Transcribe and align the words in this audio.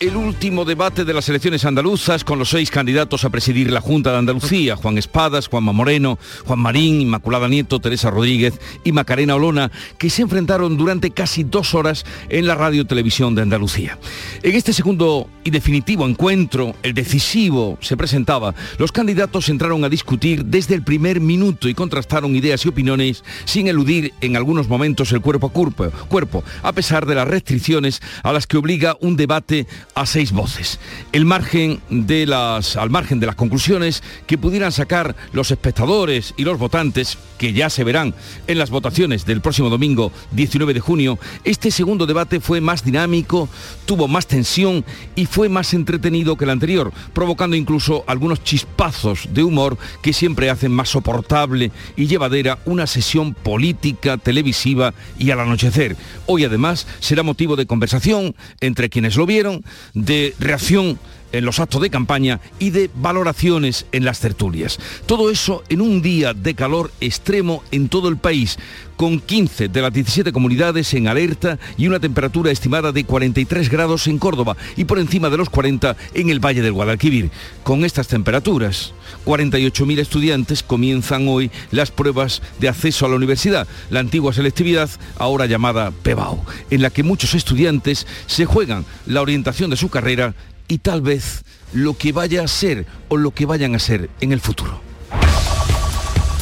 el 0.00 0.16
último 0.16 0.64
debate 0.64 1.04
de 1.04 1.12
las 1.12 1.28
elecciones 1.28 1.64
andaluzas 1.64 2.22
con 2.22 2.38
los 2.38 2.50
seis 2.50 2.70
candidatos 2.70 3.24
a 3.24 3.30
presidir 3.30 3.72
la 3.72 3.80
Junta 3.80 4.12
de 4.12 4.18
Andalucía, 4.18 4.76
Juan 4.76 4.96
Espadas, 4.96 5.48
Juanma 5.48 5.72
Moreno, 5.72 6.20
Juan 6.46 6.60
Marín, 6.60 7.00
Inmaculada 7.00 7.48
Nieto, 7.48 7.80
Teresa 7.80 8.10
Rodríguez 8.10 8.60
y 8.84 8.92
Macarena 8.92 9.34
Olona, 9.34 9.72
que 9.98 10.08
se 10.08 10.22
enfrentaron 10.22 10.76
durante 10.76 11.10
casi 11.10 11.42
dos 11.42 11.74
horas 11.74 12.04
en 12.28 12.46
la 12.46 12.54
radio 12.54 12.86
televisión 12.86 13.34
de 13.34 13.42
Andalucía. 13.42 13.98
En 14.42 14.54
este 14.54 14.72
segundo 14.72 15.28
y 15.42 15.50
definitivo 15.50 16.06
encuentro, 16.06 16.76
el 16.84 16.94
decisivo, 16.94 17.76
se 17.80 17.96
presentaba, 17.96 18.54
los 18.78 18.92
candidatos 18.92 19.48
entraron 19.48 19.82
a 19.84 19.88
discutir 19.88 20.44
desde 20.44 20.76
el 20.76 20.84
primer 20.84 21.20
minuto 21.20 21.68
y 21.68 21.74
contrastaron 21.74 22.36
ideas 22.36 22.64
y 22.64 22.68
opiniones 22.68 23.24
sin 23.46 23.66
eludir 23.66 24.14
en 24.20 24.36
algunos 24.36 24.68
momentos 24.68 25.10
el 25.10 25.20
cuerpo 25.20 25.48
a 25.48 25.50
cuerpo, 25.50 25.90
cuerpo 26.08 26.44
a 26.62 26.72
pesar 26.72 27.04
de 27.04 27.16
las 27.16 27.26
restricciones 27.26 28.00
a 28.22 28.32
las 28.32 28.46
que 28.46 28.58
obliga 28.58 28.96
un 29.00 29.16
debate 29.16 29.66
a 29.98 30.06
seis 30.06 30.32
voces. 30.32 30.78
El 31.12 31.24
margen 31.24 31.80
de 31.90 32.24
las, 32.24 32.76
al 32.76 32.88
margen 32.88 33.18
de 33.18 33.26
las 33.26 33.34
conclusiones 33.34 34.02
que 34.26 34.38
pudieran 34.38 34.70
sacar 34.70 35.16
los 35.32 35.50
espectadores 35.50 36.34
y 36.36 36.44
los 36.44 36.58
votantes, 36.58 37.18
que 37.36 37.52
ya 37.52 37.70
se 37.70 37.84
verán 37.84 38.14
en 38.46 38.58
las 38.58 38.70
votaciones 38.70 39.24
del 39.24 39.40
próximo 39.40 39.70
domingo 39.70 40.12
19 40.32 40.74
de 40.74 40.80
junio, 40.80 41.18
este 41.44 41.70
segundo 41.70 42.06
debate 42.06 42.40
fue 42.40 42.60
más 42.60 42.84
dinámico, 42.84 43.48
tuvo 43.86 44.08
más 44.08 44.26
tensión 44.26 44.84
y 45.16 45.26
fue 45.26 45.48
más 45.48 45.74
entretenido 45.74 46.36
que 46.36 46.44
el 46.44 46.50
anterior, 46.50 46.92
provocando 47.12 47.56
incluso 47.56 48.04
algunos 48.06 48.44
chispazos 48.44 49.28
de 49.32 49.42
humor 49.42 49.78
que 50.02 50.12
siempre 50.12 50.50
hacen 50.50 50.72
más 50.72 50.90
soportable 50.90 51.72
y 51.96 52.06
llevadera 52.06 52.58
una 52.64 52.86
sesión 52.86 53.34
política, 53.34 54.16
televisiva 54.16 54.94
y 55.18 55.30
al 55.30 55.40
anochecer. 55.40 55.96
Hoy 56.26 56.44
además 56.44 56.86
será 57.00 57.22
motivo 57.22 57.56
de 57.56 57.66
conversación 57.66 58.34
entre 58.60 58.90
quienes 58.90 59.16
lo 59.16 59.26
vieron, 59.26 59.64
de 59.94 60.34
reacción 60.38 60.98
en 61.32 61.44
los 61.44 61.60
actos 61.60 61.82
de 61.82 61.90
campaña 61.90 62.40
y 62.58 62.70
de 62.70 62.90
valoraciones 62.94 63.86
en 63.92 64.04
las 64.04 64.20
tertulias. 64.20 64.78
Todo 65.06 65.30
eso 65.30 65.62
en 65.68 65.80
un 65.80 66.02
día 66.02 66.34
de 66.34 66.54
calor 66.54 66.90
extremo 67.00 67.62
en 67.70 67.88
todo 67.88 68.08
el 68.08 68.16
país, 68.16 68.58
con 68.96 69.20
15 69.20 69.68
de 69.68 69.80
las 69.80 69.92
17 69.92 70.32
comunidades 70.32 70.92
en 70.92 71.06
alerta 71.06 71.58
y 71.76 71.86
una 71.86 72.00
temperatura 72.00 72.50
estimada 72.50 72.90
de 72.90 73.04
43 73.04 73.70
grados 73.70 74.08
en 74.08 74.18
Córdoba 74.18 74.56
y 74.76 74.86
por 74.86 74.98
encima 74.98 75.30
de 75.30 75.36
los 75.36 75.50
40 75.50 75.96
en 76.14 76.30
el 76.30 76.44
Valle 76.44 76.62
del 76.62 76.72
Guadalquivir. 76.72 77.30
Con 77.62 77.84
estas 77.84 78.08
temperaturas, 78.08 78.92
48.000 79.24 80.00
estudiantes 80.00 80.64
comienzan 80.64 81.28
hoy 81.28 81.50
las 81.70 81.92
pruebas 81.92 82.42
de 82.58 82.68
acceso 82.68 83.06
a 83.06 83.08
la 83.08 83.16
universidad, 83.16 83.68
la 83.90 84.00
antigua 84.00 84.32
selectividad, 84.32 84.90
ahora 85.16 85.46
llamada 85.46 85.92
PEBAU, 86.02 86.44
en 86.70 86.82
la 86.82 86.90
que 86.90 87.04
muchos 87.04 87.34
estudiantes 87.34 88.06
se 88.26 88.46
juegan 88.46 88.84
la 89.06 89.22
orientación 89.22 89.70
de 89.70 89.76
su 89.76 89.90
carrera 89.90 90.34
y 90.68 90.78
tal 90.78 91.00
vez 91.00 91.44
lo 91.72 91.96
que 91.96 92.12
vaya 92.12 92.44
a 92.44 92.48
ser 92.48 92.86
o 93.08 93.16
lo 93.16 93.32
que 93.32 93.46
vayan 93.46 93.74
a 93.74 93.78
ser 93.78 94.10
en 94.20 94.32
el 94.32 94.40
futuro. 94.40 94.80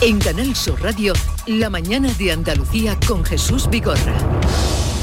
En 0.03 0.19
Canal 0.19 0.55
Sur 0.55 0.83
Radio, 0.83 1.15
La 1.47 1.71
mañana 1.71 2.13
de 2.19 2.33
Andalucía 2.33 2.99
con 3.07 3.25
Jesús 3.25 3.71
Vigorra. 3.71 4.15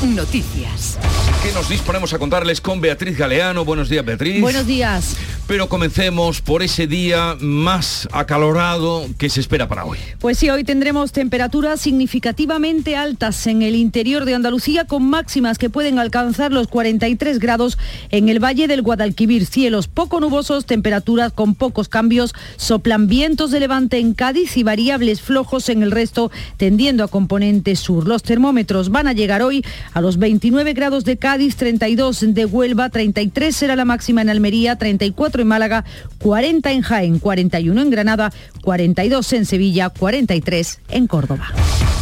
Noticias. 0.04 1.00
¿Qué 1.42 1.52
nos 1.54 1.70
disponemos 1.70 2.14
a 2.14 2.20
contarles 2.20 2.62
con 2.62 2.80
Beatriz 2.80 3.18
Galeano? 3.18 3.66
Buenos 3.66 3.90
días, 3.90 4.06
Beatriz. 4.06 4.42
Buenos 4.42 4.68
días. 4.68 5.16
Pero 5.46 5.68
comencemos 5.68 6.42
por 6.42 6.64
ese 6.64 6.88
día 6.88 7.36
más 7.42 8.08
acalorado 8.14 9.06
que 9.18 9.30
se 9.30 9.42
espera 9.42 9.68
para 9.68 9.84
hoy. 9.84 9.98
Pues 10.20 10.38
sí, 10.38 10.50
hoy 10.50 10.64
tendremos 10.64 11.12
temperaturas 11.12 11.82
significativamente 11.82 12.96
altas 12.96 13.46
en 13.48 13.62
el 13.62 13.76
interior 13.76 14.24
de 14.24 14.36
Andalucía 14.36 14.86
con 14.86 15.10
máximas 15.10 15.58
que 15.58 15.70
pueden 15.70 16.00
alcanzar 16.00 16.54
los 16.54 16.68
43 16.68 17.40
grados 17.40 17.78
en 18.10 18.30
el 18.30 18.42
Valle 18.42 18.68
del 18.68 18.84
Guadalquivir. 18.84 19.46
Cielos 19.46 19.90
poco 19.90 20.22
nubosos, 20.22 20.66
temperaturas 20.66 21.34
con 21.34 21.56
pocos 21.56 21.90
cambios, 21.90 22.34
soplan 22.56 23.08
vientos 23.08 23.52
de 23.52 23.60
levante 23.60 23.98
en 23.98 24.14
Cádiz 24.14 24.56
y 24.56 24.64
variables 24.64 25.22
flojos 25.22 25.68
en 25.68 25.84
el 25.84 25.92
resto, 25.92 26.32
tendiendo 26.56 27.04
a 27.04 27.10
componente 27.10 27.76
sur. 27.76 28.08
Los 28.08 28.24
termómetros 28.24 28.92
van 28.92 29.08
a 29.08 29.14
llegar 29.14 29.42
hoy 29.42 29.66
a 29.94 30.00
los 30.00 30.18
29 30.18 30.72
grados 30.72 31.04
de 31.04 31.18
Cádiz, 31.18 31.58
32 31.58 32.34
de 32.34 32.46
Huelva, 32.46 32.90
33 32.90 33.54
será 33.54 33.76
la 33.76 33.84
máxima 33.84 34.22
en 34.22 34.30
Almería, 34.30 34.78
34 34.78 35.33
en 35.42 35.48
Málaga, 35.48 35.86
40 36.20 36.72
en 36.72 36.82
Jaén, 36.82 37.20
41 37.20 37.82
en 37.82 37.90
Granada, 37.90 38.32
42 38.62 39.34
en 39.34 39.46
Sevilla, 39.46 39.90
43 39.90 40.80
en 40.90 41.08
Córdoba. 41.08 41.52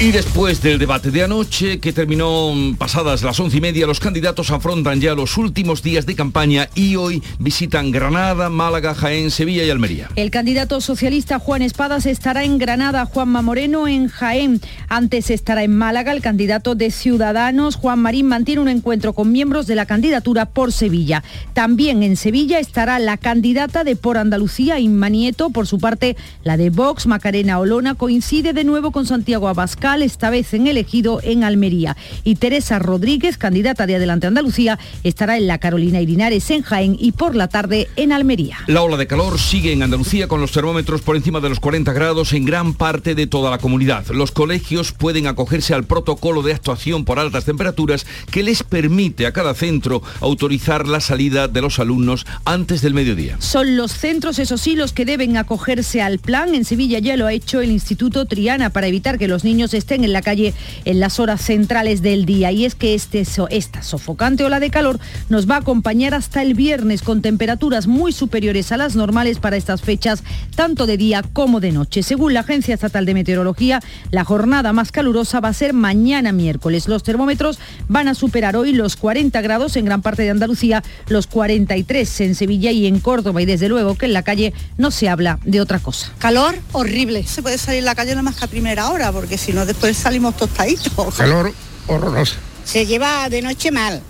Y 0.02 0.12
después 0.12 0.64
del 0.64 0.80
debate 0.80 1.12
de 1.12 1.24
anoche, 1.24 1.80
que 1.80 1.94
terminó 1.94 2.56
pasadas 2.80 3.22
las 3.22 3.40
once 3.40 3.58
y 3.58 3.62
media, 3.62 3.86
los 3.86 4.00
candidatos 4.00 4.50
afrontan 4.50 5.00
ya 5.00 5.14
los 5.14 5.38
últimos 5.38 5.84
días 5.84 6.08
de 6.08 6.16
campaña 6.16 6.69
y 6.74 6.96
hoy 6.96 7.22
visitan 7.38 7.92
Granada, 7.92 8.50
Málaga, 8.50 8.96
Jaén, 8.96 9.30
Sevilla 9.30 9.63
y 9.63 9.69
Almería. 9.69 10.09
El 10.16 10.31
candidato 10.31 10.81
socialista 10.81 11.38
Juan 11.38 11.62
Espadas 11.62 12.08
estará 12.08 12.44
en 12.44 12.58
Granada, 12.58 13.06
Juanma 13.06 13.44
Moreno 13.44 13.88
en 13.88 14.08
Jaén. 14.08 14.59
Antes 14.90 15.30
estará 15.30 15.63
en 15.63 15.78
Málaga 15.78 16.13
el 16.13 16.22
candidato 16.22 16.74
de 16.74 16.90
Ciudadanos, 16.90 17.75
Juan 17.75 18.00
Marín, 18.00 18.25
mantiene 18.25 18.62
un 18.62 18.69
encuentro 18.69 19.13
con 19.13 19.31
miembros 19.31 19.68
de 19.68 19.75
la 19.75 19.86
candidatura 19.86 20.48
por 20.48 20.72
Sevilla. 20.72 21.24
También 21.53 22.02
en 22.02 22.18
Sevilla 22.18 22.58
estará 22.58 22.98
la 22.98 23.18
candidata 23.21 23.83
de 23.83 23.95
Por 23.95 24.17
Andalucía, 24.17 24.79
Inma 24.79 25.07
Nieto. 25.09 25.51
Por 25.51 25.67
su 25.67 25.79
parte, 25.79 26.17
la 26.43 26.57
de 26.57 26.69
Vox, 26.69 27.05
Macarena 27.07 27.59
Olona, 27.59 27.95
coincide 27.95 28.51
de 28.51 28.63
nuevo 28.63 28.91
con 28.91 29.05
Santiago 29.05 29.47
Abascal, 29.47 30.01
esta 30.01 30.29
vez 30.29 30.53
en 30.53 30.67
elegido 30.67 31.21
en 31.23 31.43
Almería. 31.43 31.95
Y 32.23 32.35
Teresa 32.35 32.79
Rodríguez, 32.79 33.37
candidata 33.37 33.85
de 33.85 33.95
Adelante 33.95 34.27
Andalucía, 34.27 34.79
estará 35.03 35.37
en 35.37 35.47
la 35.47 35.59
Carolina 35.59 36.01
Irinares 36.01 36.49
en 36.49 36.63
Jaén 36.63 36.97
y 36.99 37.11
por 37.11 37.35
la 37.35 37.47
tarde 37.47 37.87
en 37.95 38.11
Almería. 38.11 38.57
La 38.67 38.81
ola 38.81 38.97
de 38.97 39.07
calor 39.07 39.39
sigue 39.39 39.71
en 39.71 39.83
Andalucía 39.83 40.27
con 40.27 40.41
los 40.41 40.51
termómetros 40.51 41.01
por 41.01 41.15
encima 41.15 41.39
de 41.39 41.49
los 41.49 41.59
40 41.59 41.93
grados 41.93 42.33
en 42.33 42.45
gran 42.45 42.73
parte 42.73 43.13
de 43.15 43.27
toda 43.27 43.51
la 43.51 43.59
comunidad. 43.59 44.07
Los 44.07 44.31
colegios 44.31 44.91
pueden 44.91 45.27
acogerse 45.27 45.75
al 45.75 45.83
protocolo 45.83 46.41
de 46.41 46.53
actuación 46.53 47.05
por 47.05 47.19
altas 47.19 47.45
temperaturas 47.45 48.07
que 48.31 48.41
les 48.41 48.63
permite 48.63 49.27
a 49.27 49.31
cada 49.31 49.53
centro 49.53 50.01
autorizar 50.21 50.88
la 50.88 50.99
salida 50.99 51.47
de 51.47 51.61
los 51.61 51.77
alumnos 51.77 52.25
antes 52.45 52.81
del 52.81 52.95
mediodía. 52.95 53.10
Son 53.39 53.75
los 53.75 53.91
centros, 53.91 54.39
eso 54.39 54.57
sí, 54.57 54.75
los 54.75 54.94
que 54.94 55.05
deben 55.05 55.38
acogerse 55.38 56.01
al 56.01 56.19
plan. 56.19 56.55
En 56.55 56.66
Sevilla 56.66 56.99
ya 56.99 57.17
lo 57.17 57.27
ha 57.27 57.33
hecho 57.33 57.61
el 57.61 57.72
Instituto 57.72 58.25
Triana 58.25 58.69
para 58.69 58.88
evitar 58.88 59.17
que 59.17 59.27
los 59.27 59.44
niños 59.44 59.73
estén 59.73 60.03
en 60.03 60.13
la 60.13 60.22
calle 60.22 60.53
en 60.85 60.99
las 60.99 61.19
horas 61.19 61.41
centrales 61.41 62.01
del 62.01 62.25
día. 62.25 62.51
Y 62.51 62.66
es 62.66 62.75
que 62.75 62.94
este, 62.94 63.23
esta 63.50 63.83
sofocante 63.83 64.44
ola 64.44 64.59
de 64.59 64.69
calor 64.69 65.00
nos 65.29 65.50
va 65.50 65.55
a 65.55 65.59
acompañar 65.59 66.13
hasta 66.13 66.41
el 66.41 66.53
viernes 66.53 67.01
con 67.01 67.21
temperaturas 67.21 67.88
muy 67.88 68.11
superiores 68.13 68.71
a 68.71 68.77
las 68.77 68.95
normales 68.95 69.39
para 69.39 69.57
estas 69.57 69.81
fechas, 69.81 70.23
tanto 70.55 70.85
de 70.85 70.97
día 70.97 71.23
como 71.33 71.59
de 71.59 71.71
noche. 71.71 72.03
Según 72.03 72.33
la 72.33 72.41
Agencia 72.41 72.75
Estatal 72.75 73.05
de 73.05 73.13
Meteorología, 73.13 73.81
la 74.11 74.23
jornada 74.23 74.73
más 74.73 74.91
calurosa 74.91 75.39
va 75.39 75.50
a 75.50 75.53
ser 75.53 75.73
mañana 75.73 76.31
miércoles. 76.31 76.88
Los 76.88 77.03
termómetros 77.03 77.59
van 77.88 78.07
a 78.07 78.16
superar 78.16 78.55
hoy 78.55 78.73
los 78.73 78.95
40 78.95 79.41
grados 79.41 79.75
en 79.75 79.85
gran 79.85 80.01
parte 80.01 80.23
de 80.23 80.29
Andalucía, 80.29 80.83
los 81.07 81.27
43 81.27 82.21
en 82.21 82.35
Sevilla 82.35 82.71
y 82.71 82.88
en 82.88 83.00
Córdoba 83.01 83.41
y 83.41 83.45
desde 83.45 83.69
luego 83.69 83.95
que 83.95 84.06
en 84.06 84.13
la 84.13 84.23
calle 84.23 84.53
no 84.78 84.91
se 84.91 85.09
habla 85.09 85.39
de 85.44 85.62
otra 85.62 85.79
cosa. 85.79 86.12
Calor 86.19 86.56
horrible. 86.72 87.25
Se 87.25 87.41
puede 87.41 87.57
salir 87.57 87.84
a 87.84 87.85
la 87.85 87.95
calle 87.95 88.12
nada 88.12 88.23
más 88.23 88.35
que 88.35 88.45
a 88.45 88.47
primera 88.47 88.89
hora 88.89 89.12
porque 89.12 89.38
si 89.38 89.53
no 89.53 89.66
después 89.66 89.97
salimos 89.97 90.38
tostaditos. 90.38 91.15
Calor 91.18 91.53
horroroso. 91.88 92.36
Se 92.63 92.86
lleva 92.86 93.30
de 93.30 93.42
noche 93.42 93.71
mal. 93.71 94.01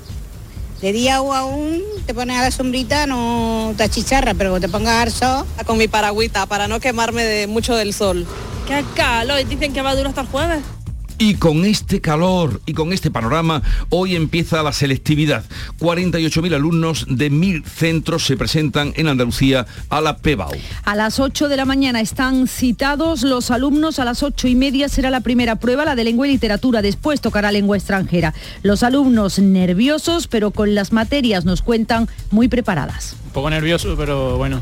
De 0.82 0.92
día 0.94 1.22
o 1.22 1.34
aún 1.34 1.80
te 2.08 2.14
pones 2.14 2.38
a 2.38 2.42
la 2.42 2.50
sombrita, 2.50 3.06
no 3.06 3.74
te 3.78 3.84
achicharra, 3.84 4.34
pero 4.34 4.60
te 4.60 4.68
pongas 4.68 5.04
al 5.04 5.12
sol. 5.12 5.46
Con 5.66 5.78
mi 5.78 5.88
paragüita 5.88 6.48
para 6.48 6.68
no 6.68 6.80
quemarme 6.80 7.24
de 7.24 7.46
mucho 7.46 7.76
del 7.76 7.94
sol. 7.94 8.26
¡Qué 8.68 8.84
calor! 8.96 9.46
Dicen 9.46 9.74
que 9.74 9.82
va 9.84 9.92
a 9.92 9.96
durar 9.96 10.10
hasta 10.10 10.22
el 10.22 10.28
jueves. 10.28 10.64
Y 11.22 11.36
con 11.36 11.66
este 11.66 12.02
calor 12.02 12.62
y 12.66 12.74
con 12.74 12.94
este 12.94 13.12
panorama, 13.12 13.62
hoy 13.90 14.16
empieza 14.16 14.64
la 14.64 14.74
selectividad. 14.74 15.44
48.000 15.80 16.56
alumnos 16.56 17.06
de 17.08 17.30
mil 17.30 17.64
centros 17.64 18.26
se 18.26 18.36
presentan 18.38 18.92
en 18.96 19.08
Andalucía 19.08 19.68
a 19.90 20.02
la 20.02 20.18
PEBAU. 20.18 20.50
A 20.84 20.96
las 20.96 21.20
8 21.20 21.48
de 21.48 21.58
la 21.58 21.66
mañana 21.66 22.02
están 22.02 22.48
citados 22.48 23.22
los 23.22 23.52
alumnos. 23.52 24.00
A 24.00 24.06
las 24.06 24.24
8 24.24 24.48
y 24.48 24.56
media 24.56 24.90
será 24.90 25.12
la 25.12 25.22
primera 25.22 25.58
prueba, 25.58 25.86
la 25.86 25.94
de 25.94 26.06
lengua 26.06 26.28
y 26.28 26.32
literatura. 26.32 26.82
Después 26.82 27.22
tocará 27.22 27.52
lengua 27.52 27.78
extranjera. 27.78 28.34
Los 28.64 28.82
alumnos 28.82 29.38
nerviosos, 29.38 30.26
pero 30.26 30.50
con 30.50 30.74
las 30.74 30.92
materias 30.92 31.46
nos 31.46 31.62
cuentan 31.62 32.10
muy 32.32 32.48
preparadas. 32.48 33.16
Un 33.26 33.34
poco 33.34 33.52
nervioso, 33.52 33.94
pero 33.96 34.40
bueno, 34.40 34.60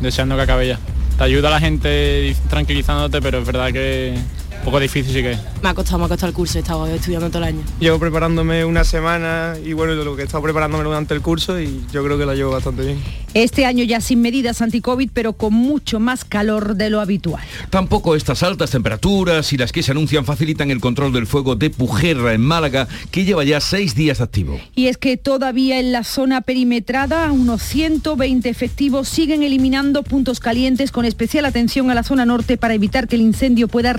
deseando 0.00 0.36
que 0.36 0.42
acabe 0.42 0.68
ya. 0.68 0.78
Te 1.18 1.24
ayuda 1.24 1.48
a 1.48 1.50
la 1.50 1.60
gente 1.60 2.34
tranquilizándote, 2.48 3.20
pero 3.20 3.40
es 3.40 3.46
verdad 3.46 3.74
que 3.74 4.16
Un 4.62 4.66
poco 4.66 4.78
difícil 4.78 5.12
sí 5.12 5.22
que 5.22 5.32
es. 5.32 5.40
Me 5.60 5.70
ha 5.70 5.74
costado, 5.74 5.98
me 5.98 6.04
ha 6.04 6.08
costado 6.08 6.28
el 6.28 6.34
curso, 6.34 6.56
he 6.56 6.60
estado 6.60 6.86
estudiando 6.86 7.28
todo 7.28 7.38
el 7.38 7.48
año. 7.48 7.64
Llevo 7.80 7.98
preparándome 7.98 8.64
una 8.64 8.84
semana 8.84 9.54
y 9.64 9.72
bueno, 9.72 9.92
lo 9.94 10.14
que 10.14 10.22
he 10.22 10.24
estado 10.24 10.40
preparándome 10.40 10.84
durante 10.84 11.14
el 11.14 11.20
curso 11.20 11.60
y 11.60 11.84
yo 11.92 12.04
creo 12.04 12.16
que 12.16 12.24
la 12.24 12.36
llevo 12.36 12.52
bastante 12.52 12.84
bien. 12.84 12.98
Este 13.34 13.64
año 13.64 13.82
ya 13.82 14.00
sin 14.00 14.20
medidas 14.20 14.62
anti-COVID, 14.62 15.10
pero 15.12 15.32
con 15.32 15.52
mucho 15.52 15.98
más 15.98 16.24
calor 16.24 16.76
de 16.76 16.90
lo 16.90 17.00
habitual. 17.00 17.42
Tampoco 17.70 18.14
estas 18.14 18.44
altas 18.44 18.70
temperaturas 18.70 19.52
y 19.52 19.56
las 19.56 19.72
que 19.72 19.82
se 19.82 19.90
anuncian 19.90 20.24
facilitan 20.24 20.70
el 20.70 20.80
control 20.80 21.12
del 21.12 21.26
fuego 21.26 21.56
de 21.56 21.70
Pujerra 21.70 22.34
en 22.34 22.42
Málaga, 22.42 22.86
que 23.10 23.24
lleva 23.24 23.42
ya 23.42 23.60
seis 23.60 23.96
días 23.96 24.20
activo. 24.20 24.60
Y 24.76 24.86
es 24.86 24.96
que 24.96 25.16
todavía 25.16 25.80
en 25.80 25.90
la 25.90 26.04
zona 26.04 26.42
perimetrada, 26.42 27.32
unos 27.32 27.62
120 27.62 28.48
efectivos 28.48 29.08
siguen 29.08 29.42
eliminando 29.42 30.04
puntos 30.04 30.38
calientes 30.38 30.92
con 30.92 31.04
especial 31.04 31.46
atención 31.46 31.90
a 31.90 31.94
la 31.94 32.04
zona 32.04 32.26
norte 32.26 32.58
para 32.58 32.74
evitar 32.74 33.08
que 33.08 33.16
el 33.16 33.22
incendio 33.22 33.66
pueda 33.66 33.92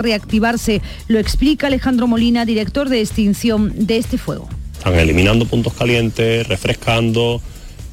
Lo 1.08 1.18
explica 1.18 1.66
Alejandro 1.66 2.06
Molina, 2.06 2.44
director 2.44 2.88
de 2.88 3.00
extinción 3.00 3.86
de 3.86 3.98
este 3.98 4.18
fuego. 4.18 4.48
Están 4.78 4.94
eliminando 4.98 5.46
puntos 5.46 5.72
calientes, 5.74 6.46
refrescando, 6.46 7.40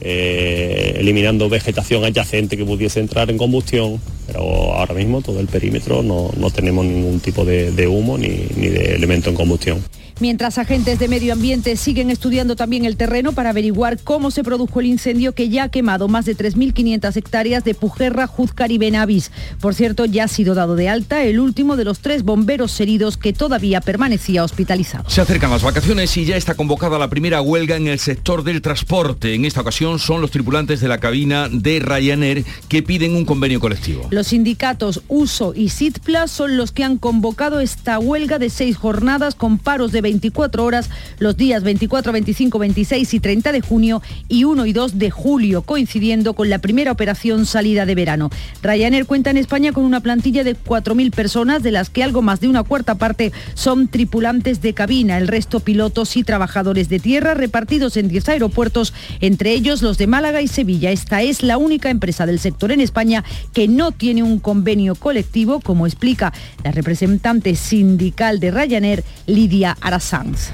eh, 0.02 0.96
eliminando 0.98 1.48
vegetación 1.48 2.04
adyacente 2.04 2.58
que 2.58 2.66
pudiese 2.66 3.00
entrar 3.00 3.30
en 3.30 3.38
combustión, 3.38 4.02
pero 4.28 4.74
ahora 4.74 4.94
mismo 4.94 5.22
todo 5.22 5.40
el 5.40 5.48
perímetro 5.48 6.04
no, 6.04 6.32
no 6.38 6.50
tenemos 6.50 6.86
ningún 6.86 7.20
tipo 7.20 7.46
de, 7.46 7.72
de 7.72 7.88
humo 7.88 8.18
ni, 8.18 8.46
ni 8.56 8.68
de 8.68 8.96
elemento 8.96 9.30
en 9.30 9.36
combustión. 9.36 9.84
Mientras 10.22 10.60
agentes 10.60 11.00
de 11.00 11.08
medio 11.08 11.34
ambiente 11.34 11.76
siguen 11.76 12.12
estudiando 12.12 12.56
también 12.56 12.86
el 12.86 12.96
terreno 12.96 13.32
para 13.32 13.50
averiguar 13.50 13.98
cómo 14.04 14.30
se 14.30 14.44
produjo 14.44 14.80
el 14.80 14.86
incendio 14.86 15.34
que 15.34 15.50
ya 15.50 15.64
ha 15.64 15.70
quemado 15.70 16.08
más 16.08 16.26
de 16.26 16.38
3.500 16.38 17.18
hectáreas 17.18 17.64
de 17.64 17.74
Pujerra, 17.74 18.28
Juzcar 18.28 18.72
y 18.72 18.78
Benavis. 18.78 19.32
Por 19.60 19.74
cierto, 19.74 20.06
ya 20.06 20.26
ha 20.26 20.28
sido 20.28 20.54
dado 20.54 20.76
de 20.76 20.90
alta 20.90 21.24
el 21.24 21.40
último 21.40 21.76
de 21.76 21.86
los 21.86 22.02
tres 22.02 22.22
bomberos 22.22 22.80
heridos 22.80 23.18
que 23.18 23.34
todavía 23.34 23.82
permanecía 23.82 24.44
hospitalizado. 24.44 25.10
Se 25.10 25.22
acercan 25.22 25.50
las 25.50 25.64
vacaciones 25.64 26.16
y 26.16 26.26
ya 26.26 26.38
está 26.38 26.54
convocada 26.54 27.00
la 27.00 27.10
primera 27.10 27.42
huelga 27.42 27.76
en 27.76 27.88
el 27.88 27.98
sector 27.98 28.44
del 28.44 28.62
transporte. 28.62 29.34
En 29.34 29.46
esta 29.46 29.62
ocasión 29.62 29.98
son 29.98 30.22
los 30.22 30.30
tripulantes 30.30 30.82
de 30.82 30.88
la 30.88 31.00
cabina 31.00 31.50
de 31.52 31.80
Ryanair 31.80 32.46
que 32.70 32.84
piden 32.84 33.16
un 33.16 33.26
convenio 33.26 33.60
colectivo. 33.60 34.08
Los 34.12 34.28
sindicatos 34.28 35.02
USO 35.08 35.54
y 35.56 35.70
SITPLA 35.70 36.28
son 36.28 36.58
los 36.58 36.72
que 36.72 36.84
han 36.84 37.00
convocado 37.00 37.60
esta 37.60 37.98
huelga 37.98 38.38
de 38.38 38.52
seis 38.52 38.78
jornadas 38.78 39.34
con 39.34 39.58
paros 39.58 39.92
de 39.92 40.11
24 40.12 40.66
horas 40.66 40.90
los 41.20 41.38
días 41.38 41.64
24, 41.64 42.12
25, 42.12 42.60
26 42.60 43.14
y 43.14 43.20
30 43.22 43.52
de 43.54 43.62
junio 43.62 44.02
y 44.28 44.44
1 44.44 44.66
y 44.66 44.74
2 44.74 45.00
de 45.00 45.10
julio, 45.10 45.62
coincidiendo 45.62 46.34
con 46.34 46.50
la 46.50 46.60
primera 46.60 46.92
operación 46.92 47.46
salida 47.46 47.86
de 47.86 47.96
verano. 47.96 48.30
Ryanair 48.62 49.06
cuenta 49.06 49.30
en 49.30 49.38
España 49.38 49.72
con 49.72 49.86
una 49.86 50.02
plantilla 50.02 50.44
de 50.44 50.58
4.000 50.58 51.12
personas, 51.12 51.64
de 51.64 51.72
las 51.72 51.90
que 51.90 52.04
algo 52.04 52.22
más 52.22 52.42
de 52.42 52.50
una 52.50 52.64
cuarta 52.64 52.96
parte 52.96 53.32
son 53.54 53.88
tripulantes 53.88 54.62
de 54.62 54.74
cabina, 54.74 55.18
el 55.18 55.30
resto 55.30 55.62
pilotos 55.62 56.18
y 56.18 56.24
trabajadores 56.24 56.90
de 56.90 57.00
tierra 57.00 57.34
repartidos 57.34 57.96
en 57.96 58.10
10 58.10 58.30
aeropuertos, 58.30 58.94
entre 59.22 59.54
ellos 59.54 59.82
los 59.82 59.98
de 59.98 60.08
Málaga 60.08 60.42
y 60.42 60.50
Sevilla. 60.50 60.92
Esta 60.92 61.22
es 61.22 61.42
la 61.42 61.58
única 61.58 61.90
empresa 61.90 62.26
del 62.26 62.40
sector 62.40 62.74
en 62.74 62.82
España 62.82 63.24
que 63.54 63.70
no 63.70 63.94
tiene 63.94 64.24
un 64.24 64.40
convenio 64.40 64.96
colectivo, 64.96 65.62
como 65.62 65.88
explica 65.88 66.34
la 66.66 66.72
representante 66.72 67.56
sindical 67.56 68.42
de 68.42 68.52
Ryanair, 68.52 69.04
Lidia 69.26 69.78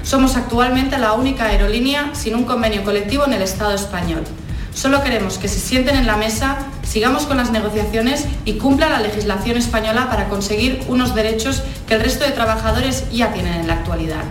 Somos 0.02 0.36
actualmente 0.36 0.98
la 0.98 1.14
única 1.14 1.46
aerolínea 1.46 2.10
sin 2.14 2.34
un 2.34 2.44
convenio 2.44 2.84
colectivo 2.84 3.24
en 3.24 3.32
el 3.32 3.42
Estado 3.42 3.74
español. 3.74 4.24
Solo 4.74 5.02
queremos 5.02 5.38
que 5.38 5.48
se 5.48 5.58
sienten 5.58 5.96
en 5.96 6.06
la 6.06 6.16
mesa, 6.16 6.58
sigamos 6.82 7.26
con 7.26 7.36
las 7.36 7.50
negociaciones 7.50 8.26
y 8.44 8.54
cumpla 8.54 8.88
la 8.88 9.00
legislación 9.00 9.56
española 9.56 10.08
para 10.08 10.28
conseguir 10.28 10.84
unos 10.88 11.14
derechos 11.14 11.62
que 11.88 11.94
el 11.94 12.00
resto 12.00 12.24
de 12.24 12.30
trabajadores 12.30 13.10
ya 13.10 13.32
tienen 13.32 13.54
en 13.54 13.66
la 13.66 13.74
actualidad. 13.74 14.22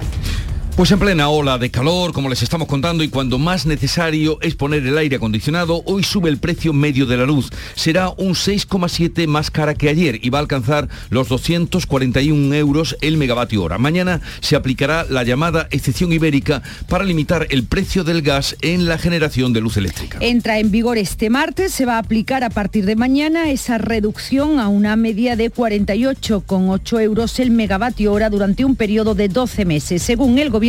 Pues 0.77 0.91
en 0.91 0.99
plena 0.99 1.29
ola 1.29 1.57
de 1.57 1.71
calor, 1.71 2.13
como 2.13 2.29
les 2.29 2.43
estamos 2.43 2.67
contando, 2.67 3.03
y 3.03 3.09
cuando 3.09 3.39
más 3.39 3.65
necesario 3.65 4.37
es 4.41 4.53
poner 4.53 4.85
el 4.85 4.95
aire 4.99 5.15
acondicionado, 5.15 5.81
hoy 5.87 6.03
sube 6.03 6.29
el 6.29 6.37
precio 6.37 6.71
medio 6.71 7.07
de 7.07 7.17
la 7.17 7.25
luz. 7.25 7.49
Será 7.73 8.09
un 8.09 8.35
6,7 8.35 9.25
más 9.25 9.49
cara 9.49 9.73
que 9.73 9.89
ayer 9.89 10.19
y 10.23 10.29
va 10.29 10.37
a 10.37 10.41
alcanzar 10.41 10.87
los 11.09 11.29
241 11.29 12.53
euros 12.53 12.95
el 13.01 13.17
megavatio 13.17 13.63
hora. 13.63 13.79
Mañana 13.79 14.21
se 14.39 14.55
aplicará 14.55 15.03
la 15.09 15.23
llamada 15.23 15.67
excepción 15.71 16.13
ibérica 16.13 16.61
para 16.87 17.05
limitar 17.05 17.47
el 17.49 17.63
precio 17.63 18.03
del 18.03 18.21
gas 18.21 18.55
en 18.61 18.85
la 18.85 18.99
generación 18.99 19.53
de 19.53 19.61
luz 19.61 19.77
eléctrica. 19.77 20.19
Entra 20.21 20.59
en 20.59 20.69
vigor 20.69 20.99
este 20.99 21.31
martes, 21.31 21.73
se 21.73 21.87
va 21.87 21.95
a 21.95 21.99
aplicar 22.01 22.43
a 22.43 22.51
partir 22.51 22.85
de 22.85 22.95
mañana 22.95 23.49
esa 23.49 23.79
reducción 23.79 24.59
a 24.59 24.67
una 24.67 24.95
media 24.95 25.35
de 25.35 25.51
48,8 25.51 27.01
euros 27.01 27.39
el 27.39 27.49
megavatio 27.49 28.13
hora 28.13 28.29
durante 28.29 28.63
un 28.63 28.75
periodo 28.75 29.15
de 29.15 29.27
12 29.27 29.65
meses. 29.65 30.03
Según 30.03 30.37
el 30.37 30.51
gobierno, 30.51 30.66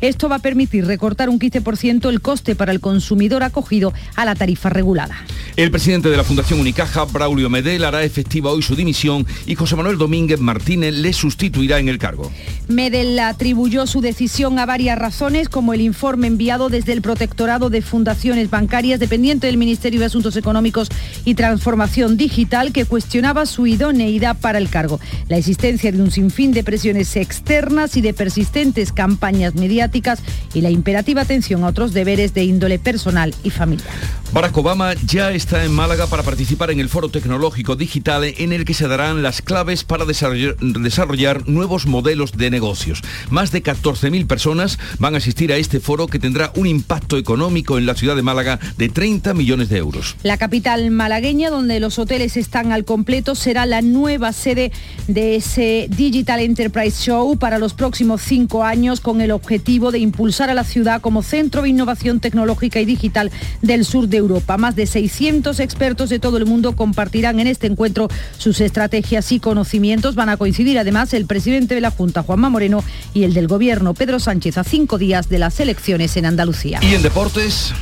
esto 0.00 0.28
va 0.28 0.36
a 0.36 0.40
permitir 0.40 0.84
recortar 0.86 1.28
un 1.28 1.38
15% 1.38 2.08
el 2.08 2.20
coste 2.20 2.54
para 2.54 2.72
el 2.72 2.80
consumidor 2.80 3.42
acogido 3.42 3.92
a 4.16 4.24
la 4.24 4.34
tarifa 4.34 4.68
regulada. 4.68 5.16
El 5.56 5.70
presidente 5.70 6.10
de 6.10 6.16
la 6.16 6.24
Fundación 6.24 6.60
Unicaja, 6.60 7.04
Braulio 7.04 7.48
Medel, 7.48 7.84
hará 7.84 8.02
efectiva 8.02 8.50
hoy 8.50 8.62
su 8.62 8.76
dimisión 8.76 9.26
y 9.46 9.54
José 9.54 9.76
Manuel 9.76 9.98
Domínguez 9.98 10.40
Martínez 10.40 10.94
le 10.94 11.12
sustituirá 11.12 11.78
en 11.78 11.88
el 11.88 11.98
cargo. 11.98 12.30
Medel 12.68 13.18
atribuyó 13.18 13.86
su 13.86 14.00
decisión 14.00 14.58
a 14.58 14.66
varias 14.66 14.98
razones, 14.98 15.48
como 15.48 15.74
el 15.74 15.80
informe 15.80 16.26
enviado 16.26 16.68
desde 16.68 16.92
el 16.92 17.02
Protectorado 17.02 17.70
de 17.70 17.82
Fundaciones 17.82 18.50
Bancarias, 18.50 19.00
dependiente 19.00 19.46
del 19.46 19.56
Ministerio 19.56 20.00
de 20.00 20.06
Asuntos 20.06 20.36
Económicos 20.36 20.88
y 21.24 21.34
Transformación 21.34 22.16
Digital, 22.16 22.72
que 22.72 22.84
cuestionaba 22.84 23.46
su 23.46 23.66
idoneidad 23.66 24.36
para 24.38 24.58
el 24.58 24.68
cargo. 24.68 25.00
La 25.28 25.36
existencia 25.36 25.90
de 25.90 26.00
un 26.00 26.10
sinfín 26.10 26.52
de 26.52 26.62
presiones 26.62 27.16
externas 27.16 27.96
y 27.96 28.00
de 28.00 28.14
persistentes 28.14 28.92
campañas 29.30 29.54
mediáticas 29.54 30.20
y 30.54 30.60
la 30.60 30.70
imperativa 30.70 31.22
atención 31.22 31.62
a 31.62 31.68
otros 31.68 31.92
deberes 31.92 32.34
de 32.34 32.42
índole 32.44 32.78
personal 32.78 33.32
y 33.44 33.50
familiar. 33.50 33.86
Barack 34.32 34.56
Obama 34.56 34.94
ya 35.06 35.32
está 35.32 35.64
en 35.64 35.72
Málaga 35.72 36.06
para 36.06 36.22
participar 36.22 36.70
en 36.70 36.78
el 36.78 36.88
Foro 36.88 37.08
Tecnológico 37.08 37.74
Digital 37.74 38.22
en 38.24 38.52
el 38.52 38.64
que 38.64 38.74
se 38.74 38.86
darán 38.86 39.24
las 39.24 39.42
claves 39.42 39.82
para 39.82 40.04
desarrollar, 40.04 40.56
desarrollar 40.56 41.48
nuevos 41.48 41.86
modelos 41.86 42.32
de 42.32 42.48
negocios. 42.48 43.02
Más 43.28 43.50
de 43.50 43.60
14.000 43.60 44.28
personas 44.28 44.78
van 45.00 45.14
a 45.14 45.18
asistir 45.18 45.52
a 45.52 45.56
este 45.56 45.80
foro 45.80 46.06
que 46.06 46.20
tendrá 46.20 46.52
un 46.54 46.68
impacto 46.68 47.18
económico 47.18 47.76
en 47.76 47.86
la 47.86 47.94
ciudad 47.94 48.14
de 48.14 48.22
Málaga 48.22 48.60
de 48.78 48.88
30 48.88 49.34
millones 49.34 49.68
de 49.68 49.78
euros. 49.78 50.14
La 50.22 50.38
capital 50.38 50.92
malagueña, 50.92 51.50
donde 51.50 51.80
los 51.80 51.98
hoteles 51.98 52.36
están 52.36 52.70
al 52.70 52.84
completo, 52.84 53.34
será 53.34 53.66
la 53.66 53.82
nueva 53.82 54.32
sede 54.32 54.70
de 55.08 55.36
ese 55.36 55.88
Digital 55.90 56.38
Enterprise 56.38 57.02
Show 57.02 57.36
para 57.36 57.58
los 57.58 57.74
próximos 57.74 58.22
cinco 58.22 58.62
años 58.62 59.00
con 59.00 59.19
el 59.20 59.30
objetivo 59.30 59.90
de 59.90 59.98
impulsar 59.98 60.50
a 60.50 60.54
la 60.54 60.64
ciudad 60.64 61.00
como 61.00 61.22
centro 61.22 61.62
de 61.62 61.68
innovación 61.68 62.20
tecnológica 62.20 62.80
y 62.80 62.84
digital 62.84 63.30
del 63.62 63.84
sur 63.84 64.08
de 64.08 64.16
Europa. 64.16 64.56
Más 64.56 64.76
de 64.76 64.86
600 64.86 65.60
expertos 65.60 66.08
de 66.10 66.18
todo 66.18 66.36
el 66.36 66.46
mundo 66.46 66.76
compartirán 66.76 67.40
en 67.40 67.46
este 67.46 67.66
encuentro 67.66 68.08
sus 68.38 68.60
estrategias 68.60 69.32
y 69.32 69.40
conocimientos. 69.40 70.14
Van 70.14 70.28
a 70.28 70.36
coincidir 70.36 70.78
además 70.78 71.14
el 71.14 71.26
presidente 71.26 71.74
de 71.74 71.80
la 71.80 71.90
Junta, 71.90 72.22
Juanma 72.22 72.50
Moreno, 72.50 72.82
y 73.14 73.24
el 73.24 73.34
del 73.34 73.48
Gobierno, 73.48 73.94
Pedro 73.94 74.18
Sánchez, 74.20 74.58
a 74.58 74.64
cinco 74.64 74.98
días 74.98 75.28
de 75.28 75.38
las 75.38 75.60
elecciones 75.60 76.16
en 76.16 76.26
Andalucía. 76.26 76.80
¿Y 76.82 76.94
en 76.94 77.02
deportes? 77.02 77.72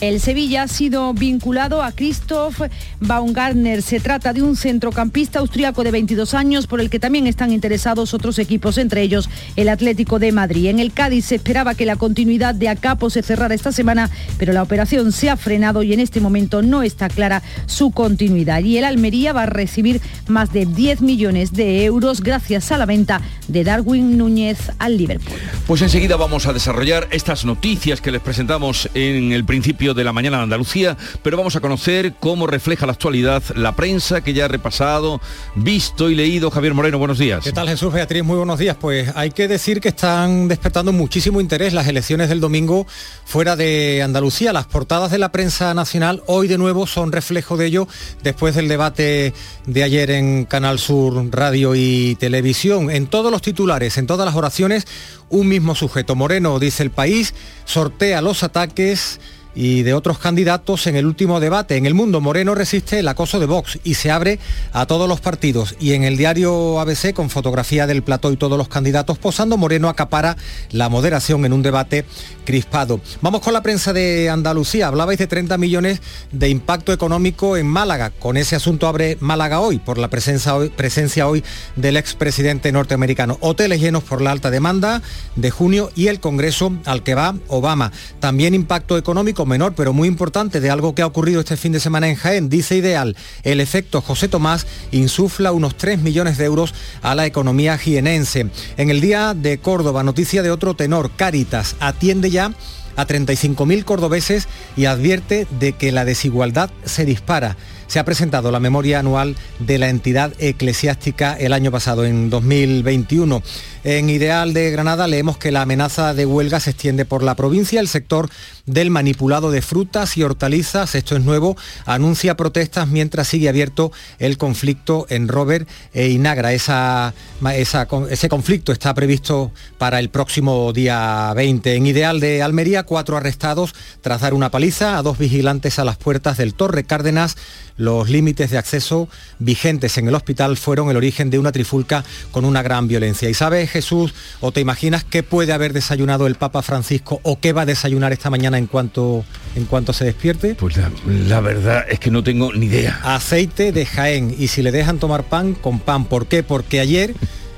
El 0.00 0.20
Sevilla 0.20 0.62
ha 0.62 0.68
sido 0.68 1.12
vinculado 1.12 1.82
a 1.82 1.90
Christoph 1.90 2.60
Baumgartner. 3.00 3.82
Se 3.82 3.98
trata 3.98 4.32
de 4.32 4.42
un 4.42 4.54
centrocampista 4.54 5.40
austriaco 5.40 5.82
de 5.82 5.90
22 5.90 6.34
años 6.34 6.68
por 6.68 6.80
el 6.80 6.88
que 6.88 7.00
también 7.00 7.26
están 7.26 7.52
interesados 7.52 8.14
otros 8.14 8.38
equipos, 8.38 8.78
entre 8.78 9.02
ellos 9.02 9.28
el 9.56 9.68
Atlético 9.68 10.20
de 10.20 10.30
Madrid. 10.30 10.66
En 10.66 10.78
el 10.78 10.92
Cádiz 10.92 11.24
se 11.24 11.34
esperaba 11.34 11.74
que 11.74 11.84
la 11.84 11.96
continuidad 11.96 12.54
de 12.54 12.68
Acapo 12.68 13.10
se 13.10 13.22
cerrara 13.22 13.56
esta 13.56 13.72
semana, 13.72 14.08
pero 14.38 14.52
la 14.52 14.62
operación 14.62 15.10
se 15.10 15.30
ha 15.30 15.36
frenado 15.36 15.82
y 15.82 15.92
en 15.92 15.98
este 15.98 16.20
momento 16.20 16.62
no 16.62 16.84
está 16.84 17.08
clara 17.08 17.42
su 17.66 17.90
continuidad. 17.90 18.62
Y 18.62 18.78
el 18.78 18.84
Almería 18.84 19.32
va 19.32 19.42
a 19.42 19.46
recibir 19.46 20.00
más 20.28 20.52
de 20.52 20.64
10 20.64 21.00
millones 21.00 21.54
de 21.54 21.84
euros 21.84 22.20
gracias 22.20 22.70
a 22.70 22.78
la 22.78 22.86
venta 22.86 23.20
de 23.48 23.64
Darwin 23.64 24.16
Núñez 24.16 24.58
al 24.78 24.96
Liverpool. 24.96 25.38
Pues 25.66 25.82
enseguida 25.82 26.16
vamos 26.16 26.46
a 26.46 26.52
desarrollar 26.52 27.08
estas 27.10 27.44
noticias 27.44 28.00
que 28.00 28.12
les 28.12 28.20
presentamos 28.20 28.88
en 28.94 29.32
el 29.32 29.44
principio 29.44 29.87
de 29.94 30.04
la 30.04 30.12
mañana 30.12 30.38
de 30.38 30.44
Andalucía, 30.44 30.96
pero 31.22 31.36
vamos 31.36 31.56
a 31.56 31.60
conocer 31.60 32.14
cómo 32.18 32.46
refleja 32.46 32.86
la 32.86 32.92
actualidad 32.92 33.42
la 33.54 33.74
prensa 33.76 34.20
que 34.20 34.32
ya 34.32 34.46
ha 34.46 34.48
repasado, 34.48 35.20
visto 35.54 36.10
y 36.10 36.14
leído. 36.14 36.50
Javier 36.50 36.74
Moreno, 36.74 36.98
buenos 36.98 37.18
días. 37.18 37.44
¿Qué 37.44 37.52
tal 37.52 37.68
Jesús 37.68 37.92
Beatriz? 37.92 38.22
Muy 38.22 38.36
buenos 38.36 38.58
días. 38.58 38.76
Pues 38.80 39.10
hay 39.14 39.30
que 39.30 39.48
decir 39.48 39.80
que 39.80 39.88
están 39.88 40.48
despertando 40.48 40.92
muchísimo 40.92 41.40
interés 41.40 41.72
las 41.72 41.88
elecciones 41.88 42.28
del 42.28 42.40
domingo 42.40 42.86
fuera 43.24 43.56
de 43.56 44.02
Andalucía. 44.02 44.52
Las 44.52 44.66
portadas 44.66 45.10
de 45.10 45.18
la 45.18 45.32
prensa 45.32 45.74
nacional 45.74 46.22
hoy 46.26 46.48
de 46.48 46.58
nuevo 46.58 46.86
son 46.86 47.12
reflejo 47.12 47.56
de 47.56 47.66
ello 47.66 47.88
después 48.22 48.54
del 48.54 48.68
debate 48.68 49.32
de 49.66 49.82
ayer 49.82 50.10
en 50.10 50.44
Canal 50.44 50.78
Sur 50.78 51.28
Radio 51.30 51.74
y 51.74 52.16
Televisión. 52.16 52.90
En 52.90 53.06
todos 53.06 53.30
los 53.30 53.42
titulares, 53.42 53.98
en 53.98 54.06
todas 54.06 54.26
las 54.26 54.34
oraciones, 54.34 54.86
un 55.28 55.48
mismo 55.48 55.74
sujeto. 55.74 56.14
Moreno, 56.14 56.58
dice 56.58 56.82
el 56.82 56.90
país, 56.90 57.34
sortea 57.64 58.22
los 58.22 58.42
ataques 58.42 59.20
y 59.54 59.82
de 59.82 59.94
otros 59.94 60.18
candidatos 60.18 60.86
en 60.86 60.96
el 60.96 61.06
último 61.06 61.40
debate. 61.40 61.76
En 61.76 61.86
el 61.86 61.94
mundo, 61.94 62.20
Moreno 62.20 62.54
resiste 62.54 62.98
el 63.00 63.08
acoso 63.08 63.40
de 63.40 63.46
Vox 63.46 63.78
y 63.84 63.94
se 63.94 64.10
abre 64.10 64.38
a 64.72 64.86
todos 64.86 65.08
los 65.08 65.20
partidos. 65.20 65.74
Y 65.80 65.94
en 65.94 66.04
el 66.04 66.16
diario 66.16 66.80
ABC, 66.80 67.12
con 67.12 67.30
fotografía 67.30 67.86
del 67.86 68.02
plató 68.02 68.30
y 68.32 68.36
todos 68.36 68.58
los 68.58 68.68
candidatos 68.68 69.18
posando, 69.18 69.56
Moreno 69.56 69.88
acapara 69.88 70.36
la 70.70 70.88
moderación 70.88 71.44
en 71.44 71.52
un 71.52 71.62
debate 71.62 72.04
crispado. 72.44 73.00
Vamos 73.20 73.40
con 73.40 73.52
la 73.52 73.62
prensa 73.62 73.92
de 73.92 74.30
Andalucía. 74.30 74.88
Hablabais 74.88 75.18
de 75.18 75.26
30 75.26 75.58
millones 75.58 76.00
de 76.32 76.48
impacto 76.48 76.92
económico 76.92 77.56
en 77.56 77.66
Málaga. 77.66 78.10
Con 78.10 78.36
ese 78.36 78.56
asunto 78.56 78.86
abre 78.86 79.18
Málaga 79.20 79.60
hoy, 79.60 79.78
por 79.78 79.98
la 79.98 80.08
presencia 80.08 80.54
hoy, 80.54 80.70
presencia 80.70 81.28
hoy 81.28 81.44
del 81.76 81.96
expresidente 81.96 82.72
norteamericano. 82.72 83.38
Hoteles 83.40 83.80
llenos 83.80 84.04
por 84.04 84.22
la 84.22 84.30
alta 84.30 84.50
demanda 84.50 85.02
de 85.36 85.50
junio 85.50 85.90
y 85.94 86.06
el 86.06 86.20
Congreso 86.20 86.72
al 86.84 87.02
que 87.02 87.14
va 87.14 87.34
Obama. 87.48 87.92
También 88.20 88.54
impacto 88.54 88.96
económico 88.96 89.37
menor, 89.46 89.74
pero 89.74 89.92
muy 89.92 90.08
importante, 90.08 90.60
de 90.60 90.70
algo 90.70 90.94
que 90.94 91.02
ha 91.02 91.06
ocurrido 91.06 91.40
este 91.40 91.56
fin 91.56 91.72
de 91.72 91.80
semana 91.80 92.08
en 92.08 92.16
Jaén. 92.16 92.48
Dice 92.48 92.76
Ideal, 92.76 93.16
el 93.42 93.60
efecto 93.60 94.00
José 94.00 94.28
Tomás 94.28 94.66
insufla 94.90 95.52
unos 95.52 95.76
3 95.76 96.00
millones 96.00 96.38
de 96.38 96.44
euros 96.44 96.74
a 97.02 97.14
la 97.14 97.26
economía 97.26 97.78
jienense. 97.78 98.48
En 98.76 98.90
el 98.90 99.00
día 99.00 99.34
de 99.34 99.58
Córdoba, 99.58 100.02
noticia 100.02 100.42
de 100.42 100.50
otro 100.50 100.74
tenor, 100.74 101.10
Cáritas 101.16 101.76
atiende 101.80 102.30
ya 102.30 102.52
a 102.96 103.06
35.000 103.06 103.84
cordobeses 103.84 104.48
y 104.76 104.86
advierte 104.86 105.46
de 105.58 105.72
que 105.72 105.92
la 105.92 106.04
desigualdad 106.04 106.70
se 106.84 107.04
dispara 107.04 107.56
se 107.88 107.98
ha 107.98 108.04
presentado 108.04 108.52
la 108.52 108.60
memoria 108.60 109.00
anual 109.00 109.34
de 109.58 109.78
la 109.78 109.88
entidad 109.88 110.32
eclesiástica 110.38 111.34
el 111.34 111.52
año 111.52 111.72
pasado, 111.72 112.04
en 112.04 112.30
2021. 112.30 113.42
En 113.90 114.10
Ideal 114.10 114.52
de 114.52 114.70
Granada 114.70 115.08
leemos 115.08 115.38
que 115.38 115.50
la 115.50 115.62
amenaza 115.62 116.12
de 116.12 116.26
huelga 116.26 116.60
se 116.60 116.68
extiende 116.68 117.06
por 117.06 117.22
la 117.22 117.36
provincia. 117.36 117.80
El 117.80 117.88
sector 117.88 118.28
del 118.66 118.90
manipulado 118.90 119.50
de 119.50 119.62
frutas 119.62 120.18
y 120.18 120.22
hortalizas, 120.22 120.94
esto 120.94 121.16
es 121.16 121.24
nuevo, 121.24 121.56
anuncia 121.86 122.36
protestas 122.36 122.88
mientras 122.88 123.28
sigue 123.28 123.48
abierto 123.48 123.90
el 124.18 124.36
conflicto 124.36 125.06
en 125.08 125.26
Robert 125.26 125.66
e 125.94 126.08
Inagra. 126.08 126.52
Ese 126.52 128.28
conflicto 128.28 128.72
está 128.72 128.92
previsto 128.92 129.52
para 129.78 130.00
el 130.00 130.10
próximo 130.10 130.70
día 130.74 131.32
20. 131.34 131.74
En 131.74 131.86
Ideal 131.86 132.20
de 132.20 132.42
Almería, 132.42 132.82
cuatro 132.82 133.16
arrestados 133.16 133.74
tras 134.02 134.20
dar 134.20 134.34
una 134.34 134.50
paliza 134.50 134.98
a 134.98 135.02
dos 135.02 135.16
vigilantes 135.16 135.78
a 135.78 135.84
las 135.84 135.96
puertas 135.96 136.36
del 136.36 136.52
Torre 136.52 136.84
Cárdenas 136.84 137.36
los 137.78 138.10
límites 138.10 138.50
de 138.50 138.58
acceso 138.58 139.08
vigentes 139.38 139.96
en 139.96 140.08
el 140.08 140.14
hospital 140.14 140.56
fueron 140.56 140.90
el 140.90 140.96
origen 140.96 141.30
de 141.30 141.38
una 141.38 141.52
trifulca 141.52 142.04
con 142.32 142.44
una 142.44 142.60
gran 142.60 142.88
violencia. 142.88 143.30
¿Y 143.30 143.34
sabes, 143.34 143.76
Jesús, 143.78 144.12
o 144.40 144.50
te 144.50 144.60
imaginas 144.60 145.04
qué 145.04 145.22
puede 145.22 145.52
haber 145.52 145.72
desayunado 145.72 146.26
el 146.26 146.34
Papa 146.34 146.62
Francisco 146.62 147.20
o 147.22 147.38
qué 147.38 147.52
va 147.52 147.62
a 147.62 147.66
desayunar 147.66 148.12
esta 148.12 148.28
mañana 148.28 148.58
en 148.58 148.66
cuanto, 148.66 149.24
en 149.54 149.66
cuanto 149.66 149.92
se 149.92 150.04
despierte? 150.04 150.56
Pues 150.56 150.76
la, 150.76 150.90
la 151.06 151.40
verdad 151.40 151.86
es 151.88 152.00
que 152.00 152.10
no 152.10 152.24
tengo 152.24 152.52
ni 152.52 152.66
idea. 152.66 153.00
Aceite 153.04 153.70
de 153.70 153.86
Jaén 153.86 154.34
y 154.36 154.48
si 154.48 154.62
le 154.62 154.72
dejan 154.72 154.98
tomar 154.98 155.22
pan, 155.24 155.54
con 155.54 155.78
pan. 155.78 156.06
¿Por 156.06 156.26
qué? 156.26 156.42
Porque 156.42 156.80
ayer... 156.80 157.14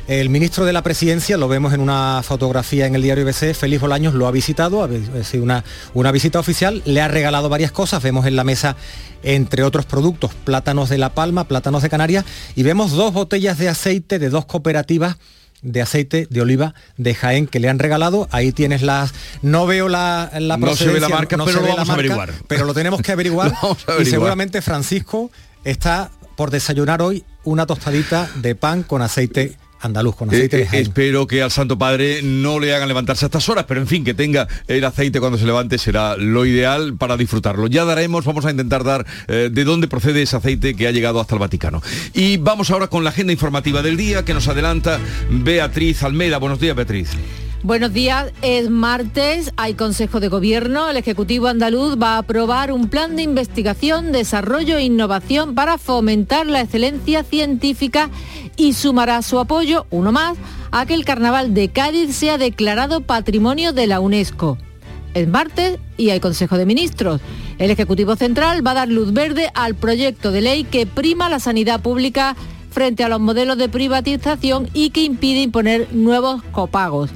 El 0.09 0.29
ministro 0.29 0.65
de 0.65 0.73
la 0.73 0.83
Presidencia, 0.83 1.37
lo 1.37 1.47
vemos 1.47 1.73
en 1.73 1.81
una 1.81 2.23
fotografía 2.25 2.87
en 2.87 2.97
el 2.97 3.03
diario 3.03 3.23
IBC, 3.23 3.55
Félix 3.55 3.81
Bolaños 3.81 4.13
lo 4.13 4.27
ha 4.27 4.33
visitado, 4.33 4.83
ha 4.83 4.89
sido 5.23 5.45
una, 5.45 5.63
una 5.95 6.11
visita 6.11 6.41
oficial, 6.41 6.83
le 6.85 7.01
ha 7.01 7.07
regalado 7.07 7.49
varias 7.49 7.71
cosas, 7.71 8.03
vemos 8.03 8.27
en 8.27 8.35
la 8.35 8.43
mesa, 8.43 8.75
entre 9.23 9.63
otros 9.63 9.87
productos, 9.87 10.33
plátanos 10.35 10.89
de 10.89 10.99
La 10.99 11.15
Palma, 11.15 11.45
plátanos 11.45 11.85
de 11.85 11.91
Canarias, 11.91 12.25
y 12.57 12.65
vemos 12.65 12.91
dos 12.91 13.13
botellas 13.13 13.57
de 13.59 13.69
aceite 13.69 14.19
de 14.19 14.31
dos 14.31 14.47
cooperativas 14.47 15.17
de 15.63 15.83
aceite 15.83 16.27
de 16.31 16.41
oliva 16.41 16.75
de 16.97 17.15
Jaén 17.15 17.47
que 17.47 17.61
le 17.61 17.69
han 17.69 17.79
regalado. 17.79 18.29
Ahí 18.31 18.53
tienes 18.53 18.83
las. 18.83 19.13
No 19.43 19.67
veo 19.67 19.89
la, 19.89 20.31
la 20.39 20.57
no 20.57 20.75
se 20.75 20.89
ve 20.89 21.01
la 21.01 21.09
marca, 21.09 21.37
no 21.37 21.45
pero 21.45 21.59
se 21.59 21.63
lo 21.63 21.69
vamos 21.69 21.87
la 21.89 21.93
a 21.93 21.95
averiguar. 21.95 22.33
Pero 22.47 22.65
lo 22.65 22.75
tenemos 22.75 23.01
que 23.03 23.13
averiguar. 23.13 23.49
Lo 23.51 23.57
vamos 23.63 23.79
a 23.79 23.91
Y 23.91 23.95
averiguar. 23.95 24.11
seguramente 24.11 24.63
Francisco 24.63 25.31
está 25.65 26.11
por 26.37 26.51
desayunar 26.51 27.03
hoy 27.03 27.25
una 27.45 27.67
tostadita 27.67 28.31
de 28.37 28.55
pan 28.55 28.83
con 28.83 29.03
aceite 29.03 29.57
andaluz, 29.81 30.17
con 30.17 30.29
aceite 30.29 30.57
Eh, 30.57 30.59
de 30.61 30.65
eh, 30.65 30.69
Jaén. 30.69 30.83
espero 30.83 31.27
que 31.27 31.43
al 31.43 31.51
Santo 31.51 31.79
Padre 31.79 32.21
no 32.23 32.61
le 32.61 32.75
hagan 32.75 32.89
levantarse 32.89 33.25
a 33.25 33.29
estas 33.29 33.49
horas, 33.49 33.65
pero 33.67 33.81
en 33.81 33.87
fin, 33.87 34.05
que 34.05 34.15
tenga 34.15 34.47
el 34.69 34.85
aceite 34.85 35.21
cuando 35.21 35.39
se 35.39 35.47
levante 35.47 35.79
será 35.79 36.17
lo 36.17 36.45
ideal 36.47 36.95
para 36.97 37.17
disfrutarlo. 37.17 37.67
Ya 37.67 37.85
daremos, 37.85 38.25
vamos 38.25 38.45
a 38.45 38.51
intentar 38.51 38.85
dar 38.85 39.07
eh, 39.29 39.49
de 39.51 39.65
dónde 39.65 39.89
procede 39.89 40.23
ese 40.23 40.37
aceite 40.37 40.75
que 40.75 40.87
ha 40.87 40.91
llegado 40.91 41.21
hasta 41.21 41.35
el 41.35 41.39
Vaticano. 41.41 41.83
Y 42.15 42.37
vamos 42.37 42.71
ahora 42.71 42.89
con 42.89 43.05
la 43.05 43.11
agenda 43.11 43.33
informativa 43.33 43.83
del 43.83 43.97
día 43.97 44.25
que 44.25 44.35
nos 44.35 44.49
adelanta 44.49 44.99
Beatriz 45.31 46.03
Almeida. 46.03 46.39
Buenos 46.39 46.61
días, 46.61 46.77
Beatriz. 46.77 47.11
Buenos 47.63 47.93
días, 47.93 48.33
es 48.41 48.71
martes, 48.71 49.53
hay 49.59 49.75
Consejo 49.75 50.19
de 50.19 50.29
Gobierno, 50.29 50.89
el 50.89 50.97
Ejecutivo 50.97 51.47
andaluz 51.47 51.99
va 52.01 52.15
a 52.15 52.19
aprobar 52.19 52.73
un 52.73 52.89
plan 52.89 53.17
de 53.17 53.23
investigación, 53.23 54.13
desarrollo 54.13 54.79
e 54.79 54.85
innovación 54.85 55.55
para 55.55 55.77
fomentar 55.77 56.47
la 56.47 56.63
excelencia 56.63 57.23
científica 57.23 58.09
y 58.57 58.73
sumará 58.73 59.21
su 59.21 59.39
apoyo, 59.39 59.85
uno 59.91 60.11
más, 60.11 60.39
a 60.71 60.87
que 60.87 60.95
el 60.95 61.05
Carnaval 61.05 61.53
de 61.53 61.69
Cádiz 61.69 62.17
sea 62.17 62.39
declarado 62.39 63.03
Patrimonio 63.03 63.75
de 63.75 63.87
la 63.87 64.01
UNESCO. 64.01 64.57
Es 65.13 65.29
martes 65.29 65.79
y 65.99 66.09
hay 66.11 66.21
Consejo 66.21 66.57
de 66.57 66.65
Ministros. 66.65 67.21
El 67.59 67.71
Ejecutivo 67.71 68.17
Central 68.17 68.67
va 68.67 68.71
a 68.71 68.75
dar 68.75 68.89
luz 68.89 69.13
verde 69.13 69.51
al 69.53 69.75
proyecto 69.75 70.33
de 70.33 70.41
ley 70.41 70.65
que 70.65 70.87
prima 70.87 71.29
la 71.29 71.41
sanidad 71.41 71.83
pública 71.83 72.37
frente 72.71 73.05
a 73.05 73.11
los 73.11 73.21
modelos 73.21 73.59
de 73.59 73.69
privatización 73.69 74.71
y 74.73 74.91
que 74.91 75.03
impide 75.03 75.43
imponer 75.43 75.89
nuevos 75.93 76.43
copagos. 76.53 77.11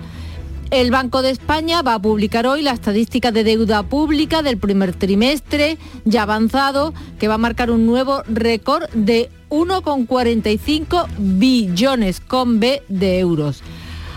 El 0.70 0.90
Banco 0.90 1.22
de 1.22 1.30
España 1.30 1.82
va 1.82 1.94
a 1.94 2.02
publicar 2.02 2.46
hoy 2.46 2.62
la 2.62 2.72
estadística 2.72 3.30
de 3.30 3.44
deuda 3.44 3.82
pública 3.82 4.42
del 4.42 4.58
primer 4.58 4.92
trimestre 4.92 5.78
ya 6.04 6.22
avanzado, 6.22 6.94
que 7.18 7.28
va 7.28 7.34
a 7.34 7.38
marcar 7.38 7.70
un 7.70 7.86
nuevo 7.86 8.22
récord 8.26 8.88
de 8.92 9.30
1,45 9.50 11.06
billones 11.18 12.20
con 12.20 12.60
B 12.60 12.82
de 12.88 13.20
euros. 13.20 13.62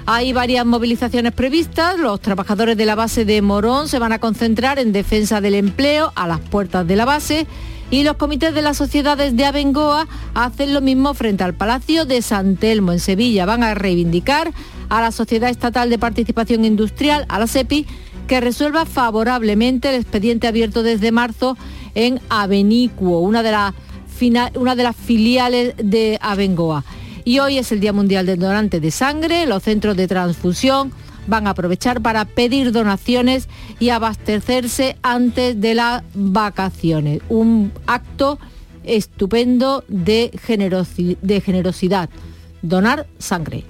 Hay 0.06 0.32
varias 0.32 0.66
movilizaciones 0.66 1.34
previstas. 1.34 2.00
Los 2.00 2.22
trabajadores 2.22 2.78
de 2.78 2.86
la 2.86 2.96
base 2.96 3.26
de 3.26 3.42
Morón 3.42 3.90
se 3.90 4.00
van 4.00 4.14
a 4.14 4.20
concentrar 4.20 4.80
en 4.80 4.94
defensa 4.94 5.42
del 5.42 5.56
empleo 5.56 6.14
a 6.16 6.28
las 6.28 6.40
puertas 6.40 6.88
de 6.88 6.96
la 6.96 7.06
base 7.06 7.46
y 7.92 8.04
los 8.04 8.18
comités 8.18 8.54
de 8.54 8.62
las 8.62 8.78
sociedades 8.78 9.36
de 9.36 9.46
Abengoa 9.46 10.08
hacen 10.34 10.74
lo 10.74 10.82
mismo 10.82 11.14
frente 11.14 11.44
al 11.44 11.54
Palacio 11.54 12.06
de 12.06 12.22
San 12.22 12.56
Telmo 12.56 12.94
en 12.94 13.00
Sevilla. 13.00 13.46
Van 13.46 13.64
a 13.64 13.76
reivindicar 13.76 14.54
a 14.90 15.02
la 15.02 15.12
Sociedad 15.12 15.50
Estatal 15.50 15.90
de 15.90 16.00
Participación 16.00 16.66
Industrial, 16.66 17.26
a 17.30 17.40
la 17.40 17.48
SEPI, 17.48 17.86
que 18.28 18.42
resuelva 18.42 18.86
favorablemente 18.86 19.90
el 19.90 19.96
expediente 19.96 20.48
abierto 20.48 20.84
desde 20.84 21.12
marzo 21.12 21.58
en 21.96 22.20
Avenicuo, 22.30 23.22
una 23.22 23.42
de, 23.42 23.52
las 23.52 24.96
filiales 24.96 25.74
de 25.78 26.20
Abengoa. 26.22 26.84
Y 27.24 27.40
hoy 27.40 27.58
es 27.58 27.72
el 27.72 27.80
Día 27.80 27.94
Mundial 27.94 28.26
del 28.26 28.40
Donante 28.40 28.80
de 28.80 28.92
Sangre. 28.92 29.46
Los 29.48 29.64
centros 29.64 29.98
de 29.98 30.08
transfusión 30.08 30.92
van 31.28 31.48
a 31.48 31.52
aprovechar 31.52 32.02
para 32.02 32.26
pedir 32.26 32.72
donaciones 32.72 33.50
y 33.80 33.90
abastecerse 33.90 34.98
antes 35.02 35.60
de 35.60 35.76
las 35.76 36.04
vacaciones. 36.14 37.22
Un 37.30 37.72
acto 37.86 38.40
estupendo 38.84 39.84
de 39.88 40.32
generosidad. 40.42 42.10
Donar 42.62 43.08
sangre. 43.20 43.66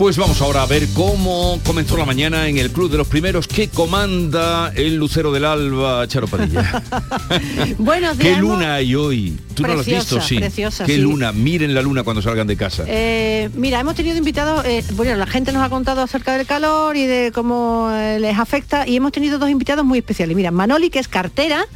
Pues 0.00 0.16
vamos 0.16 0.40
ahora 0.40 0.62
a 0.62 0.66
ver 0.66 0.88
cómo 0.94 1.60
comenzó 1.62 1.94
la 1.98 2.06
mañana 2.06 2.48
en 2.48 2.56
el 2.56 2.70
Club 2.70 2.90
de 2.90 2.96
los 2.96 3.06
Primeros 3.06 3.46
que 3.46 3.68
comanda 3.68 4.72
el 4.74 4.96
Lucero 4.96 5.30
del 5.30 5.44
Alba, 5.44 6.08
Charo 6.08 6.26
Padilla. 6.26 6.82
Buenos 7.78 8.16
¿Qué 8.16 8.28
días. 8.28 8.40
luna 8.40 8.76
hay 8.76 8.94
hoy? 8.94 9.38
¿Tú 9.52 9.60
no 9.62 9.74
lo 9.74 9.80
has 9.80 9.84
Preciosa, 9.84 10.14
visto? 10.14 10.26
Sí. 10.26 10.36
preciosa, 10.38 10.86
¿Qué 10.86 10.94
sí. 10.94 11.02
luna? 11.02 11.32
Miren 11.32 11.74
la 11.74 11.82
luna 11.82 12.02
cuando 12.02 12.22
salgan 12.22 12.46
de 12.46 12.56
casa. 12.56 12.84
Eh, 12.86 13.50
mira, 13.52 13.78
hemos 13.78 13.94
tenido 13.94 14.16
invitados, 14.16 14.64
eh, 14.64 14.82
bueno, 14.94 15.14
la 15.16 15.26
gente 15.26 15.52
nos 15.52 15.62
ha 15.62 15.68
contado 15.68 16.00
acerca 16.00 16.34
del 16.34 16.46
calor 16.46 16.96
y 16.96 17.04
de 17.04 17.30
cómo 17.30 17.90
eh, 17.92 18.18
les 18.20 18.38
afecta 18.38 18.88
y 18.88 18.96
hemos 18.96 19.12
tenido 19.12 19.38
dos 19.38 19.50
invitados 19.50 19.84
muy 19.84 19.98
especiales. 19.98 20.34
Mira, 20.34 20.50
Manoli, 20.50 20.88
que 20.88 20.98
es 21.00 21.08
cartera 21.08 21.66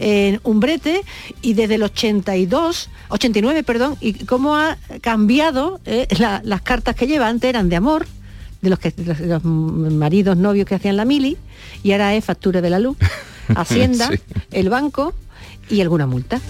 en 0.00 0.40
Umbrete 0.42 1.02
y 1.42 1.52
desde 1.52 1.76
el 1.76 1.82
82, 1.84 2.88
89, 3.10 3.62
perdón, 3.62 3.96
y 4.00 4.14
cómo 4.24 4.56
ha 4.56 4.76
cambiado 5.00 5.78
eh, 5.84 6.08
la- 6.18 6.40
las 6.44 6.62
cartas 6.62 6.96
que 6.96 7.06
lleva. 7.06 7.28
Antes 7.28 7.48
eran 7.50 7.68
de 7.68 7.76
amor, 7.76 8.06
de 8.62 8.70
los, 8.70 8.78
que, 8.78 8.90
de 8.90 9.26
los, 9.26 9.44
maridos, 9.44 10.36
novios 10.36 10.66
que 10.66 10.74
hacían 10.74 10.96
la 10.96 11.04
mili, 11.04 11.36
y 11.82 11.92
ahora 11.92 12.14
es 12.14 12.24
factura 12.24 12.60
de 12.60 12.70
la 12.70 12.78
luz, 12.78 12.96
Hacienda, 13.54 14.08
Sí. 14.10 14.18
el 14.52 14.68
banco 14.70 15.12
y 15.68 15.80
alguna 15.80 16.06
multa. 16.06 16.40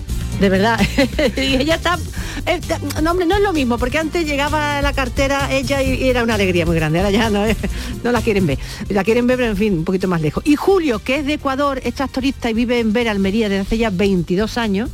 De 0.40 0.48
verdad. 0.48 0.80
y 1.36 1.56
ella 1.56 1.74
está... 1.74 1.98
eh, 2.46 2.60
no, 3.02 3.10
hombre, 3.10 3.26
no 3.26 3.36
es 3.36 3.42
lo 3.42 3.52
mismo, 3.52 3.76
porque 3.76 3.98
antes 3.98 4.26
llegaba 4.26 4.80
la 4.80 4.94
cartera 4.94 5.52
ella 5.52 5.82
y, 5.82 6.08
era 6.08 6.22
una 6.22 6.34
alegría 6.34 6.64
muy 6.64 6.76
grande. 6.76 6.98
Ahora 6.98 7.10
ya 7.10 7.28
no, 7.28 7.44
no 8.04 8.12
la 8.12 8.22
quieren 8.22 8.46
ver. 8.46 8.58
La 8.88 9.04
quieren 9.04 9.26
ver, 9.26 9.36
pero 9.36 9.50
en 9.50 9.56
fin, 9.56 9.78
un 9.78 9.84
poquito 9.84 10.08
más 10.08 10.22
lejos. 10.22 10.42
Y 10.46 10.56
Julio, 10.56 10.98
que 11.00 11.16
es 11.16 11.26
de 11.26 11.34
Ecuador, 11.34 11.80
es 11.84 11.94
tractorista 11.94 12.50
y 12.50 12.54
vive 12.54 12.80
en 12.80 12.92
Vera, 12.92 13.10
Almería, 13.10 13.48
desde 13.50 13.62
hace 13.62 13.78
ya 13.78 13.90
22 13.90 14.56
años. 14.56 14.90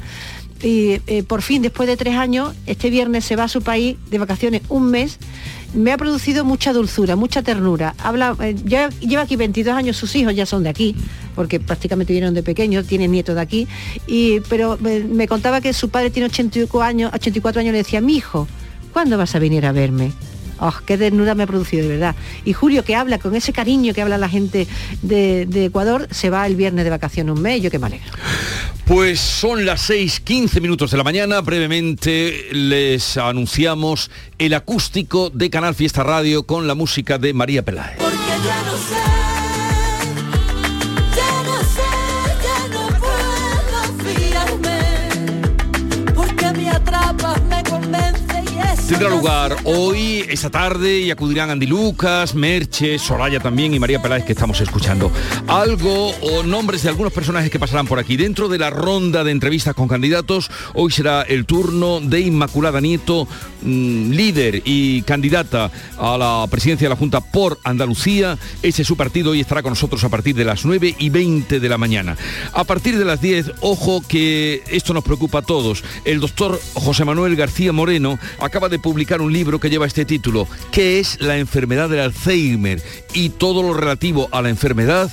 Y 0.62 1.00
eh, 1.06 1.22
por 1.22 1.42
fin, 1.42 1.62
después 1.62 1.88
de 1.88 1.96
tres 1.96 2.14
años, 2.14 2.54
este 2.66 2.90
viernes 2.90 3.24
se 3.24 3.36
va 3.36 3.44
a 3.44 3.48
su 3.48 3.62
país 3.62 3.96
de 4.10 4.18
vacaciones 4.18 4.62
un 4.68 4.90
mes. 4.90 5.18
Me 5.74 5.92
ha 5.92 5.98
producido 5.98 6.44
mucha 6.44 6.72
dulzura, 6.72 7.16
mucha 7.16 7.42
ternura. 7.42 7.94
Habla, 7.98 8.36
eh, 8.40 8.56
ya 8.64 8.88
lleva 9.00 9.22
aquí 9.22 9.36
22 9.36 9.74
años, 9.74 9.96
sus 9.96 10.14
hijos 10.16 10.34
ya 10.34 10.46
son 10.46 10.62
de 10.62 10.70
aquí, 10.70 10.96
porque 11.34 11.60
prácticamente 11.60 12.12
vinieron 12.12 12.34
de 12.34 12.42
pequeños, 12.42 12.86
tienen 12.86 13.12
nietos 13.12 13.34
de 13.34 13.40
aquí, 13.40 13.68
y, 14.06 14.40
pero 14.48 14.78
me, 14.80 15.00
me 15.00 15.28
contaba 15.28 15.60
que 15.60 15.72
su 15.72 15.90
padre 15.90 16.10
tiene 16.10 16.26
84 16.28 16.82
años, 16.82 17.12
84 17.12 17.60
años, 17.60 17.72
le 17.72 17.78
decía, 17.78 18.00
mi 18.00 18.16
hijo, 18.16 18.48
¿cuándo 18.92 19.18
vas 19.18 19.34
a 19.34 19.38
venir 19.38 19.66
a 19.66 19.72
verme? 19.72 20.12
Oh, 20.58 20.72
qué 20.86 20.96
desnuda 20.96 21.34
me 21.34 21.42
ha 21.42 21.46
producido, 21.46 21.82
de 21.82 21.90
verdad. 21.90 22.16
Y 22.46 22.54
Julio, 22.54 22.82
que 22.82 22.94
habla 22.94 23.18
con 23.18 23.34
ese 23.34 23.52
cariño 23.52 23.92
que 23.92 24.00
habla 24.00 24.16
la 24.16 24.28
gente 24.28 24.66
de, 25.02 25.44
de 25.44 25.66
Ecuador, 25.66 26.08
se 26.10 26.30
va 26.30 26.46
el 26.46 26.56
viernes 26.56 26.84
de 26.84 26.90
vacaciones 26.90 27.36
un 27.36 27.42
mes, 27.42 27.60
yo 27.60 27.70
que 27.70 27.78
me 27.78 27.86
alegro. 27.88 28.10
Pues 28.86 29.18
son 29.18 29.66
las 29.66 29.90
6.15 29.90 30.60
minutos 30.60 30.92
de 30.92 30.96
la 30.96 31.02
mañana. 31.02 31.40
Brevemente 31.40 32.46
les 32.52 33.16
anunciamos 33.16 34.12
el 34.38 34.54
acústico 34.54 35.28
de 35.28 35.50
Canal 35.50 35.74
Fiesta 35.74 36.04
Radio 36.04 36.44
con 36.46 36.68
la 36.68 36.76
música 36.76 37.18
de 37.18 37.34
María 37.34 37.64
Peláez. 37.64 37.98
Tendrá 48.88 49.10
lugar 49.10 49.56
hoy, 49.64 50.24
esta 50.28 50.48
tarde, 50.48 51.00
y 51.00 51.10
acudirán 51.10 51.50
Andy 51.50 51.66
Lucas, 51.66 52.36
Merche, 52.36 53.00
Soraya 53.00 53.40
también 53.40 53.74
y 53.74 53.80
María 53.80 54.00
Peláez 54.00 54.24
que 54.24 54.30
estamos 54.30 54.60
escuchando. 54.60 55.10
Algo 55.48 56.10
o 56.10 56.44
nombres 56.44 56.84
de 56.84 56.90
algunos 56.90 57.12
personajes 57.12 57.50
que 57.50 57.58
pasarán 57.58 57.88
por 57.88 57.98
aquí. 57.98 58.16
Dentro 58.16 58.48
de 58.48 58.58
la 58.58 58.70
ronda 58.70 59.24
de 59.24 59.32
entrevistas 59.32 59.74
con 59.74 59.88
candidatos, 59.88 60.52
hoy 60.74 60.92
será 60.92 61.22
el 61.22 61.46
turno 61.46 62.00
de 62.00 62.20
Inmaculada 62.20 62.80
Nieto, 62.80 63.26
mm, 63.62 64.10
líder 64.12 64.62
y 64.64 65.02
candidata 65.02 65.68
a 65.98 66.16
la 66.16 66.46
presidencia 66.48 66.86
de 66.86 66.94
la 66.94 66.98
Junta 66.98 67.20
por 67.20 67.58
Andalucía. 67.64 68.38
Ese 68.62 68.82
es 68.82 68.88
su 68.88 68.96
partido 68.96 69.34
y 69.34 69.40
estará 69.40 69.62
con 69.62 69.72
nosotros 69.72 70.04
a 70.04 70.10
partir 70.10 70.36
de 70.36 70.44
las 70.44 70.64
9 70.64 70.94
y 70.96 71.10
20 71.10 71.58
de 71.58 71.68
la 71.68 71.76
mañana. 71.76 72.16
A 72.52 72.62
partir 72.62 72.96
de 72.96 73.04
las 73.04 73.20
10, 73.20 73.50
ojo 73.62 74.00
que 74.06 74.62
esto 74.68 74.94
nos 74.94 75.02
preocupa 75.02 75.40
a 75.40 75.42
todos. 75.42 75.82
El 76.04 76.20
doctor 76.20 76.60
José 76.74 77.04
Manuel 77.04 77.34
García 77.34 77.72
Moreno 77.72 78.16
acaba 78.38 78.68
de 78.68 78.75
publicar 78.78 79.20
un 79.20 79.32
libro 79.32 79.60
que 79.60 79.70
lleva 79.70 79.86
este 79.86 80.04
título, 80.04 80.48
¿Qué 80.70 80.98
es 80.98 81.20
la 81.20 81.38
enfermedad 81.38 81.88
del 81.88 82.00
Alzheimer? 82.00 82.82
Y 83.14 83.30
todo 83.30 83.62
lo 83.62 83.74
relativo 83.74 84.28
a 84.32 84.42
la 84.42 84.48
enfermedad 84.48 85.10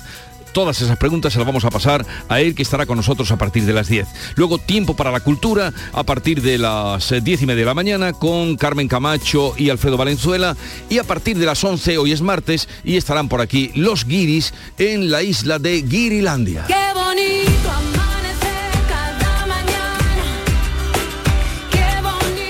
Todas 0.54 0.80
esas 0.82 0.98
preguntas 0.98 1.34
se 1.34 1.40
las 1.40 1.48
vamos 1.48 1.66
a 1.66 1.72
pasar 1.72 2.06
a 2.30 2.40
él 2.40 2.54
que 2.54 2.62
estará 2.62 2.86
con 2.86 2.96
nosotros 2.96 3.32
a 3.32 3.38
partir 3.38 3.66
de 3.66 3.74
las 3.74 3.88
10. 3.88 4.08
Luego 4.36 4.60
tiempo 4.60 4.96
para 4.96 5.12
la 5.12 5.20
cultura 5.20 5.74
a 5.92 6.04
partir 6.04 6.44
de 6.44 6.60
las 6.60 7.12
eh, 7.12 7.22
10 7.22 7.42
y 7.42 7.46
media 7.48 7.62
de 7.62 7.66
la 7.66 7.74
mañana 7.74 8.14
con 8.14 8.56
Carmen 8.56 8.88
Camacho 8.88 9.56
y 9.58 9.72
Alfredo 9.72 9.98
Valenzuela. 9.98 10.56
Y 10.90 11.00
a 11.00 11.04
partir 11.04 11.40
de 11.40 11.48
las 11.48 11.64
11, 11.64 11.98
hoy 11.98 12.12
es 12.12 12.22
martes, 12.22 12.70
y 12.84 12.98
estarán 12.98 13.30
por 13.30 13.42
aquí 13.42 13.72
los 13.74 14.06
guiris 14.06 14.54
en 14.78 15.10
la 15.10 15.24
isla 15.24 15.58
de 15.58 15.82
Guirilandia. 15.82 16.66
Qué 16.68 16.94
bonito 16.94 17.63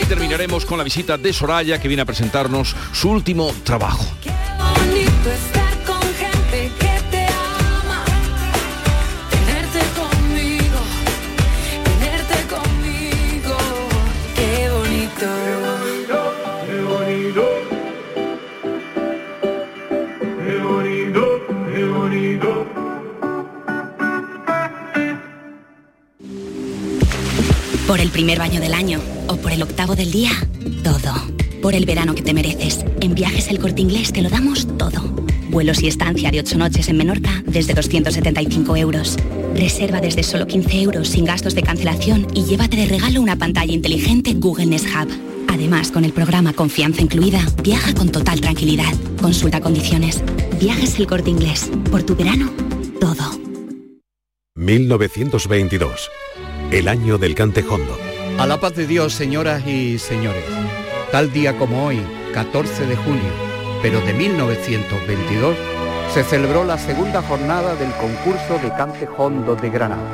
Y 0.04 0.06
terminaremos 0.06 0.66
con 0.66 0.78
la 0.78 0.84
visita 0.84 1.18
de 1.18 1.32
Soraya 1.32 1.80
que 1.80 1.88
viene 1.88 2.02
a 2.02 2.06
presentarnos 2.06 2.76
su 2.92 3.10
último 3.10 3.54
trabajo. 3.64 4.06
Por 27.88 28.00
el 28.00 28.10
primer 28.10 28.40
baño 28.40 28.62
del 28.62 28.74
año 28.74 29.02
o 29.28 29.36
por 29.36 29.52
el 29.52 29.62
octavo 29.62 29.96
del 29.96 30.12
día, 30.12 30.32
todo. 30.84 31.14
Por 31.62 31.76
el 31.76 31.86
verano 31.86 32.16
que 32.16 32.22
te 32.22 32.34
mereces. 32.34 32.86
En 33.02 33.14
Viajes 33.14 33.50
El 33.50 33.60
Corte 33.60 33.82
Inglés 33.82 34.14
te 34.14 34.22
lo 34.22 34.30
damos 34.30 34.68
todo. 34.78 35.02
Vuelos 35.50 35.84
y 35.84 35.88
estancia 35.88 36.32
de 36.32 36.40
8 36.40 36.58
noches 36.58 36.88
en 36.88 36.98
Menorca 36.98 37.44
desde 37.46 37.74
275 37.74 38.78
euros. 38.78 39.18
Reserva 39.54 40.00
desde 40.00 40.24
solo 40.24 40.48
15 40.48 40.82
euros 40.82 41.10
sin 41.10 41.26
gastos 41.26 41.56
de 41.56 41.62
cancelación 41.62 42.26
y 42.34 42.46
llévate 42.46 42.78
de 42.78 42.86
regalo 42.86 43.22
una 43.22 43.36
pantalla 43.36 43.74
inteligente 43.74 44.34
Google 44.34 44.68
Nest 44.68 44.88
Hub. 44.88 45.10
Además, 45.50 45.92
con 45.92 46.06
el 46.06 46.14
programa 46.14 46.54
Confianza 46.54 47.02
Incluida, 47.02 47.46
viaja 47.62 47.94
con 47.94 48.10
total 48.10 48.40
tranquilidad. 48.42 48.94
Consulta 49.22 49.60
condiciones. 49.60 50.24
Viajes 50.60 50.98
El 51.00 51.06
Corte 51.06 51.30
Inglés. 51.30 51.70
Por 51.92 52.04
tu 52.04 52.16
verano, 52.16 52.52
todo. 53.00 53.40
1922, 54.56 56.10
el 56.74 56.88
año 56.88 57.20
del 57.20 57.36
cantejondo. 57.36 57.98
A 58.40 58.48
la 58.48 58.60
paz 58.60 58.76
de 58.76 58.88
Dios, 58.88 59.14
señoras 59.14 59.66
y 59.68 60.00
señores. 60.00 60.44
Tal 61.12 61.32
día 61.32 61.56
como 61.56 61.86
hoy, 61.86 62.02
14 62.34 62.88
de 62.88 62.96
junio, 62.96 63.32
pero 63.84 64.02
de 64.02 64.14
1922, 64.14 65.56
se 66.16 66.24
celebró 66.24 66.64
la 66.64 66.80
segunda 66.80 67.22
jornada 67.22 67.76
del 67.76 67.92
concurso 67.92 68.58
de 68.64 68.70
cante 68.76 69.08
hondo 69.18 69.56
de 69.56 69.70
Granada. 69.70 70.12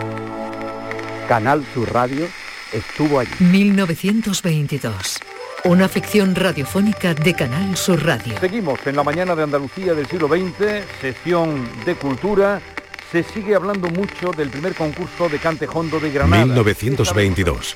Canal 1.30 1.64
Sur 1.74 1.94
Radio 1.94 2.28
estuvo 2.74 3.20
allí. 3.20 3.32
1922. 3.40 5.20
Una 5.64 5.88
ficción 5.88 6.36
radiofónica 6.36 7.14
de 7.14 7.34
Canal 7.36 7.78
Sur 7.78 8.06
Radio. 8.06 8.38
Seguimos 8.40 8.86
en 8.86 8.98
la 8.98 9.04
mañana 9.04 9.34
de 9.34 9.44
Andalucía 9.44 9.94
del 9.94 10.08
siglo 10.08 10.28
XX, 10.28 10.84
sesión 11.00 11.70
de 11.86 11.96
cultura. 11.96 12.62
Se 13.12 13.24
sigue 13.24 13.56
hablando 13.56 13.90
mucho 13.90 14.32
del 14.32 14.50
primer 14.50 14.76
concurso 14.76 15.30
de 15.30 15.40
cante 15.40 15.68
hondo 15.72 16.00
de 16.00 16.12
Granada. 16.12 16.46
1922, 16.46 17.76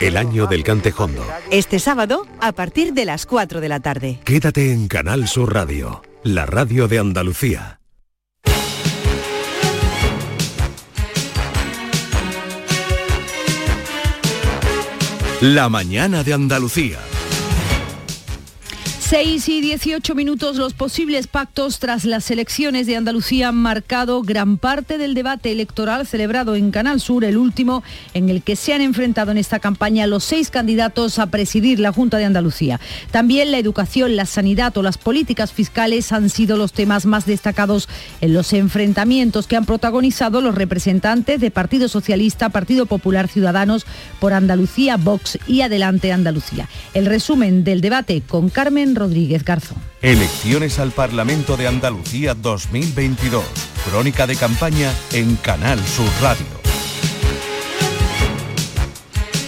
el 0.00 0.16
año 0.16 0.46
del 0.46 0.64
cantejondo. 0.64 1.22
Este 1.50 1.78
sábado, 1.78 2.26
a 2.40 2.52
partir 2.52 2.94
de 2.94 3.04
las 3.04 3.26
4 3.26 3.60
de 3.60 3.68
la 3.68 3.80
tarde. 3.80 4.20
Quédate 4.24 4.72
en 4.72 4.88
Canal 4.88 5.28
Sur 5.28 5.52
Radio, 5.52 6.02
la 6.22 6.46
radio 6.46 6.88
de 6.88 6.98
Andalucía. 6.98 7.80
La 15.42 15.68
mañana 15.68 16.22
de 16.22 16.32
Andalucía. 16.32 17.00
6 19.12 19.46
y 19.50 19.60
18 19.60 20.14
minutos 20.14 20.56
los 20.56 20.72
posibles 20.72 21.26
pactos 21.26 21.78
tras 21.80 22.06
las 22.06 22.30
elecciones 22.30 22.86
de 22.86 22.96
Andalucía 22.96 23.48
han 23.48 23.56
marcado 23.56 24.22
gran 24.22 24.56
parte 24.56 24.96
del 24.96 25.12
debate 25.12 25.52
electoral 25.52 26.06
celebrado 26.06 26.56
en 26.56 26.70
Canal 26.70 26.98
Sur, 26.98 27.22
el 27.22 27.36
último 27.36 27.82
en 28.14 28.30
el 28.30 28.42
que 28.42 28.56
se 28.56 28.72
han 28.72 28.80
enfrentado 28.80 29.30
en 29.30 29.36
esta 29.36 29.58
campaña 29.58 30.06
los 30.06 30.24
seis 30.24 30.48
candidatos 30.48 31.18
a 31.18 31.26
presidir 31.26 31.78
la 31.78 31.92
Junta 31.92 32.16
de 32.16 32.24
Andalucía. 32.24 32.80
También 33.10 33.52
la 33.52 33.58
educación, 33.58 34.16
la 34.16 34.24
sanidad 34.24 34.74
o 34.78 34.82
las 34.82 34.96
políticas 34.96 35.52
fiscales 35.52 36.10
han 36.10 36.30
sido 36.30 36.56
los 36.56 36.72
temas 36.72 37.04
más 37.04 37.26
destacados 37.26 37.90
en 38.22 38.32
los 38.32 38.54
enfrentamientos 38.54 39.46
que 39.46 39.56
han 39.56 39.66
protagonizado 39.66 40.40
los 40.40 40.54
representantes 40.54 41.38
de 41.38 41.50
Partido 41.50 41.88
Socialista, 41.88 42.48
Partido 42.48 42.86
Popular 42.86 43.28
Ciudadanos 43.28 43.84
por 44.20 44.32
Andalucía, 44.32 44.96
Vox 44.96 45.38
y 45.46 45.60
Adelante 45.60 46.12
Andalucía. 46.12 46.66
El 46.94 47.04
resumen 47.04 47.62
del 47.62 47.82
debate 47.82 48.22
con 48.26 48.48
Carmen 48.48 49.01
Rodríguez 49.02 49.44
Garzón. 49.44 49.78
Elecciones 50.00 50.78
al 50.78 50.92
Parlamento 50.92 51.56
de 51.56 51.66
Andalucía 51.66 52.34
2022. 52.34 53.44
Crónica 53.90 54.28
de 54.28 54.36
campaña 54.36 54.92
en 55.12 55.34
Canal 55.34 55.80
Sur 55.80 56.06
Radio. 56.20 56.46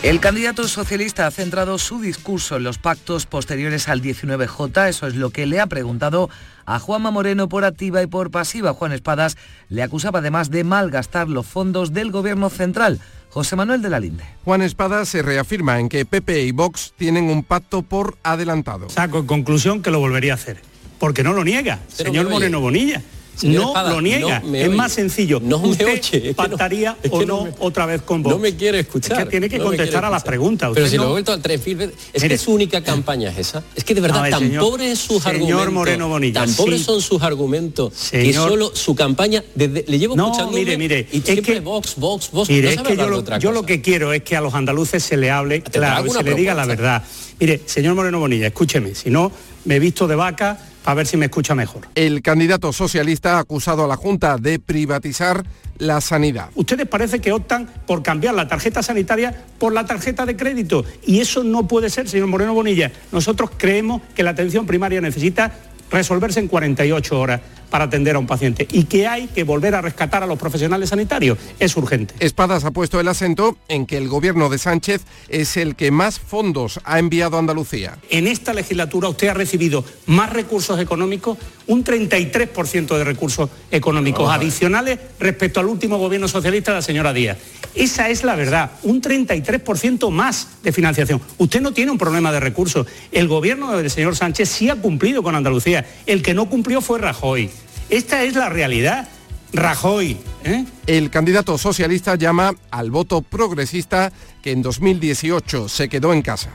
El 0.03 0.19
candidato 0.19 0.67
socialista 0.67 1.29
ha 1.29 1.31
centrado 1.31 1.79
su 1.79 2.01
discurso 2.01 2.57
en 2.57 2.65
los 2.65 2.79
pactos 2.79 3.27
posteriores 3.27 3.89
al 3.89 4.03
19J, 4.03 4.89
eso 4.89 5.07
es 5.07 5.15
lo 5.15 5.31
que 5.31 5.47
le 5.47 5.61
ha 5.61 5.67
preguntado 5.69 6.29
a 6.67 6.81
Juanma 6.81 7.13
Moreno 7.13 7.49
por 7.49 7.65
activa 7.65 8.03
y 8.03 8.07
por 8.07 8.33
pasiva. 8.33 8.75
Juan 8.75 8.93
Espadas 8.93 9.37
le 9.69 9.85
acusaba 9.85 10.19
además 10.19 10.51
de 10.51 10.65
malgastar 10.65 11.29
los 11.29 11.47
fondos 11.47 11.93
del 11.93 12.11
gobierno 12.11 12.51
central. 12.51 12.99
José 13.35 13.57
Manuel 13.57 13.83
de 13.83 13.91
la 13.91 13.99
Linde. 13.99 14.23
Juan 14.45 14.63
Espada 14.63 15.05
se 15.05 15.21
reafirma 15.21 15.81
en 15.81 15.89
que 15.89 16.05
PP 16.07 16.45
y 16.45 16.53
Vox 16.53 16.93
tienen 16.97 17.25
un 17.25 17.43
pacto 17.43 17.83
por 17.83 18.17
adelantado. 18.23 18.89
Saco 18.89 19.19
en 19.19 19.27
conclusión 19.27 19.83
que 19.83 19.91
lo 19.91 19.99
volvería 19.99 20.31
a 20.31 20.35
hacer. 20.37 20.59
Porque 21.01 21.25
no 21.25 21.33
lo 21.33 21.43
niega, 21.43 21.81
Pero 21.97 22.11
señor. 22.11 22.31
Moreno 22.31 22.61
Bonilla. 22.61 23.03
No 23.43 23.69
Espada, 23.69 23.91
lo 23.91 24.01
niega. 24.01 24.41
no 24.41 24.55
es 24.55 24.71
más 24.71 24.93
sencillo. 24.93 25.41
No 25.41 25.59
me 25.59 25.69
¿Usted 25.69 25.87
oye, 25.87 25.95
es 25.95 26.11
que 26.11 26.29
no- 26.29 26.35
pactaría 26.35 26.97
es 27.03 27.11
o 27.13 27.19
que 27.19 27.27
no, 27.27 27.37
no 27.39 27.45
me- 27.47 27.53
otra 27.59 27.87
vez 27.87 28.03
con 28.03 28.23
Vox? 28.23 28.35
No 28.37 28.41
me 28.41 28.55
quiere 28.55 28.81
escuchar. 28.81 29.19
Es 29.19 29.25
que 29.25 29.31
tiene 29.31 29.49
que 29.49 29.59
contestar 29.59 30.05
a 30.05 30.11
las 30.11 30.23
preguntas. 30.23 30.71
Pero 30.75 30.87
si 30.89 30.97
lo 30.97 31.05
he 31.05 31.11
vuelto 31.11 31.33
a 31.33 31.39
tres 31.43 31.65
mil 31.67 31.77
veces. 31.77 31.95
Es 32.13 32.23
Mire. 32.23 32.35
que 32.37 32.39
su 32.39 32.53
única 32.53 32.83
campaña 32.83 33.31
es 33.31 33.39
esa. 33.39 33.63
Es 33.75 33.83
que 33.85 33.95
de 33.95 34.01
verdad, 34.01 34.23
ver, 34.23 34.31
tan 34.31 34.41
señor- 34.41 34.63
pobres 34.65 34.99
sus 34.99 35.23
señor 35.23 35.37
argumentos. 35.37 35.73
Moreno 35.75 36.09
Bonilla, 36.09 36.41
tan 36.41 36.55
pobres 36.55 36.83
son 36.83 37.01
sus 37.03 37.23
argumentos. 37.23 37.93
Que 38.11 38.33
Señor- 38.33 38.49
solo 38.51 38.71
su 38.75 38.95
campaña. 38.95 39.43
desde- 39.55 39.85
le 39.89 39.99
llevo 39.99 40.17
No, 40.17 40.27
escuchando. 40.27 40.53
mire, 40.57 40.77
mire, 40.79 41.07
Y 41.13 41.19
es 41.19 41.25
siempre 41.25 41.55
que- 41.55 41.61
Vox, 41.61 41.95
Vox, 41.97 42.31
Vox. 42.31 42.49
Mire, 42.49 42.75
es 42.75 42.81
que 42.83 42.97
yo, 42.97 43.07
lo, 43.09 43.39
yo 43.39 43.53
lo 43.53 43.65
que 43.67 43.81
quiero 43.81 44.13
es 44.13 44.23
que 44.23 44.37
a 44.37 44.41
los 44.41 44.55
andaluces 44.55 45.03
se 45.03 45.17
le 45.17 45.31
hable 45.31 45.63
claro, 45.63 46.05
que 46.05 46.11
una 46.11 46.19
se 46.21 46.25
le 46.25 46.35
diga 46.35 46.55
la 46.55 46.67
verdad. 46.67 47.03
Mire, 47.41 47.63
señor 47.67 47.95
Moreno 47.95 48.19
Bonilla, 48.21 48.47
escúcheme, 48.47 48.95
si 48.95 49.11
no 49.11 49.33
me 49.65 49.77
he 49.77 49.79
visto 49.79 50.07
de 50.07 50.15
vaca, 50.15 50.59
a 50.85 50.95
ver 50.95 51.07
si 51.07 51.17
me 51.17 51.27
escucha 51.27 51.55
mejor. 51.55 51.89
El 51.95 52.23
candidato 52.23 52.73
socialista 52.73 53.37
ha 53.37 53.41
acusado 53.41 53.85
a 53.85 53.89
la 53.89 53.97
Junta 53.97 54.37
de 54.37 54.59
privatizar 54.59 55.45
la 55.79 56.01
sanidad. 56.01 56.51
Ustedes 56.55 56.87
parece 56.87 57.21
que 57.21 57.33
optan 57.33 57.69
por 57.87 58.03
cambiar 58.03 58.35
la 58.35 58.47
tarjeta 58.47 58.83
sanitaria 58.83 59.45
por 59.59 59.73
la 59.73 59.87
tarjeta 59.87 60.25
de 60.27 60.37
crédito 60.37 60.85
y 61.05 61.21
eso 61.21 61.43
no 61.43 61.67
puede 61.67 61.91
ser, 61.91 62.09
señor 62.09 62.29
Moreno 62.29 62.55
Bonilla. 62.55 62.93
Nosotros 63.13 63.51
creemos 63.57 64.03
que 64.15 64.23
la 64.23 64.31
atención 64.31 64.67
primaria 64.67 65.01
necesita 65.01 65.53
resolverse 65.91 66.41
en 66.41 66.49
48 66.49 67.19
horas 67.19 67.41
para 67.75 67.87
atender 67.87 68.15
a 68.15 68.21
un 68.21 68.27
paciente 68.29 68.69
y 68.71 68.85
que 68.85 69.09
hay 69.09 69.27
que 69.27 69.43
volver 69.43 69.75
a 69.75 69.81
rescatar 69.81 70.23
a 70.23 70.27
los 70.27 70.39
profesionales 70.39 70.91
sanitarios. 70.91 71.39
Es 71.59 71.77
urgente. 71.77 72.15
Espadas 72.21 72.65
ha 72.65 72.71
puesto 72.71 73.01
el 73.01 73.09
acento 73.09 73.57
en 73.67 73.87
que 73.87 73.97
el 73.97 74.07
gobierno 74.07 74.49
de 74.49 74.59
Sánchez 74.59 75.03
es 75.29 75.57
el 75.57 75.75
que 75.75 75.91
más 75.91 76.21
fondos 76.21 76.79
ha 76.85 77.01
enviado 77.01 77.35
a 77.35 77.41
Andalucía. 77.41 77.99
En 78.11 78.29
esta 78.29 78.55
legislatura 78.55 79.09
usted 79.09 79.27
ha 79.27 79.35
recibido 79.35 79.85
más 80.07 80.33
recursos 80.33 80.79
económicos, 80.79 81.37
un 81.67 81.85
33% 81.85 82.97
de 82.97 83.03
recursos 83.03 83.51
económicos 83.73 84.31
adicionales 84.31 85.01
respecto 85.19 85.59
al 85.59 85.67
último 85.67 85.99
gobierno 85.99 86.29
socialista 86.29 86.71
de 86.71 86.79
la 86.79 86.83
señora 86.83 87.13
Díaz. 87.13 87.39
Esa 87.75 88.09
es 88.09 88.23
la 88.23 88.37
verdad, 88.37 88.71
un 88.83 89.03
33% 89.03 90.11
más 90.11 90.49
de 90.63 90.73
financiación. 90.73 91.21
Usted 91.39 91.61
no 91.61 91.73
tiene 91.73 91.91
un 91.91 91.99
problema 91.99 92.31
de 92.31 92.41
recursos. 92.41 92.87
El 93.11 93.27
gobierno 93.27 93.77
del 93.77 93.91
señor 93.91 94.15
Sánchez 94.15 94.49
sí 94.49 94.71
ha 94.71 94.77
cumplido 94.77 95.23
con 95.23 95.35
Andalucía. 95.35 95.85
El 96.07 96.23
que 96.23 96.35
no 96.35 96.49
cumplió 96.49 96.81
fue 96.81 96.99
Rajoy. 96.99 97.51
Esta 97.91 98.23
es 98.23 98.35
la 98.35 98.49
realidad. 98.49 99.09
Rajoy. 99.53 100.17
¿eh? 100.45 100.65
El 100.87 101.11
candidato 101.11 101.59
socialista 101.59 102.15
llama 102.17 102.55
al 102.71 102.91
voto 102.91 103.23
progresista 103.23 104.13
que 104.43 104.53
en 104.53 104.63
2018 104.63 105.69
se 105.69 105.89
quedó 105.89 106.13
en 106.13 106.23
casa. 106.23 106.51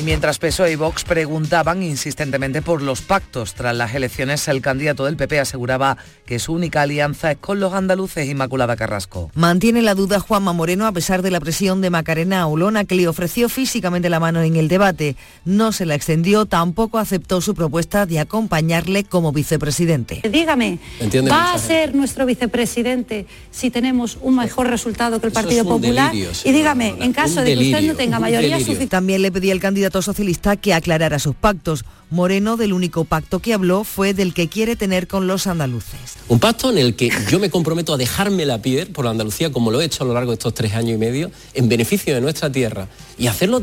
Y 0.00 0.02
mientras 0.02 0.38
PSOE 0.38 0.72
y 0.72 0.76
Vox 0.76 1.04
preguntaban 1.04 1.82
insistentemente 1.82 2.62
por 2.62 2.80
los 2.80 3.02
pactos 3.02 3.52
tras 3.52 3.76
las 3.76 3.94
elecciones, 3.94 4.48
el 4.48 4.62
candidato 4.62 5.04
del 5.04 5.16
PP 5.16 5.38
aseguraba 5.38 5.98
que 6.24 6.38
su 6.38 6.54
única 6.54 6.80
alianza 6.80 7.32
es 7.32 7.36
con 7.36 7.60
los 7.60 7.74
andaluces 7.74 8.26
Inmaculada 8.26 8.76
Carrasco. 8.76 9.30
Mantiene 9.34 9.82
la 9.82 9.94
duda 9.94 10.18
Juanma 10.18 10.54
Moreno 10.54 10.86
a 10.86 10.92
pesar 10.92 11.20
de 11.20 11.30
la 11.30 11.38
presión 11.38 11.82
de 11.82 11.90
Macarena 11.90 12.46
Olona 12.46 12.86
que 12.86 12.94
le 12.94 13.08
ofreció 13.08 13.50
físicamente 13.50 14.08
la 14.08 14.20
mano 14.20 14.40
en 14.40 14.56
el 14.56 14.68
debate. 14.68 15.16
No 15.44 15.70
se 15.70 15.84
la 15.84 15.96
extendió, 15.96 16.46
tampoco 16.46 16.96
aceptó 16.96 17.42
su 17.42 17.54
propuesta 17.54 18.06
de 18.06 18.20
acompañarle 18.20 19.04
como 19.04 19.32
vicepresidente. 19.32 20.22
Dígame, 20.26 20.78
Entiende 20.98 21.30
¿va 21.30 21.52
a 21.52 21.58
ser 21.58 21.94
nuestro 21.94 22.24
vicepresidente 22.24 23.26
si 23.50 23.70
tenemos 23.70 24.16
un 24.22 24.36
mejor 24.36 24.68
resultado 24.68 25.20
que 25.20 25.26
el 25.26 25.32
Eso 25.32 25.42
Partido 25.42 25.64
Popular? 25.64 26.10
delirio, 26.10 26.30
y 26.42 26.52
dígame, 26.52 26.92
Olona, 26.92 27.04
en 27.04 27.12
caso 27.12 27.42
de 27.42 27.54
que 27.54 27.64
usted 27.64 27.82
no 27.82 27.94
tenga 27.96 28.18
mayoría 28.18 28.56
suficiente... 28.56 28.86
También 28.86 29.20
le 29.20 29.30
pedí 29.30 29.50
al 29.50 29.60
candidato 29.60 29.89
socialista 29.90 30.56
que 30.56 30.74
aclarara 30.74 31.18
sus 31.18 31.34
pactos. 31.34 31.84
Moreno 32.10 32.56
del 32.56 32.72
único 32.72 33.04
pacto 33.04 33.40
que 33.40 33.54
habló 33.54 33.84
fue 33.84 34.14
del 34.14 34.34
que 34.34 34.48
quiere 34.48 34.76
tener 34.76 35.06
con 35.06 35.26
los 35.26 35.46
andaluces. 35.46 36.16
Un 36.28 36.40
pacto 36.40 36.70
en 36.70 36.78
el 36.78 36.96
que 36.96 37.10
yo 37.28 37.38
me 37.38 37.50
comprometo 37.50 37.94
a 37.94 37.96
dejarme 37.96 38.46
la 38.46 38.62
piel 38.62 38.88
por 38.88 39.04
la 39.04 39.10
Andalucía, 39.12 39.52
como 39.52 39.70
lo 39.70 39.80
he 39.80 39.84
hecho 39.84 40.04
a 40.04 40.06
lo 40.06 40.14
largo 40.14 40.30
de 40.30 40.34
estos 40.34 40.54
tres 40.54 40.74
años 40.74 40.94
y 40.94 40.98
medio, 40.98 41.30
en 41.54 41.68
beneficio 41.68 42.14
de 42.14 42.20
nuestra 42.20 42.50
tierra 42.50 42.88
y 43.18 43.26
hacerlo 43.26 43.60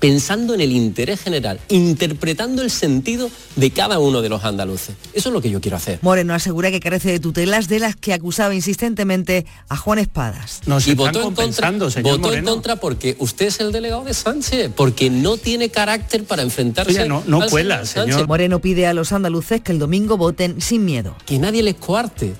pensando 0.00 0.54
en 0.54 0.60
el 0.62 0.72
interés 0.72 1.20
general, 1.20 1.60
interpretando 1.68 2.62
el 2.62 2.70
sentido 2.70 3.30
de 3.56 3.70
cada 3.70 3.98
uno 3.98 4.22
de 4.22 4.28
los 4.28 4.44
andaluces. 4.44 4.96
Eso 5.12 5.28
es 5.28 5.32
lo 5.32 5.40
que 5.40 5.50
yo 5.50 5.60
quiero 5.60 5.76
hacer. 5.76 5.98
Moreno 6.02 6.34
asegura 6.34 6.70
que 6.70 6.80
carece 6.80 7.10
de 7.12 7.20
tutelas 7.20 7.68
de 7.68 7.78
las 7.78 7.94
que 7.96 8.12
acusaba 8.14 8.54
insistentemente 8.54 9.46
a 9.68 9.76
Juan 9.76 9.98
Espadas. 9.98 10.60
y 10.86 10.94
votó, 10.94 11.28
en 11.28 11.34
contra, 11.34 11.70
votó 12.02 12.32
en 12.32 12.44
contra 12.44 12.76
porque 12.76 13.16
usted 13.18 13.46
es 13.46 13.60
el 13.60 13.70
delegado 13.72 14.04
de 14.04 14.14
Sánchez, 14.14 14.70
porque 14.74 15.10
no 15.10 15.36
tiene 15.36 15.68
carácter 15.68 16.24
para 16.24 16.42
enfrentarse 16.42 16.90
Oiga, 16.92 17.04
no- 17.04 17.22
no 17.26 17.42
al 17.42 17.50
cuela, 17.50 17.84
Sánchez. 17.84 18.26
Moreno 18.26 18.60
pide 18.60 18.86
a 18.86 18.94
los 18.94 19.12
andaluces 19.12 19.60
que 19.60 19.72
el 19.72 19.78
domingo 19.78 20.16
voten 20.16 20.60
sin 20.60 20.84
miedo. 20.84 21.14
Que 21.26 21.38
nadie 21.38 21.62
les 21.62 21.74
coarte, 21.74 22.32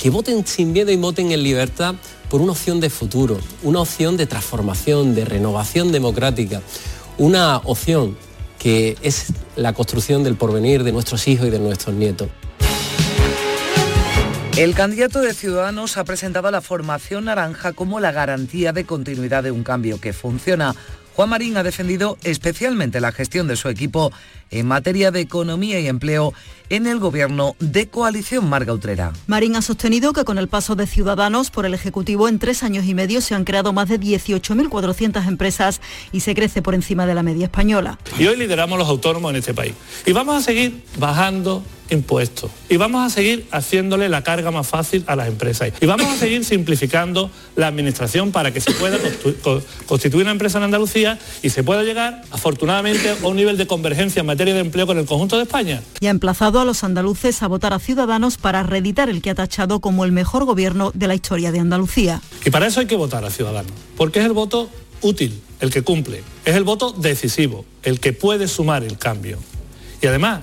que 0.00 0.08
voten 0.08 0.46
sin 0.46 0.72
miedo 0.72 0.90
y 0.90 0.96
voten 0.96 1.30
en 1.30 1.42
libertad 1.42 1.94
por 2.30 2.40
una 2.40 2.52
opción 2.52 2.80
de 2.80 2.88
futuro, 2.88 3.38
una 3.62 3.80
opción 3.80 4.16
de 4.16 4.26
transformación, 4.26 5.14
de 5.14 5.26
renovación 5.26 5.92
democrática, 5.92 6.62
una 7.18 7.58
opción 7.58 8.16
que 8.58 8.96
es 9.02 9.26
la 9.56 9.74
construcción 9.74 10.24
del 10.24 10.36
porvenir 10.36 10.84
de 10.84 10.92
nuestros 10.92 11.28
hijos 11.28 11.48
y 11.48 11.50
de 11.50 11.58
nuestros 11.58 11.94
nietos. 11.94 12.28
El 14.56 14.74
candidato 14.74 15.20
de 15.20 15.32
Ciudadanos 15.32 15.96
ha 15.96 16.04
presentado 16.04 16.48
a 16.48 16.50
la 16.50 16.60
formación 16.60 17.26
naranja 17.26 17.72
como 17.72 18.00
la 18.00 18.10
garantía 18.10 18.72
de 18.72 18.84
continuidad 18.84 19.42
de 19.42 19.50
un 19.50 19.62
cambio 19.62 20.00
que 20.00 20.12
funciona. 20.12 20.74
Juan 21.16 21.28
Marín 21.28 21.56
ha 21.56 21.62
defendido 21.62 22.18
especialmente 22.22 23.00
la 23.00 23.12
gestión 23.12 23.48
de 23.48 23.56
su 23.56 23.68
equipo 23.68 24.12
en 24.50 24.66
materia 24.66 25.10
de 25.10 25.20
economía 25.20 25.80
y 25.80 25.86
empleo 25.86 26.32
en 26.70 26.86
el 26.86 26.98
gobierno 26.98 27.56
de 27.58 27.88
coalición 27.88 28.48
Marga 28.48 28.72
Utrera. 28.72 29.12
Marín 29.26 29.56
ha 29.56 29.62
sostenido 29.62 30.12
que 30.12 30.24
con 30.24 30.38
el 30.38 30.48
paso 30.48 30.76
de 30.76 30.86
Ciudadanos 30.86 31.50
por 31.50 31.66
el 31.66 31.74
Ejecutivo 31.74 32.28
en 32.28 32.38
tres 32.38 32.62
años 32.62 32.86
y 32.86 32.94
medio 32.94 33.20
se 33.20 33.34
han 33.34 33.44
creado 33.44 33.72
más 33.72 33.88
de 33.88 33.98
18.400 34.00 35.26
empresas 35.26 35.80
y 36.12 36.20
se 36.20 36.34
crece 36.34 36.62
por 36.62 36.74
encima 36.74 37.06
de 37.06 37.14
la 37.14 37.22
media 37.22 37.44
española. 37.44 37.98
Y 38.18 38.26
hoy 38.26 38.36
lideramos 38.36 38.78
los 38.78 38.88
autónomos 38.88 39.30
en 39.30 39.36
este 39.36 39.54
país. 39.54 39.74
Y 40.06 40.12
vamos 40.12 40.36
a 40.36 40.42
seguir 40.42 40.84
bajando 40.98 41.64
impuestos. 41.90 42.50
Y 42.68 42.76
vamos 42.76 43.04
a 43.04 43.10
seguir 43.14 43.46
haciéndole 43.50 44.08
la 44.08 44.22
carga 44.22 44.50
más 44.50 44.66
fácil 44.66 45.04
a 45.06 45.16
las 45.16 45.28
empresas. 45.28 45.72
Y 45.80 45.86
vamos 45.86 46.06
a 46.06 46.16
seguir 46.16 46.44
simplificando 46.44 47.30
la 47.56 47.66
administración 47.66 48.32
para 48.32 48.52
que 48.52 48.60
se 48.60 48.72
pueda 48.72 48.98
constituir 49.86 50.24
una 50.24 50.32
empresa 50.32 50.58
en 50.58 50.64
Andalucía 50.64 51.18
y 51.42 51.50
se 51.50 51.62
pueda 51.62 51.82
llegar, 51.82 52.22
afortunadamente, 52.30 53.10
a 53.10 53.26
un 53.26 53.36
nivel 53.36 53.56
de 53.56 53.66
convergencia 53.66 54.20
en 54.20 54.26
materia 54.26 54.54
de 54.54 54.60
empleo 54.60 54.86
con 54.86 54.98
el 54.98 55.06
conjunto 55.06 55.36
de 55.36 55.42
España. 55.42 55.82
Y 56.00 56.06
ha 56.06 56.10
emplazado 56.10 56.60
a 56.60 56.64
los 56.64 56.84
andaluces 56.84 57.42
a 57.42 57.48
votar 57.48 57.72
a 57.72 57.78
Ciudadanos 57.78 58.36
para 58.36 58.62
reeditar 58.62 59.08
el 59.08 59.22
que 59.22 59.30
ha 59.30 59.34
tachado 59.34 59.80
como 59.80 60.04
el 60.04 60.12
mejor 60.12 60.44
gobierno 60.44 60.92
de 60.94 61.06
la 61.08 61.14
historia 61.14 61.52
de 61.52 61.60
Andalucía. 61.60 62.20
Y 62.44 62.50
para 62.50 62.66
eso 62.66 62.80
hay 62.80 62.86
que 62.86 62.96
votar 62.96 63.24
a 63.24 63.30
Ciudadanos, 63.30 63.72
porque 63.96 64.20
es 64.20 64.26
el 64.26 64.32
voto 64.32 64.70
útil, 65.02 65.40
el 65.60 65.70
que 65.70 65.82
cumple, 65.82 66.22
es 66.44 66.54
el 66.56 66.64
voto 66.64 66.92
decisivo, 66.92 67.64
el 67.82 68.00
que 68.00 68.12
puede 68.12 68.48
sumar 68.48 68.84
el 68.84 68.98
cambio. 68.98 69.38
Y 70.02 70.06
además, 70.06 70.40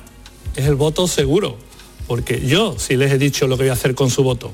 es 0.58 0.66
el 0.66 0.76
voto 0.76 1.08
seguro, 1.08 1.58
porque 2.08 2.46
yo 2.46 2.76
sí 2.78 2.98
les 2.98 3.12
he 3.12 3.18
dicho 3.18 3.48
lo 3.48 3.58
que 3.58 3.64
voy 3.64 3.70
a 3.70 3.74
hacer 3.74 3.96
con 3.96 4.10
su 4.10 4.24
voto. 4.24 4.52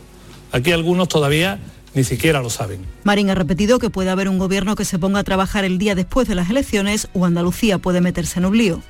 Aquí 0.52 0.72
algunos 0.72 1.08
todavía 1.08 1.60
ni 1.96 2.04
siquiera 2.04 2.42
lo 2.42 2.50
saben. 2.50 2.86
Marín 3.04 3.30
ha 3.30 3.36
repetido 3.36 3.80
que 3.80 3.90
puede 3.90 4.10
haber 4.10 4.28
un 4.28 4.38
gobierno 4.38 4.76
que 4.76 4.86
se 4.86 5.00
ponga 5.00 5.20
a 5.20 5.24
trabajar 5.24 5.64
el 5.64 5.78
día 5.78 5.96
después 5.96 6.28
de 6.28 6.36
las 6.36 6.50
elecciones 6.50 7.08
o 7.14 7.26
Andalucía 7.26 7.78
puede 7.78 8.02
meterse 8.02 8.40
en 8.40 8.46
un 8.46 8.58
lío. 8.58 8.82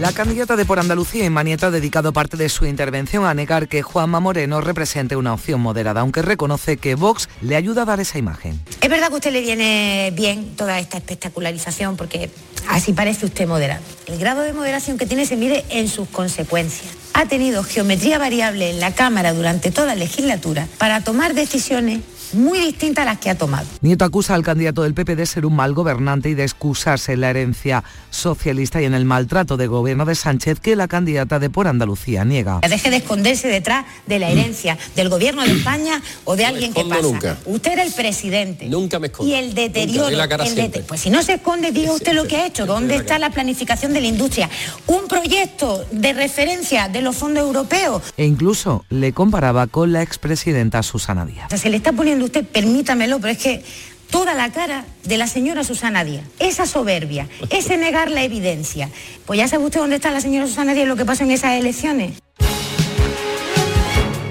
La 0.00 0.12
candidata 0.12 0.56
de 0.56 0.64
Por 0.64 0.78
Andalucía, 0.78 1.28
Manieta, 1.28 1.66
ha 1.66 1.70
dedicado 1.70 2.14
parte 2.14 2.38
de 2.38 2.48
su 2.48 2.64
intervención 2.64 3.26
a 3.26 3.34
negar 3.34 3.68
que 3.68 3.82
Juanma 3.82 4.18
Moreno 4.18 4.62
represente 4.62 5.14
una 5.14 5.34
opción 5.34 5.60
moderada, 5.60 6.00
aunque 6.00 6.22
reconoce 6.22 6.78
que 6.78 6.94
Vox 6.94 7.28
le 7.42 7.54
ayuda 7.54 7.82
a 7.82 7.84
dar 7.84 8.00
esa 8.00 8.16
imagen. 8.16 8.58
Es 8.80 8.88
verdad 8.88 9.08
que 9.08 9.12
a 9.12 9.16
usted 9.16 9.32
le 9.32 9.42
viene 9.42 10.10
bien 10.16 10.56
toda 10.56 10.78
esta 10.78 10.96
espectacularización 10.96 11.98
porque 11.98 12.30
así 12.68 12.92
parece 12.92 13.26
usted 13.26 13.46
moderado. 13.46 13.82
El 14.06 14.18
grado 14.18 14.42
de 14.42 14.52
moderación 14.52 14.98
que 14.98 15.06
tiene 15.06 15.26
se 15.26 15.36
mide 15.36 15.64
en 15.70 15.88
sus 15.88 16.08
consecuencias. 16.08 16.92
Ha 17.14 17.26
tenido 17.26 17.62
geometría 17.64 18.18
variable 18.18 18.70
en 18.70 18.80
la 18.80 18.94
Cámara 18.94 19.32
durante 19.32 19.70
toda 19.70 19.88
la 19.88 19.94
legislatura 19.94 20.66
para 20.78 21.02
tomar 21.02 21.34
decisiones 21.34 22.00
muy 22.34 22.58
distintas 22.58 23.02
a 23.02 23.06
las 23.06 23.18
que 23.18 23.30
ha 23.30 23.36
tomado. 23.36 23.66
Nieto 23.80 24.04
acusa 24.04 24.34
al 24.34 24.42
candidato 24.42 24.82
del 24.82 24.94
PP 24.94 25.16
de 25.16 25.26
ser 25.26 25.46
un 25.46 25.56
mal 25.56 25.74
gobernante 25.74 26.28
y 26.30 26.34
de 26.34 26.44
excusarse 26.44 27.12
en 27.12 27.20
la 27.20 27.30
herencia 27.30 27.84
socialista 28.10 28.80
y 28.80 28.84
en 28.84 28.94
el 28.94 29.04
maltrato 29.04 29.56
de 29.56 29.66
gobierno 29.66 30.04
de 30.04 30.14
Sánchez 30.14 30.60
que 30.60 30.76
la 30.76 30.88
candidata 30.88 31.38
de 31.38 31.50
Por 31.50 31.66
Andalucía 31.66 32.24
niega. 32.24 32.60
Deje 32.68 32.90
de 32.90 32.96
esconderse 32.96 33.48
detrás 33.48 33.84
de 34.06 34.18
la 34.18 34.28
herencia 34.28 34.78
del 34.96 35.08
gobierno 35.08 35.42
de 35.42 35.52
España 35.52 36.00
o 36.24 36.36
de 36.36 36.44
alguien 36.44 36.72
que 36.72 36.84
pasa. 36.84 37.02
nunca. 37.02 37.36
Usted 37.46 37.72
era 37.72 37.82
el 37.82 37.92
presidente. 37.92 38.66
Nunca 38.66 38.98
me 38.98 39.08
escondo. 39.08 39.30
Y 39.30 39.34
el 39.34 39.54
deterioro. 39.54 40.10
La 40.16 40.28
cara 40.28 40.44
el. 40.44 40.70
Pues 40.86 41.00
si 41.00 41.10
no 41.10 41.22
se 41.22 41.34
esconde, 41.34 41.72
diga 41.72 41.92
usted 41.92 42.12
lo 42.12 42.26
que 42.26 42.36
ha 42.36 42.46
hecho. 42.46 42.66
¿Dónde 42.66 42.96
está 42.96 43.18
la 43.18 43.30
planificación 43.30 43.92
de 43.92 44.00
la 44.00 44.06
industria? 44.06 44.48
Un 44.86 45.08
proyecto 45.08 45.84
de 45.90 46.12
referencia 46.12 46.88
de 46.88 47.02
los 47.02 47.16
fondos 47.16 47.42
europeos. 47.42 48.02
E 48.16 48.24
incluso 48.24 48.84
le 48.90 49.12
comparaba 49.12 49.66
con 49.66 49.92
la 49.92 50.02
expresidenta 50.02 50.82
Susana 50.82 51.26
Díaz. 51.26 51.46
O 51.46 51.50
sea, 51.50 51.58
se 51.58 51.70
le 51.70 51.76
está 51.76 51.92
poniendo 51.92 52.19
usted, 52.24 52.44
permítamelo, 52.44 53.20
pero 53.20 53.32
es 53.32 53.38
que 53.38 53.62
toda 54.10 54.34
la 54.34 54.50
cara 54.50 54.84
de 55.04 55.16
la 55.16 55.26
señora 55.26 55.64
Susana 55.64 56.04
Díaz, 56.04 56.24
esa 56.38 56.66
soberbia, 56.66 57.28
ese 57.50 57.76
negar 57.76 58.10
la 58.10 58.22
evidencia. 58.22 58.90
Pues 59.26 59.38
ya 59.38 59.48
sabe 59.48 59.64
usted 59.64 59.80
dónde 59.80 59.96
está 59.96 60.10
la 60.10 60.20
señora 60.20 60.46
Susana 60.46 60.74
Díaz 60.74 60.86
y 60.86 60.88
lo 60.88 60.96
que 60.96 61.04
pasó 61.04 61.24
en 61.24 61.30
esas 61.30 61.52
elecciones. 61.52 62.20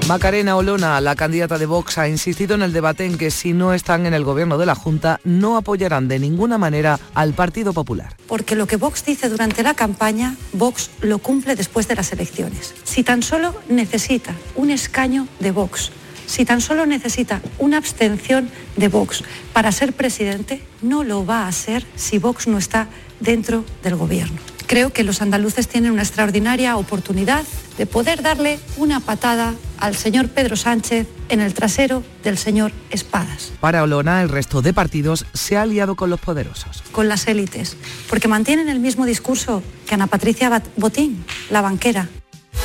Macarena 0.10 0.58
Olona, 0.58 1.00
la 1.02 1.16
candidata 1.16 1.60
de 1.60 1.68
Vox, 1.68 2.00
ha 2.00 2.10
insistido 2.10 2.56
en 2.56 2.64
el 2.64 2.74
debate 2.74 3.06
en 3.06 3.16
que 3.16 3.30
si 3.30 3.54
no 3.54 3.76
están 3.76 4.08
en 4.08 4.16
el 4.16 4.24
gobierno 4.24 4.58
de 4.58 4.66
la 4.66 4.74
Junta, 4.74 5.20
no 5.24 5.56
apoyarán 5.56 6.08
de 6.08 6.18
ninguna 6.18 6.58
manera 6.58 7.00
al 7.14 7.34
Partido 7.34 7.74
Popular. 7.74 8.16
Porque 8.26 8.56
lo 8.56 8.66
que 8.66 8.78
Vox 8.78 9.06
dice 9.06 9.30
durante 9.30 9.62
la 9.62 9.76
campaña, 9.76 10.36
Vox 10.54 10.90
lo 11.02 11.20
cumple 11.20 11.56
después 11.56 11.88
de 11.88 11.94
las 11.94 12.12
elecciones. 12.12 12.74
Si 12.86 13.04
tan 13.04 13.22
solo 13.22 13.54
necesita 13.70 14.34
un 14.56 14.72
escaño 14.72 15.28
de 15.40 15.52
Vox 15.52 15.92
si 16.30 16.46
tan 16.46 16.62
solo 16.62 16.86
necesita 16.86 17.42
una 17.58 17.78
abstención 17.78 18.50
de 18.78 18.88
Vox 18.88 19.24
para 19.52 19.72
ser 19.72 19.94
presidente, 19.94 20.62
no 20.84 21.04
lo 21.04 21.26
va 21.26 21.48
a 21.48 21.52
ser 21.52 21.84
si 21.96 22.20
Vox 22.20 22.48
no 22.48 22.60
está 22.60 22.88
dentro 23.20 23.66
del 23.82 23.96
gobierno. 23.96 24.38
Creo 24.68 24.94
que 24.94 25.04
los 25.04 25.24
andaluces 25.24 25.68
tienen 25.68 25.92
una 25.92 26.04
extraordinaria 26.04 26.78
oportunidad 26.78 27.44
de 27.80 27.88
poder 27.88 28.22
darle 28.22 28.60
una 28.78 29.00
patada 29.00 29.56
al 29.80 29.96
señor 29.96 30.30
Pedro 30.30 30.56
Sánchez 30.56 31.08
en 31.30 31.40
el 31.40 31.56
trasero 31.56 32.04
del 32.24 32.38
señor 32.38 32.72
Espadas, 32.92 33.52
Para 33.60 33.82
Olona, 33.82 34.22
el 34.22 34.30
resto 34.30 34.62
de 34.62 34.72
partidos 34.72 35.26
se 35.34 35.58
ha 35.58 35.64
aliado 35.64 35.96
con 35.96 36.12
los 36.12 36.20
poderosos. 36.20 36.84
con 36.92 37.08
las 37.08 37.28
élites, 37.28 37.76
porque 38.08 38.28
mantienen 38.28 38.70
el 38.70 38.80
mismo 38.80 39.08
discurso 39.08 39.64
que 39.88 39.96
Ana 39.96 40.06
Patricia 40.06 40.62
Botín, 40.76 41.26
la 41.50 41.62
banquera. 41.62 42.08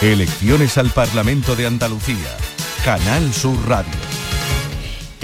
Elecciones 0.03 0.77
al 0.77 0.91
Parlamento 0.91 1.57
de 1.57 1.67
Andalucía. 1.67 2.37
Canal 2.85 3.33
Sur 3.33 3.57
Radio. 3.67 4.24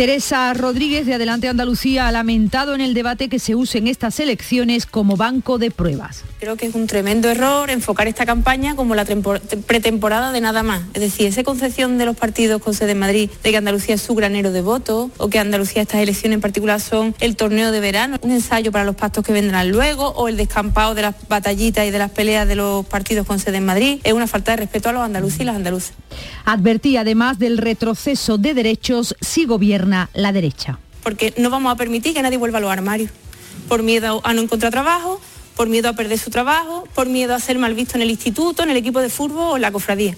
Teresa 0.00 0.54
Rodríguez 0.54 1.04
de 1.04 1.12
Adelante 1.12 1.46
Andalucía 1.46 2.08
ha 2.08 2.10
lamentado 2.10 2.74
en 2.74 2.80
el 2.80 2.94
debate 2.94 3.28
que 3.28 3.38
se 3.38 3.54
usen 3.54 3.86
estas 3.86 4.18
elecciones 4.18 4.86
como 4.86 5.18
banco 5.18 5.58
de 5.58 5.70
pruebas. 5.70 6.24
Creo 6.38 6.56
que 6.56 6.64
es 6.64 6.74
un 6.74 6.86
tremendo 6.86 7.28
error 7.28 7.68
enfocar 7.68 8.08
esta 8.08 8.24
campaña 8.24 8.74
como 8.76 8.94
la 8.94 9.04
tempor- 9.04 9.42
pretemporada 9.66 10.32
de 10.32 10.40
nada 10.40 10.62
más. 10.62 10.84
Es 10.94 11.02
decir, 11.02 11.26
esa 11.26 11.42
concepción 11.42 11.98
de 11.98 12.06
los 12.06 12.16
partidos 12.16 12.62
con 12.62 12.72
sede 12.72 12.92
en 12.92 12.98
Madrid 12.98 13.28
de 13.42 13.50
que 13.50 13.58
Andalucía 13.58 13.96
es 13.96 14.00
su 14.00 14.14
granero 14.14 14.52
de 14.52 14.62
votos 14.62 15.10
o 15.18 15.28
que 15.28 15.38
Andalucía 15.38 15.82
estas 15.82 16.00
elecciones 16.00 16.36
en 16.36 16.40
particular 16.40 16.80
son 16.80 17.14
el 17.20 17.36
torneo 17.36 17.70
de 17.70 17.80
verano, 17.80 18.16
un 18.22 18.30
ensayo 18.30 18.72
para 18.72 18.86
los 18.86 18.96
pactos 18.96 19.22
que 19.22 19.34
vendrán 19.34 19.70
luego 19.70 20.08
o 20.16 20.28
el 20.28 20.38
descampado 20.38 20.94
de 20.94 21.02
las 21.02 21.14
batallitas 21.28 21.86
y 21.86 21.90
de 21.90 21.98
las 21.98 22.10
peleas 22.10 22.48
de 22.48 22.54
los 22.54 22.86
partidos 22.86 23.26
con 23.26 23.38
sede 23.38 23.58
en 23.58 23.66
Madrid, 23.66 23.98
es 24.02 24.14
una 24.14 24.26
falta 24.26 24.52
de 24.52 24.56
respeto 24.56 24.88
a 24.88 24.92
los 24.92 25.02
andaluces 25.02 25.40
y 25.40 25.44
las 25.44 25.56
andaluzas. 25.56 25.92
Advertía 26.46 27.02
además 27.02 27.38
del 27.38 27.58
retroceso 27.58 28.38
de 28.38 28.54
derechos 28.54 29.14
si 29.20 29.44
gobierna 29.44 29.89
la 30.14 30.32
derecha. 30.32 30.78
porque 31.02 31.32
no 31.38 31.48
vamos 31.50 31.72
a 31.72 31.76
permitir 31.76 32.12
que 32.14 32.22
nadie 32.22 32.36
vuelva 32.36 32.58
a 32.58 32.60
los 32.60 32.70
armarios, 32.70 33.10
por 33.68 33.82
miedo 33.82 34.20
a 34.24 34.34
no 34.34 34.42
encontrar 34.42 34.70
trabajo, 34.70 35.20
por 35.56 35.68
miedo 35.68 35.88
a 35.88 35.92
perder 35.94 36.18
su 36.18 36.30
trabajo, 36.30 36.86
por 36.94 37.08
miedo 37.08 37.34
a 37.34 37.40
ser 37.40 37.58
mal 37.58 37.74
visto 37.74 37.96
en 37.96 38.02
el 38.02 38.10
instituto, 38.10 38.62
en 38.62 38.70
el 38.70 38.76
equipo 38.76 39.00
de 39.00 39.08
fútbol 39.08 39.52
o 39.52 39.56
en 39.56 39.62
la 39.62 39.72
cofradía. 39.72 40.14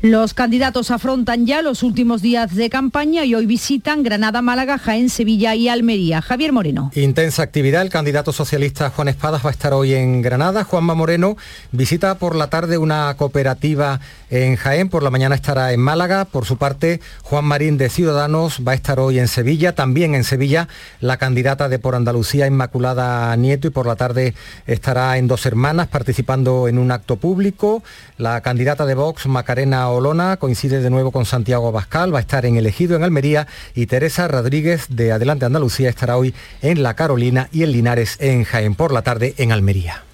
Los 0.00 0.32
candidatos 0.32 0.92
afrontan 0.92 1.44
ya 1.44 1.60
los 1.60 1.82
últimos 1.82 2.22
días 2.22 2.54
de 2.54 2.70
campaña 2.70 3.24
y 3.24 3.34
hoy 3.34 3.46
visitan 3.46 4.04
Granada, 4.04 4.42
Málaga, 4.42 4.78
Jaén, 4.78 5.10
Sevilla 5.10 5.56
y 5.56 5.68
Almería. 5.68 6.22
Javier 6.22 6.52
Moreno. 6.52 6.92
Intensa 6.94 7.42
actividad. 7.42 7.82
El 7.82 7.90
candidato 7.90 8.32
socialista 8.32 8.90
Juan 8.90 9.08
Espadas 9.08 9.44
va 9.44 9.48
a 9.48 9.52
estar 9.52 9.72
hoy 9.74 9.94
en 9.94 10.22
Granada. 10.22 10.62
Juanma 10.62 10.94
Moreno 10.94 11.36
visita 11.72 12.16
por 12.16 12.36
la 12.36 12.48
tarde 12.48 12.78
una 12.78 13.12
cooperativa 13.16 13.98
en 14.30 14.56
Jaén. 14.56 14.88
Por 14.88 15.02
la 15.02 15.10
mañana 15.10 15.34
estará 15.34 15.72
en 15.72 15.80
Málaga. 15.80 16.24
Por 16.24 16.44
su 16.44 16.56
parte, 16.56 17.00
Juan 17.22 17.44
Marín 17.44 17.78
de 17.78 17.88
Ciudadanos 17.88 18.62
va 18.66 18.72
a 18.72 18.74
estar 18.74 19.00
hoy 19.00 19.18
en 19.18 19.28
Sevilla. 19.28 19.74
También 19.74 20.14
en 20.14 20.24
Sevilla 20.24 20.68
la 21.00 21.16
candidata 21.16 21.68
de 21.68 21.78
Por 21.78 21.94
Andalucía, 21.94 22.46
Inmaculada 22.46 23.34
Nieto. 23.36 23.68
Y 23.68 23.70
por 23.70 23.86
la 23.86 23.96
tarde 23.96 24.34
estará 24.66 25.18
en 25.18 25.28
Dos 25.28 25.46
Hermanas 25.46 25.88
participando 25.88 26.68
en 26.68 26.78
un 26.78 26.90
acto 26.90 27.16
público. 27.16 27.82
La 28.16 28.40
candidata 28.40 28.86
de 28.86 28.94
Vox, 28.94 29.26
Macarena 29.26 29.88
Olona, 29.88 30.36
coincide 30.36 30.80
de 30.80 30.90
nuevo 30.90 31.10
con 31.12 31.26
Santiago 31.26 31.68
Abascal. 31.68 32.14
Va 32.14 32.18
a 32.18 32.22
estar 32.22 32.46
en 32.46 32.56
Elegido 32.56 32.96
en 32.96 33.04
Almería. 33.04 33.46
Y 33.74 33.86
Teresa 33.86 34.28
Rodríguez 34.28 34.86
de 34.88 35.12
Adelante 35.12 35.44
Andalucía 35.44 35.88
estará 35.88 36.16
hoy 36.16 36.34
en 36.62 36.82
La 36.82 36.94
Carolina 36.94 37.48
y 37.52 37.62
en 37.62 37.72
Linares 37.72 38.16
en 38.20 38.44
Jaén 38.44 38.74
por 38.74 38.92
la 38.92 39.02
tarde 39.02 39.34
en 39.38 39.52
Almería. 39.52 40.07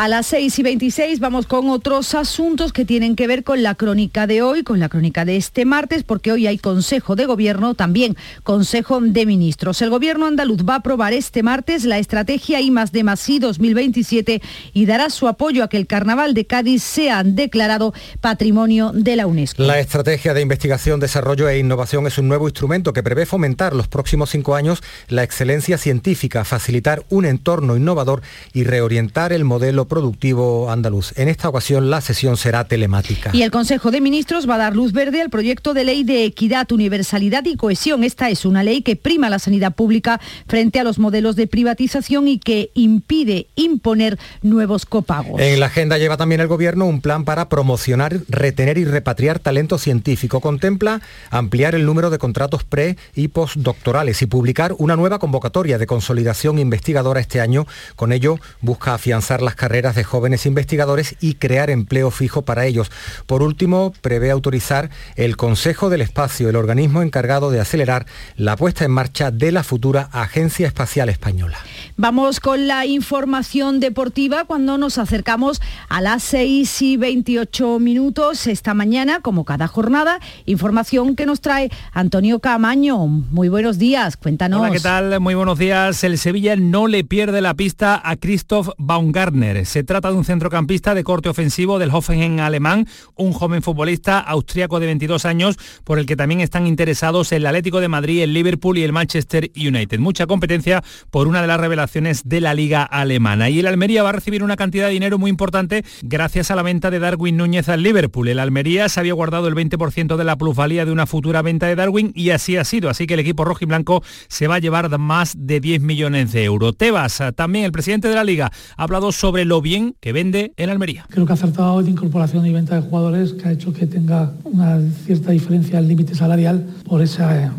A 0.00 0.08
las 0.08 0.28
6 0.28 0.58
y 0.58 0.62
26 0.62 1.20
vamos 1.20 1.44
con 1.44 1.68
otros 1.68 2.14
asuntos 2.14 2.72
que 2.72 2.86
tienen 2.86 3.16
que 3.16 3.26
ver 3.26 3.44
con 3.44 3.62
la 3.62 3.74
crónica 3.74 4.26
de 4.26 4.40
hoy, 4.40 4.62
con 4.62 4.80
la 4.80 4.88
crónica 4.88 5.26
de 5.26 5.36
este 5.36 5.66
martes, 5.66 6.04
porque 6.04 6.32
hoy 6.32 6.46
hay 6.46 6.56
Consejo 6.56 7.16
de 7.16 7.26
Gobierno, 7.26 7.74
también 7.74 8.16
Consejo 8.42 8.98
de 9.02 9.26
Ministros. 9.26 9.82
El 9.82 9.90
Gobierno 9.90 10.24
andaluz 10.24 10.66
va 10.66 10.72
a 10.72 10.76
aprobar 10.78 11.12
este 11.12 11.42
martes 11.42 11.84
la 11.84 11.98
estrategia 11.98 12.62
I 12.62 12.70
más 12.70 12.92
D 12.92 13.04
más 13.04 13.28
I 13.28 13.40
2027 13.40 14.40
y 14.72 14.86
dará 14.86 15.10
su 15.10 15.28
apoyo 15.28 15.62
a 15.62 15.68
que 15.68 15.76
el 15.76 15.86
Carnaval 15.86 16.32
de 16.32 16.46
Cádiz 16.46 16.82
sea 16.82 17.22
declarado 17.22 17.92
Patrimonio 18.22 18.92
de 18.94 19.16
la 19.16 19.26
UNESCO. 19.26 19.64
La 19.64 19.80
estrategia 19.80 20.32
de 20.32 20.40
investigación, 20.40 20.98
desarrollo 20.98 21.46
e 21.46 21.58
innovación 21.58 22.06
es 22.06 22.16
un 22.16 22.26
nuevo 22.26 22.48
instrumento 22.48 22.94
que 22.94 23.02
prevé 23.02 23.26
fomentar 23.26 23.74
los 23.74 23.86
próximos 23.86 24.30
cinco 24.30 24.54
años 24.54 24.82
la 25.08 25.24
excelencia 25.24 25.76
científica, 25.76 26.46
facilitar 26.46 27.04
un 27.10 27.26
entorno 27.26 27.76
innovador 27.76 28.22
y 28.54 28.64
reorientar 28.64 29.34
el 29.34 29.44
modelo 29.44 29.89
productivo 29.90 30.70
andaluz. 30.70 31.12
En 31.18 31.28
esta 31.28 31.50
ocasión 31.50 31.90
la 31.90 32.00
sesión 32.00 32.38
será 32.38 32.64
telemática. 32.64 33.30
Y 33.34 33.42
el 33.42 33.50
Consejo 33.50 33.90
de 33.90 34.00
Ministros 34.00 34.48
va 34.48 34.54
a 34.54 34.58
dar 34.58 34.74
luz 34.74 34.92
verde 34.92 35.20
al 35.20 35.28
proyecto 35.28 35.74
de 35.74 35.84
ley 35.84 36.04
de 36.04 36.24
equidad, 36.24 36.72
universalidad 36.72 37.44
y 37.44 37.56
cohesión. 37.56 38.04
Esta 38.04 38.30
es 38.30 38.46
una 38.46 38.62
ley 38.62 38.80
que 38.80 38.96
prima 38.96 39.28
la 39.28 39.38
sanidad 39.38 39.74
pública 39.74 40.18
frente 40.46 40.80
a 40.80 40.84
los 40.84 40.98
modelos 40.98 41.36
de 41.36 41.46
privatización 41.46 42.28
y 42.28 42.38
que 42.38 42.70
impide 42.74 43.48
imponer 43.56 44.18
nuevos 44.40 44.86
copagos. 44.86 45.40
En 45.40 45.60
la 45.60 45.66
agenda 45.66 45.98
lleva 45.98 46.16
también 46.16 46.40
el 46.40 46.48
Gobierno 46.48 46.86
un 46.86 47.00
plan 47.00 47.24
para 47.24 47.48
promocionar, 47.48 48.20
retener 48.28 48.78
y 48.78 48.84
repatriar 48.84 49.40
talento 49.40 49.76
científico. 49.76 50.40
Contempla 50.40 51.00
ampliar 51.30 51.74
el 51.74 51.84
número 51.84 52.10
de 52.10 52.18
contratos 52.18 52.64
pre 52.64 52.96
y 53.14 53.28
postdoctorales 53.28 54.22
y 54.22 54.26
publicar 54.26 54.74
una 54.78 54.94
nueva 54.94 55.18
convocatoria 55.18 55.78
de 55.78 55.86
consolidación 55.86 56.58
investigadora 56.58 57.20
este 57.20 57.40
año. 57.40 57.66
Con 57.96 58.12
ello 58.12 58.38
busca 58.60 58.94
afianzar 58.94 59.42
las 59.42 59.56
carreras 59.56 59.79
de 59.80 60.04
jóvenes 60.04 60.44
investigadores 60.44 61.16
y 61.20 61.34
crear 61.34 61.70
empleo 61.70 62.10
fijo 62.10 62.42
para 62.42 62.66
ellos. 62.66 62.90
Por 63.26 63.42
último, 63.42 63.94
prevé 64.02 64.30
autorizar 64.30 64.90
el 65.16 65.38
Consejo 65.38 65.88
del 65.88 66.02
Espacio, 66.02 66.50
el 66.50 66.56
organismo 66.56 67.00
encargado 67.00 67.50
de 67.50 67.60
acelerar 67.60 68.04
la 68.36 68.56
puesta 68.56 68.84
en 68.84 68.90
marcha 68.90 69.30
de 69.30 69.52
la 69.52 69.62
futura 69.64 70.10
Agencia 70.12 70.66
Espacial 70.66 71.08
Española. 71.08 71.56
Vamos 71.96 72.40
con 72.40 72.68
la 72.68 72.84
información 72.84 73.80
deportiva 73.80 74.44
cuando 74.44 74.76
nos 74.76 74.98
acercamos 74.98 75.62
a 75.88 76.02
las 76.02 76.22
6 76.24 76.82
y 76.82 76.96
28 76.98 77.78
minutos 77.78 78.46
esta 78.46 78.74
mañana, 78.74 79.20
como 79.20 79.44
cada 79.46 79.66
jornada, 79.66 80.20
información 80.44 81.16
que 81.16 81.24
nos 81.24 81.40
trae 81.40 81.70
Antonio 81.92 82.40
Camaño. 82.40 83.06
Muy 83.06 83.48
buenos 83.48 83.78
días, 83.78 84.18
cuéntanos. 84.18 84.60
Hola, 84.60 84.72
¿qué 84.72 84.80
tal? 84.80 85.20
Muy 85.20 85.34
buenos 85.34 85.58
días. 85.58 86.04
El 86.04 86.18
Sevilla 86.18 86.54
no 86.56 86.86
le 86.86 87.02
pierde 87.02 87.40
la 87.40 87.54
pista 87.54 88.00
a 88.02 88.16
Christoph 88.16 88.68
Baumgartner. 88.76 89.56
Se 89.64 89.84
trata 89.84 90.10
de 90.10 90.16
un 90.16 90.24
centrocampista 90.24 90.94
de 90.94 91.04
corte 91.04 91.28
ofensivo 91.28 91.78
del 91.78 91.90
Hoffenheim 91.90 92.40
alemán, 92.40 92.86
un 93.16 93.32
joven 93.32 93.62
futbolista 93.62 94.18
austriaco 94.18 94.80
de 94.80 94.86
22 94.86 95.24
años, 95.24 95.56
por 95.84 95.98
el 95.98 96.06
que 96.06 96.16
también 96.16 96.40
están 96.40 96.66
interesados 96.66 97.32
el 97.32 97.46
Atlético 97.46 97.80
de 97.80 97.88
Madrid, 97.88 98.22
el 98.22 98.32
Liverpool 98.32 98.78
y 98.78 98.82
el 98.82 98.92
Manchester 98.92 99.50
United. 99.56 99.98
Mucha 99.98 100.26
competencia 100.26 100.82
por 101.10 101.28
una 101.28 101.40
de 101.40 101.46
las 101.46 101.60
revelaciones 101.60 102.22
de 102.28 102.40
la 102.40 102.54
liga 102.54 102.82
alemana. 102.82 103.50
Y 103.50 103.60
el 103.60 103.66
Almería 103.66 104.02
va 104.02 104.10
a 104.10 104.12
recibir 104.12 104.42
una 104.42 104.56
cantidad 104.56 104.86
de 104.86 104.92
dinero 104.92 105.18
muy 105.18 105.30
importante 105.30 105.84
gracias 106.02 106.50
a 106.50 106.56
la 106.56 106.62
venta 106.62 106.90
de 106.90 106.98
Darwin 106.98 107.36
Núñez 107.36 107.68
al 107.68 107.82
Liverpool. 107.82 108.28
El 108.28 108.38
Almería 108.38 108.88
se 108.88 109.00
había 109.00 109.14
guardado 109.14 109.48
el 109.48 109.54
20% 109.54 110.16
de 110.16 110.24
la 110.24 110.36
plusvalía 110.36 110.84
de 110.84 110.92
una 110.92 111.06
futura 111.06 111.42
venta 111.42 111.66
de 111.66 111.76
Darwin 111.76 112.12
y 112.14 112.30
así 112.30 112.56
ha 112.56 112.64
sido. 112.64 112.88
Así 112.90 113.06
que 113.06 113.14
el 113.14 113.20
equipo 113.20 113.44
rojo 113.44 113.60
y 113.62 113.66
blanco 113.66 114.02
se 114.28 114.46
va 114.46 114.56
a 114.56 114.58
llevar 114.58 114.96
más 114.98 115.34
de 115.36 115.60
10 115.60 115.82
millones 115.82 116.32
de 116.32 116.44
euros. 116.44 116.76
Tebas, 116.76 117.22
también 117.36 117.64
el 117.64 117.72
presidente 117.72 118.08
de 118.08 118.14
la 118.14 118.24
liga, 118.24 118.50
ha 118.76 118.82
hablado 118.82 119.12
sobre 119.12 119.44
lo 119.50 119.60
bien 119.60 119.96
que 120.00 120.12
vende 120.12 120.52
el 120.56 120.70
Almería. 120.70 121.06
Creo 121.10 121.26
que 121.26 121.32
ha 121.32 121.34
acertado 121.34 121.82
de 121.82 121.90
incorporación 121.90 122.46
y 122.46 122.52
venta 122.52 122.76
de 122.76 122.82
jugadores 122.82 123.32
que 123.32 123.48
ha 123.48 123.52
hecho 123.52 123.72
que 123.72 123.84
tenga 123.84 124.32
una 124.44 124.80
cierta 125.04 125.32
diferencia 125.32 125.78
al 125.78 125.88
límite 125.88 126.14
salarial 126.14 126.64
por 126.88 127.02
esa 127.02 127.46
eh, 127.46 127.50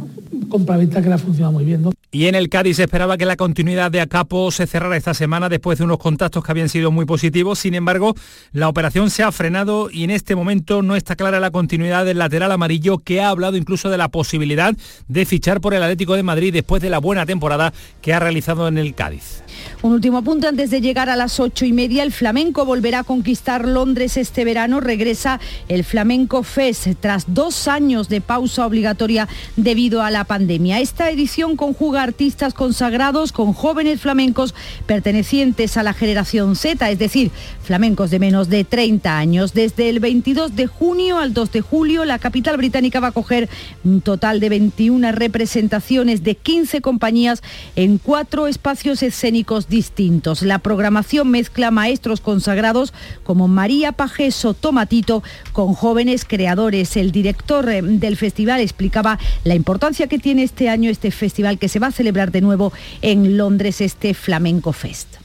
compraventa 0.47 1.01
que 1.01 1.10
le 1.10 1.15
ha 1.15 1.17
funcionado 1.17 1.51
muy 1.51 1.65
bien. 1.65 1.82
¿no? 1.82 1.91
Y 2.10 2.27
en 2.27 2.36
el 2.36 2.47
Cádiz 2.47 2.77
se 2.77 2.84
esperaba 2.84 3.17
que 3.17 3.25
la 3.25 3.36
continuidad 3.36 3.91
de 3.91 3.99
Acapo 3.99 4.51
se 4.51 4.67
cerrara 4.67 4.95
esta 4.95 5.13
semana 5.13 5.49
después 5.49 5.80
de 5.80 5.84
unos 5.84 5.97
contactos 5.97 6.45
que 6.45 6.51
habían 6.54 6.69
sido 6.69 6.91
muy 6.91 7.06
positivos. 7.06 7.60
Sin 7.60 7.75
embargo, 7.75 8.15
la 8.54 8.69
operación 8.69 9.10
se 9.10 9.23
ha 9.23 9.32
frenado 9.34 9.89
y 9.91 10.06
en 10.06 10.12
este 10.12 10.34
momento 10.34 10.84
no 10.84 10.95
está 10.95 11.17
clara 11.17 11.41
la 11.41 11.51
continuidad 11.51 12.06
del 12.06 12.19
lateral 12.19 12.54
amarillo 12.54 12.99
que 12.99 13.19
ha 13.19 13.27
hablado 13.27 13.58
incluso 13.58 13.89
de 13.89 13.97
la 13.97 14.08
posibilidad 14.08 14.73
de 15.10 15.25
fichar 15.25 15.60
por 15.60 15.73
el 15.73 15.84
Atlético 15.84 16.15
de 16.15 16.23
Madrid 16.23 16.54
después 16.54 16.82
de 16.82 16.89
la 16.89 16.99
buena 16.99 17.25
temporada 17.25 17.73
que 18.01 18.13
ha 18.13 18.19
realizado 18.21 18.69
en 18.69 18.77
el 18.77 18.95
Cádiz. 18.95 19.40
Un 19.84 19.94
último 19.94 20.20
apunte 20.20 20.46
antes 20.46 20.70
de 20.70 20.80
llegar 20.80 21.10
a 21.10 21.15
las 21.15 21.39
ocho 21.39 21.65
y 21.65 21.74
media. 21.74 22.04
El 22.04 22.12
flamenco 22.12 22.65
volverá 22.65 23.00
a 23.00 23.04
conquistar 23.04 23.67
Londres 23.67 24.15
este 24.15 24.46
verano. 24.46 24.80
Regresa 24.80 25.39
el 25.70 25.84
Flamenco 25.84 26.44
Fest 26.44 26.88
tras 27.00 27.34
dos 27.34 27.67
años 27.67 28.08
de 28.08 28.22
pausa 28.22 28.67
obligatoria 28.67 29.28
debido 29.56 30.04
a 30.04 30.12
la 30.12 30.24
pandemia. 30.24 30.80
Esta 30.80 31.10
edición 31.10 31.56
conjuga 31.56 32.04
artistas 32.04 32.54
consagrados 32.54 33.32
con 33.32 33.54
jóvenes 33.54 34.02
flamencos 34.02 34.54
pertenecientes 34.86 35.76
a 35.78 35.84
la 35.84 35.94
generación 35.94 36.56
Z, 36.56 36.88
es 36.91 37.00
decir, 37.00 37.32
flamencos 37.63 38.12
de 38.12 38.20
menos 38.20 38.50
de 38.50 38.63
30 38.63 39.17
años. 39.17 39.56
Desde 39.56 39.89
el 39.89 40.00
22 40.00 40.56
de 40.56 40.67
junio 40.67 41.17
al 41.17 41.34
2 41.34 41.54
de 41.54 41.62
julio, 41.62 42.06
la 42.06 42.20
capital 42.20 42.56
británica 42.58 43.00
va 43.00 43.08
a 43.08 43.13
coger 43.13 43.50
un 43.84 44.02
total 44.02 44.41
de 44.41 44.50
21 44.50 45.12
representaciones 45.12 46.22
de 46.22 46.36
15 46.36 46.82
compañías 46.82 47.41
en 47.76 47.98
cuatro 47.98 48.46
espacios 48.46 49.02
escénicos 49.02 49.70
distintos. 49.72 50.44
La 50.44 50.60
programación 50.60 51.32
mezcla 51.32 51.72
maestros 51.72 52.22
consagrados 52.22 52.94
como 53.24 53.48
María 53.48 53.94
Pajeso 53.94 54.54
Tomatito 54.54 55.24
con 55.54 55.74
jóvenes 55.74 56.26
creadores. 56.26 56.96
El 56.96 57.12
director 57.12 57.68
eh, 57.68 57.82
del 57.82 58.18
festival 58.18 58.62
explicaba 58.62 59.18
la 59.44 59.56
importancia 59.56 60.06
que 60.06 60.20
tiene 60.20 60.44
este 60.44 60.70
año 60.70 60.92
este 60.92 61.10
festival 61.10 61.58
que 61.58 61.70
se 61.70 61.80
va 61.80 61.88
a 61.88 61.92
celebrar 61.92 62.32
de 62.32 62.42
nuevo 62.42 62.72
en 63.02 63.38
Londres, 63.38 63.82
este 63.82 64.14
Flamenco 64.14 64.74
Fest. 64.74 65.21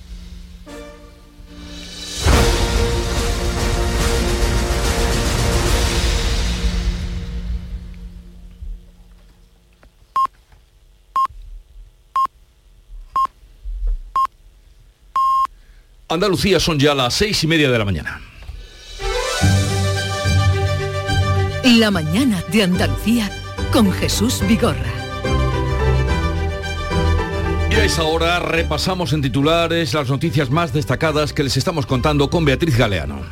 Andalucía 16.08 16.60
son 16.60 16.78
ya 16.78 16.94
las 16.94 17.14
seis 17.14 17.42
y 17.42 17.48
media 17.48 17.68
de 17.68 17.78
la 17.78 17.84
mañana. 17.84 18.20
La 21.64 21.90
mañana 21.90 22.44
de 22.52 22.62
Andalucía 22.62 23.28
con 23.72 23.90
Jesús 23.90 24.40
Vigorra. 24.46 24.92
Y 27.72 27.74
a 27.74 27.84
esa 27.84 28.04
hora 28.04 28.38
repasamos 28.38 29.12
en 29.14 29.22
titulares 29.22 29.94
las 29.94 30.08
noticias 30.08 30.48
más 30.48 30.72
destacadas 30.72 31.32
que 31.32 31.42
les 31.42 31.56
estamos 31.56 31.86
contando 31.86 32.30
con 32.30 32.44
Beatriz 32.44 32.78
Galeano. 32.78 33.22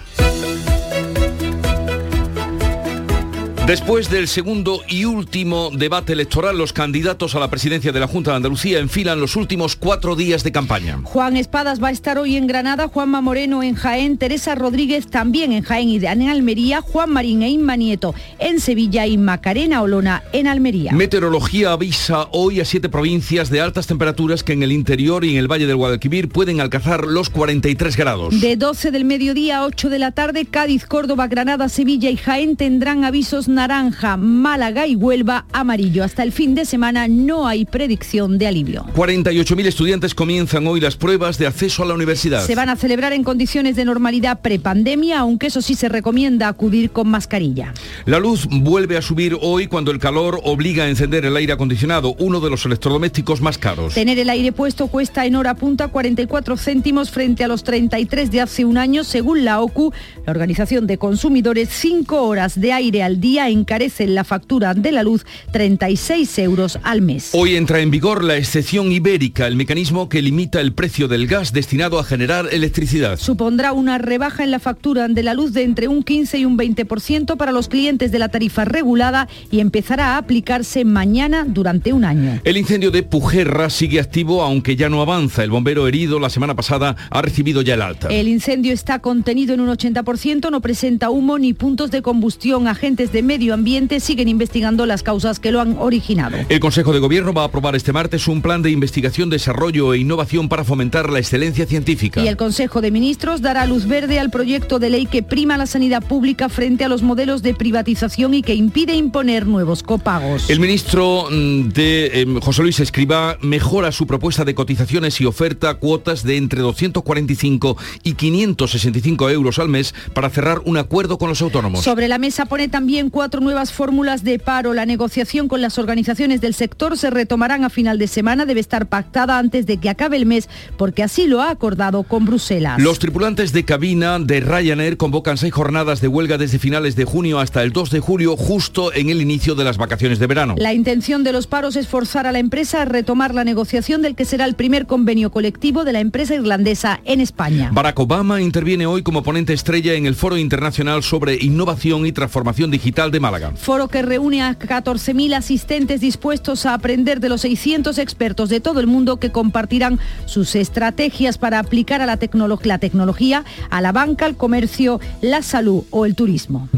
Después 3.67 4.11
del 4.11 4.29
segundo 4.29 4.83
y 4.91 5.07
último 5.07 5.71
debate 5.73 6.13
electoral, 6.13 6.59
los 6.59 6.75
candidatos 6.75 7.35
a 7.35 7.41
la 7.41 7.49
presidencia 7.49 7.93
de 7.93 8.01
la 8.01 8.07
Junta 8.07 8.33
de 8.33 8.37
Andalucía 8.37 8.79
enfilan 8.79 9.19
los 9.19 9.37
últimos 9.37 9.75
cuatro 9.75 10.17
días 10.17 10.45
de 10.45 10.53
campaña. 10.53 11.01
Juan 11.03 11.39
Espadas 11.39 11.83
va 11.83 11.89
a 11.89 11.91
estar 11.91 12.19
hoy 12.19 12.37
en 12.37 12.47
Granada, 12.47 12.89
Juanma 12.89 13.23
Moreno 13.23 13.63
en 13.63 13.75
Jaén, 13.75 14.19
Teresa 14.19 14.55
Rodríguez 14.55 15.07
también 15.07 15.51
en 15.53 15.63
Jaén 15.63 15.89
y 15.89 15.97
en 15.97 16.29
Almería, 16.29 16.83
Juan 16.83 17.09
Marín 17.09 17.41
e 17.41 17.49
Inma 17.49 17.77
Nieto 17.77 18.15
en 18.39 18.61
Sevilla 18.61 19.07
y 19.07 19.17
Macarena 19.17 19.81
Olona 19.81 20.25
en 20.35 20.47
Almería. 20.47 20.93
Meteorología 20.93 21.73
avisa 21.73 22.29
hoy 22.33 22.61
a 22.61 22.67
siete 22.67 22.91
provincias 22.91 23.49
de 23.49 23.63
altas 23.63 23.87
temperaturas 23.87 24.45
que 24.45 24.53
en 24.53 24.63
el 24.63 24.73
interior 24.73 25.25
y 25.25 25.31
en 25.31 25.39
el 25.39 25.51
Valle 25.51 25.67
del 25.67 25.77
Guadalquivir 25.77 26.29
pueden 26.29 26.61
alcanzar 26.61 27.07
los 27.07 27.31
43 27.31 27.97
grados. 27.97 28.39
De 28.43 28.57
12 28.59 28.91
del 28.91 29.07
mediodía 29.07 29.61
a 29.61 29.65
8 29.65 29.89
de 29.89 29.99
la 29.99 30.13
tarde, 30.13 30.45
Cádiz, 30.45 30.85
Córdoba, 30.85 31.29
Granada, 31.29 31.71
Sevilla 31.71 32.11
y 32.11 32.19
Jaén 32.19 32.57
tendrán 32.57 33.05
avisos 33.05 33.49
naranja, 33.55 34.17
Málaga 34.17 34.87
y 34.87 34.97
Huelva 34.97 35.47
amarillo. 35.53 36.05
Hasta 36.05 36.23
el 36.23 36.33
fin 36.33 36.55
de 36.55 36.65
semana 36.65 37.09
no 37.09 37.47
hay 37.47 37.65
predicción 37.65 38.39
de 38.39 38.47
alivio. 38.47 38.87
48.000 38.95 39.67
estudiantes 39.67 40.15
comienzan 40.15 40.67
hoy 40.67 40.81
las 40.81 40.97
pruebas 40.97 41.39
de 41.39 41.47
acceso 41.47 41.83
a 41.83 41.87
la 41.87 41.95
universidad. 41.95 42.45
Se 42.45 42.55
van 42.55 42.69
a 42.69 42.77
celebrar 42.77 43.13
en 43.13 43.25
condiciones 43.25 43.77
de 43.77 43.85
normalidad 43.85 44.41
prepandemia, 44.41 45.21
aunque 45.21 45.47
eso 45.47 45.63
sí 45.63 45.75
se 45.75 45.89
recomienda 45.89 46.49
acudir 46.49 46.91
con 46.91 47.09
mascarilla. 47.09 47.73
La 48.05 48.19
luz 48.19 48.47
vuelve 48.51 48.97
a 48.97 49.03
subir 49.03 49.37
hoy 49.41 49.67
cuando 49.67 49.91
el 49.91 49.99
calor 49.99 50.41
obliga 50.45 50.85
a 50.85 50.89
encender 50.89 51.25
el 51.25 51.37
aire 51.37 51.53
acondicionado, 51.53 52.15
uno 52.19 52.41
de 52.41 52.51
los 52.51 52.67
electrodomésticos 52.67 53.41
más 53.41 53.59
caros. 53.59 53.95
Tener 53.95 54.19
el 54.19 54.31
aire 54.31 54.53
puesto 54.53 54.89
cuesta 54.89 55.27
en 55.27 55.37
hora 55.37 55.55
punta 55.55 55.89
44 55.89 56.57
céntimos 56.57 57.11
frente 57.11 57.45
a 57.45 57.49
los 57.49 57.65
33 57.65 58.31
de 58.31 58.41
hace 58.41 58.65
un 58.65 58.79
año, 58.79 59.05
según 59.05 59.45
la 59.45 59.61
OCU, 59.61 59.93
la 60.27 60.33
Organización 60.33 60.87
de 60.87 60.99
Consumidores, 60.99 61.69
5 61.71 62.23
horas 62.23 62.61
de 62.61 62.73
aire 62.73 63.03
al 63.03 63.21
día 63.21 63.44
encarecen 63.49 64.15
la 64.15 64.25
factura 64.25 64.75
de 64.75 64.93
la 64.93 65.03
luz 65.03 65.25
36 65.53 66.39
euros 66.39 66.79
al 66.83 67.03
mes. 67.03 67.31
Hoy 67.33 67.57
entra 67.57 67.81
en 67.81 67.91
vigor 67.91 68.25
la 68.25 68.37
excepción 68.37 68.93
ibérica, 68.93 69.47
el 69.47 69.57
mecanismo 69.57 70.09
que 70.09 70.23
limita 70.23 70.61
el 70.61 70.73
precio 70.73 71.09
del 71.09 71.27
gas 71.27 71.53
destinado 71.53 71.99
a 71.99 72.05
generar 72.05 72.49
electricidad. 72.53 73.19
Supondrá 73.19 73.73
una 73.73 73.99
rebaja 73.99 74.45
en 74.45 74.51
la 74.51 74.59
factura 74.59 75.09
de 75.09 75.23
la 75.23 75.35
luz 75.35 75.53
de 75.53 75.63
entre 75.63 75.89
un 75.89 76.03
15 76.03 76.39
y 76.39 76.45
un 76.45 76.59
20% 76.59 77.37
para 77.37 77.53
los 77.53 77.69
clientes 77.69 78.13
de 78.13 78.19
la 78.19 78.29
tarifa 78.29 78.65
regulada 78.65 79.29
y 79.51 79.61
empezará 79.61 80.15
a 80.15 80.19
aplicarse 80.19 80.85
mañana 80.85 81.45
durante 81.47 81.93
un 81.93 82.05
año. 82.05 82.41
El 82.45 82.57
incendio 82.57 82.91
de 82.91 83.03
Pujerra 83.03 83.71
sigue 83.71 84.01
activo 84.01 84.43
aunque 84.43 84.77
ya 84.77 84.89
no 84.89 85.03
avanza. 85.03 85.45
El 85.45 85.51
bombero 85.51 85.87
herido 85.89 86.19
la 86.19 86.31
semana 86.31 86.55
pasada 86.55 86.97
ha 87.11 87.23
recibido 87.23 87.63
ya 87.63 87.75
el 87.75 87.83
alta. 87.83 88.09
El 88.09 88.29
incendio 88.29 88.73
está 88.73 88.99
contenido 89.01 89.55
en 89.55 89.61
un 89.61 89.69
80%, 89.69 90.51
no 90.51 90.61
presenta 90.61 91.11
humo 91.11 91.39
ni 91.39 91.53
puntos 91.53 91.91
de 91.91 92.03
combustión. 92.03 92.69
Agentes 92.69 93.13
de 93.13 93.23
medio 93.35 93.53
ambiente 93.53 93.99
siguen 93.99 94.29
investigando 94.29 94.87
las 94.87 95.03
causas 95.03 95.41
que 95.41 95.51
lo 95.51 95.61
han 95.61 95.77
originado. 95.81 96.37
El 96.49 96.61
Consejo 96.61 96.93
de 96.93 97.01
Gobierno 97.01 97.33
va 97.33 97.43
a 97.43 97.47
aprobar 97.47 97.75
este 97.75 97.93
martes 97.93 98.29
un 98.29 98.43
plan 98.43 98.63
de 98.63 98.71
investigación, 98.71 99.29
desarrollo 99.29 99.93
e 99.93 99.99
innovación 99.99 100.49
para 100.49 100.63
fomentar 100.63 101.11
la 101.11 101.19
excelencia 101.19 101.67
científica. 101.67 102.23
Y 102.23 102.29
el 102.29 102.37
Consejo 102.37 102.81
de 102.81 102.93
Ministros 102.93 103.43
dará 103.43 103.67
luz 103.67 103.89
verde 103.89 104.21
al 104.21 104.31
proyecto 104.31 104.79
de 104.79 104.89
ley 104.89 105.07
que 105.07 105.25
prima 105.25 105.59
la 105.59 105.67
sanidad 105.67 106.05
pública 106.05 106.49
frente 106.49 106.85
a 106.85 106.89
los 106.89 107.03
modelos 107.03 107.43
de 107.43 107.55
privatización 107.55 108.35
y 108.35 108.43
que 108.43 108.55
impide 108.55 108.95
imponer 108.95 109.49
nuevos 109.49 109.83
copagos. 109.83 110.49
El 110.49 110.61
ministro 110.61 111.27
mm, 111.29 111.71
de 111.71 112.07
eh, 112.23 112.27
José 112.41 112.63
Luis 112.63 112.79
Escribá 112.79 113.37
mejora 113.41 113.91
su 113.91 114.07
propuesta 114.07 114.45
de 114.45 114.55
cotizaciones 114.55 115.21
y 115.21 115.25
oferta 115.25 115.75
cuotas 115.75 116.23
de 116.23 116.37
entre 116.37 116.61
245 116.61 117.77
y 118.05 118.13
565 118.13 119.29
euros 119.31 119.59
al 119.59 119.69
mes 119.69 119.93
para 120.13 120.31
cerrar 120.31 120.61
un 120.65 120.77
acuerdo 120.77 121.19
con 121.19 121.29
los 121.29 121.43
autónomos. 121.43 121.83
Sobre 121.83 122.07
la 122.07 122.19
mesa 122.19 122.47
pone 122.47 122.69
también 122.69 123.11
cuatro 123.11 123.24
nuevas 123.33 123.73
fórmulas 123.73 124.25
de 124.25 124.39
paro. 124.39 124.75
La 124.75 124.87
negociación 124.87 125.49
con 125.49 125.61
las 125.61 125.79
organizaciones 125.79 126.41
del 126.41 126.55
sector 126.55 126.97
se 126.97 127.11
retomarán 127.11 127.65
a 127.65 127.71
final 127.71 127.99
de 127.99 128.07
semana. 128.07 128.47
Debe 128.47 128.61
estar 128.61 128.87
pactada 128.87 129.39
antes 129.39 129.67
de 129.67 129.79
que 129.79 129.89
acabe 129.89 130.17
el 130.17 130.27
mes 130.27 130.49
porque 130.77 131.03
así 131.03 131.27
lo 131.27 131.41
ha 131.41 131.51
acordado 131.51 132.03
con 132.03 132.25
Bruselas. 132.25 132.81
Los 132.81 132.99
tripulantes 132.99 133.53
de 133.53 133.65
cabina 133.65 134.19
de 134.19 134.41
Ryanair 134.41 134.97
convocan 134.97 135.37
seis 135.37 135.53
jornadas 135.53 136.01
de 136.01 136.09
huelga 136.09 136.39
desde 136.39 136.59
finales 136.59 136.97
de 136.97 137.05
junio 137.05 137.41
hasta 137.41 137.63
el 137.63 137.73
2 137.73 137.91
de 137.91 138.01
julio, 138.01 138.37
justo 138.37 138.93
en 138.95 139.11
el 139.11 139.21
inicio 139.21 139.55
de 139.55 139.65
las 139.65 139.79
vacaciones 139.79 140.19
de 140.19 140.27
verano. 140.27 140.55
La 140.59 140.73
intención 140.73 141.25
de 141.25 141.33
los 141.33 141.47
paros 141.47 141.77
es 141.77 141.89
forzar 141.89 142.27
a 142.27 142.33
la 142.33 142.39
empresa 142.39 142.83
a 142.83 142.85
retomar 142.85 143.35
la 143.35 143.45
negociación 143.45 144.03
del 144.03 144.15
que 144.15 144.25
será 144.25 144.45
el 144.45 144.55
primer 144.55 144.87
convenio 144.87 145.31
colectivo 145.31 145.85
de 145.85 145.93
la 145.93 146.01
empresa 146.01 146.35
irlandesa 146.35 147.01
en 147.05 147.21
España. 147.21 147.71
Barack 147.73 147.99
Obama 147.99 148.41
interviene 148.41 148.87
hoy 148.87 149.03
como 149.03 149.23
ponente 149.23 149.53
estrella 149.53 149.95
en 149.95 150.07
el 150.07 150.15
Foro 150.15 150.37
Internacional 150.37 151.03
sobre 151.03 151.37
Innovación 151.41 152.07
y 152.07 152.13
Transformación 152.13 152.71
Digital 152.71 153.11
de 153.15 153.21
Málaga. 153.21 153.53
Foro 153.57 153.89
que 153.89 154.03
reúne 154.03 154.43
a 154.43 154.59
14.000 154.59 155.35
asistentes 155.35 156.01
dispuestos 156.01 156.67
a 156.67 156.75
aprender 156.75 157.21
de 157.21 157.31
los 157.31 157.41
600 157.43 157.97
expertos 157.99 158.51
de 158.51 158.61
todo 158.61 158.81
el 158.81 158.87
mundo 158.87 159.19
que 159.19 159.33
compartirán 159.33 159.99
sus 160.27 160.55
estrategias 160.55 161.39
para 161.39 161.61
aplicar 161.61 162.03
a 162.03 162.07
la, 162.07 162.19
la 162.65 162.79
tecnología, 162.79 163.45
a 163.71 163.81
la 163.81 163.93
banca, 163.93 164.27
al 164.27 164.37
comercio, 164.37 165.01
la 165.23 165.43
salud 165.43 165.85
o 165.91 166.05
el 166.05 166.15
turismo. 166.15 166.69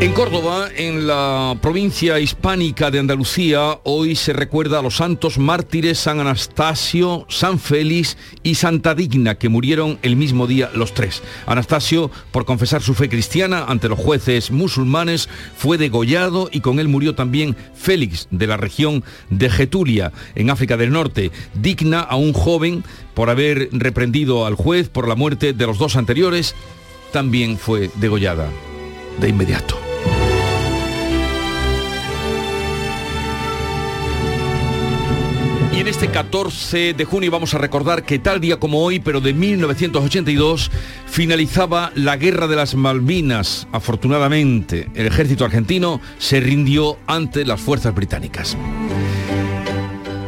En 0.00 0.12
Córdoba, 0.12 0.68
en 0.76 1.08
la 1.08 1.58
provincia 1.60 2.20
hispánica 2.20 2.88
de 2.92 3.00
Andalucía, 3.00 3.80
hoy 3.82 4.14
se 4.14 4.32
recuerda 4.32 4.78
a 4.78 4.82
los 4.82 4.98
santos 4.98 5.38
mártires 5.38 5.98
San 5.98 6.20
Anastasio, 6.20 7.26
San 7.28 7.58
Félix 7.58 8.16
y 8.44 8.54
Santa 8.54 8.94
Digna, 8.94 9.34
que 9.34 9.48
murieron 9.48 9.98
el 10.02 10.14
mismo 10.14 10.46
día 10.46 10.70
los 10.72 10.94
tres. 10.94 11.20
Anastasio, 11.46 12.12
por 12.30 12.44
confesar 12.44 12.80
su 12.80 12.94
fe 12.94 13.08
cristiana 13.08 13.64
ante 13.64 13.88
los 13.88 13.98
jueces 13.98 14.52
musulmanes, 14.52 15.28
fue 15.56 15.78
degollado 15.78 16.48
y 16.52 16.60
con 16.60 16.78
él 16.78 16.86
murió 16.86 17.16
también 17.16 17.56
Félix, 17.74 18.28
de 18.30 18.46
la 18.46 18.56
región 18.56 19.02
de 19.30 19.50
Getulia, 19.50 20.12
en 20.36 20.50
África 20.50 20.76
del 20.76 20.92
Norte. 20.92 21.32
Digna 21.54 22.02
a 22.02 22.14
un 22.14 22.34
joven 22.34 22.84
por 23.14 23.30
haber 23.30 23.68
reprendido 23.72 24.46
al 24.46 24.54
juez 24.54 24.88
por 24.88 25.08
la 25.08 25.16
muerte 25.16 25.54
de 25.54 25.66
los 25.66 25.78
dos 25.78 25.96
anteriores, 25.96 26.54
también 27.12 27.58
fue 27.58 27.90
degollada 27.96 28.48
de 29.18 29.28
inmediato. 29.28 29.87
Y 35.78 35.82
en 35.82 35.86
este 35.86 36.08
14 36.08 36.92
de 36.92 37.04
junio 37.04 37.30
vamos 37.30 37.54
a 37.54 37.58
recordar 37.58 38.02
que 38.02 38.18
tal 38.18 38.40
día 38.40 38.58
como 38.58 38.82
hoy, 38.82 38.98
pero 38.98 39.20
de 39.20 39.32
1982, 39.32 40.72
finalizaba 41.06 41.92
la 41.94 42.16
Guerra 42.16 42.48
de 42.48 42.56
las 42.56 42.74
Malvinas. 42.74 43.68
Afortunadamente, 43.70 44.88
el 44.96 45.06
ejército 45.06 45.44
argentino 45.44 46.00
se 46.18 46.40
rindió 46.40 46.98
ante 47.06 47.44
las 47.44 47.60
fuerzas 47.60 47.94
británicas. 47.94 48.56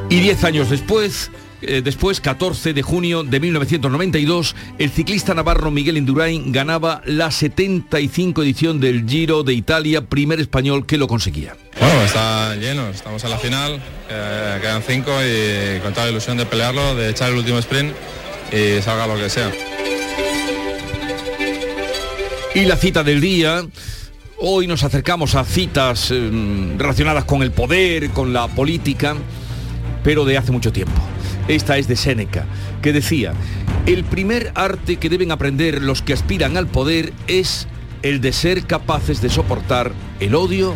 Y 0.09 0.21
diez 0.21 0.45
años 0.45 0.71
después, 0.71 1.33
eh, 1.63 1.83
después, 1.83 2.21
14 2.21 2.73
de 2.73 2.83
junio 2.83 3.23
de 3.23 3.41
1992, 3.41 4.55
el 4.79 4.91
ciclista 4.91 5.35
navarro 5.35 5.71
Miguel 5.71 5.97
Indurain 5.97 6.53
ganaba 6.53 7.03
la 7.05 7.31
75 7.31 8.43
edición 8.43 8.81
del 8.81 9.09
Giro 9.09 9.43
de 9.43 9.55
Italia, 9.55 10.03
primer 10.03 10.41
español 10.41 10.87
que 10.87 10.99
lo 10.99 11.09
conseguía. 11.09 11.57
Bueno, 11.79 12.03
está 12.03 12.55
lleno, 12.57 12.89
estamos 12.89 13.23
en 13.25 13.31
la 13.31 13.39
final, 13.39 13.81
eh, 14.09 14.59
quedan 14.61 14.83
cinco 14.83 15.13
y 15.23 15.81
con 15.81 15.93
toda 15.93 16.07
la 16.07 16.13
ilusión 16.13 16.37
de 16.37 16.47
pelearlo, 16.47 16.95
de 16.95 17.11
echar 17.11 17.31
el 17.31 17.39
último 17.39 17.59
sprint 17.59 17.93
y 18.53 18.83
salga 18.83 19.07
lo 19.07 19.17
que 19.17 19.29
sea. 19.31 19.53
Y 22.55 22.65
la 22.65 22.77
cita 22.77 23.05
del 23.05 23.21
día, 23.21 23.65
Hoy 24.43 24.67
nos 24.67 24.85
acercamos 24.85 25.35
a 25.35 25.45
citas 25.45 26.11
eh, 26.11 26.31
relacionadas 26.79 27.27
con 27.27 27.43
el 27.43 27.51
poder, 27.51 28.09
con 28.09 28.33
la 28.33 28.49
política, 28.49 29.15
pero 30.03 30.25
de 30.25 30.39
hace 30.39 30.51
mucho 30.51 30.73
tiempo. 30.73 30.99
Esta 31.51 31.79
es 31.79 31.89
de 31.89 31.97
Séneca, 31.97 32.47
que 32.81 32.93
decía, 32.93 33.33
el 33.85 34.05
primer 34.05 34.53
arte 34.55 34.99
que 34.99 35.09
deben 35.09 35.33
aprender 35.33 35.83
los 35.83 36.01
que 36.01 36.13
aspiran 36.13 36.57
al 36.57 36.69
poder 36.69 37.13
es 37.27 37.67
el 38.03 38.21
de 38.21 38.33
ser 38.33 38.69
capaces 38.69 39.21
de 39.21 39.31
soportar 39.31 39.91
el 40.21 40.37
odio 40.37 40.75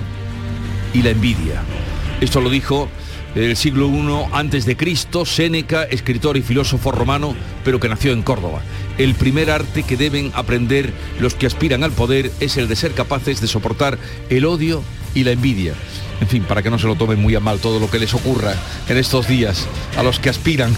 y 0.92 1.02
la 1.02 1.10
envidia. 1.10 1.62
Esto 2.20 2.40
lo 2.40 2.50
dijo 2.50 2.88
el 3.36 3.56
siglo 3.56 3.88
I 3.88 4.26
antes 4.32 4.66
de 4.66 4.76
Cristo, 4.76 5.24
Séneca, 5.24 5.84
escritor 5.84 6.36
y 6.36 6.42
filósofo 6.42 6.90
romano, 6.90 7.36
pero 7.64 7.78
que 7.78 7.88
nació 7.88 8.12
en 8.12 8.22
Córdoba. 8.22 8.60
El 8.98 9.14
primer 9.14 9.52
arte 9.52 9.84
que 9.84 9.96
deben 9.96 10.32
aprender 10.34 10.92
los 11.20 11.36
que 11.36 11.46
aspiran 11.46 11.84
al 11.84 11.92
poder 11.92 12.32
es 12.40 12.56
el 12.56 12.66
de 12.66 12.74
ser 12.74 12.94
capaces 12.94 13.40
de 13.40 13.46
soportar 13.46 13.96
el 14.28 14.44
odio 14.44 14.82
y 15.14 15.22
la 15.22 15.30
envidia. 15.30 15.74
En 16.20 16.28
fin, 16.28 16.44
para 16.44 16.62
que 16.62 16.70
no 16.70 16.78
se 16.78 16.86
lo 16.86 16.94
tomen 16.94 17.20
muy 17.20 17.34
a 17.34 17.40
mal 17.40 17.58
todo 17.58 17.78
lo 17.80 17.90
que 17.90 17.98
les 17.98 18.14
ocurra 18.14 18.54
en 18.88 18.96
estos 18.96 19.28
días 19.28 19.66
a 19.96 20.02
los 20.02 20.18
que 20.18 20.30
aspiran. 20.30 20.74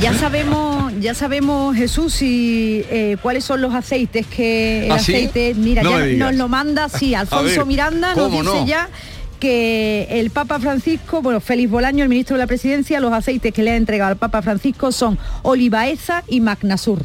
Ya 0.00 0.12
sabemos, 0.14 0.92
ya 1.00 1.14
sabemos 1.14 1.74
Jesús 1.76 2.20
y 2.22 2.84
eh, 2.90 3.16
cuáles 3.22 3.44
son 3.44 3.62
los 3.62 3.74
aceites 3.74 4.26
que 4.26 4.86
el 4.86 4.92
¿Ah, 4.92 4.98
sí? 4.98 5.14
aceite, 5.14 5.54
mira, 5.54 5.82
No 5.82 5.98
ya 6.04 6.26
nos 6.26 6.34
lo 6.34 6.48
manda, 6.48 6.88
sí, 6.88 7.14
Alfonso 7.14 7.44
ver, 7.60 7.66
Miranda 7.66 8.14
nos 8.14 8.24
¿cómo 8.24 8.42
dice 8.42 8.60
no? 8.60 8.66
ya 8.66 8.88
que 9.40 10.08
el 10.10 10.30
Papa 10.30 10.58
Francisco, 10.58 11.22
bueno, 11.22 11.40
Félix 11.40 11.70
Bolaño, 11.70 12.02
el 12.02 12.08
ministro 12.08 12.34
de 12.36 12.40
la 12.42 12.46
Presidencia, 12.46 12.98
los 13.00 13.12
aceites 13.12 13.52
que 13.54 13.62
le 13.62 13.70
ha 13.70 13.76
entregado 13.76 14.10
al 14.10 14.16
Papa 14.16 14.42
Francisco 14.42 14.90
son 14.92 15.16
olivaeza 15.42 16.24
y 16.28 16.40
magnasur. 16.40 17.04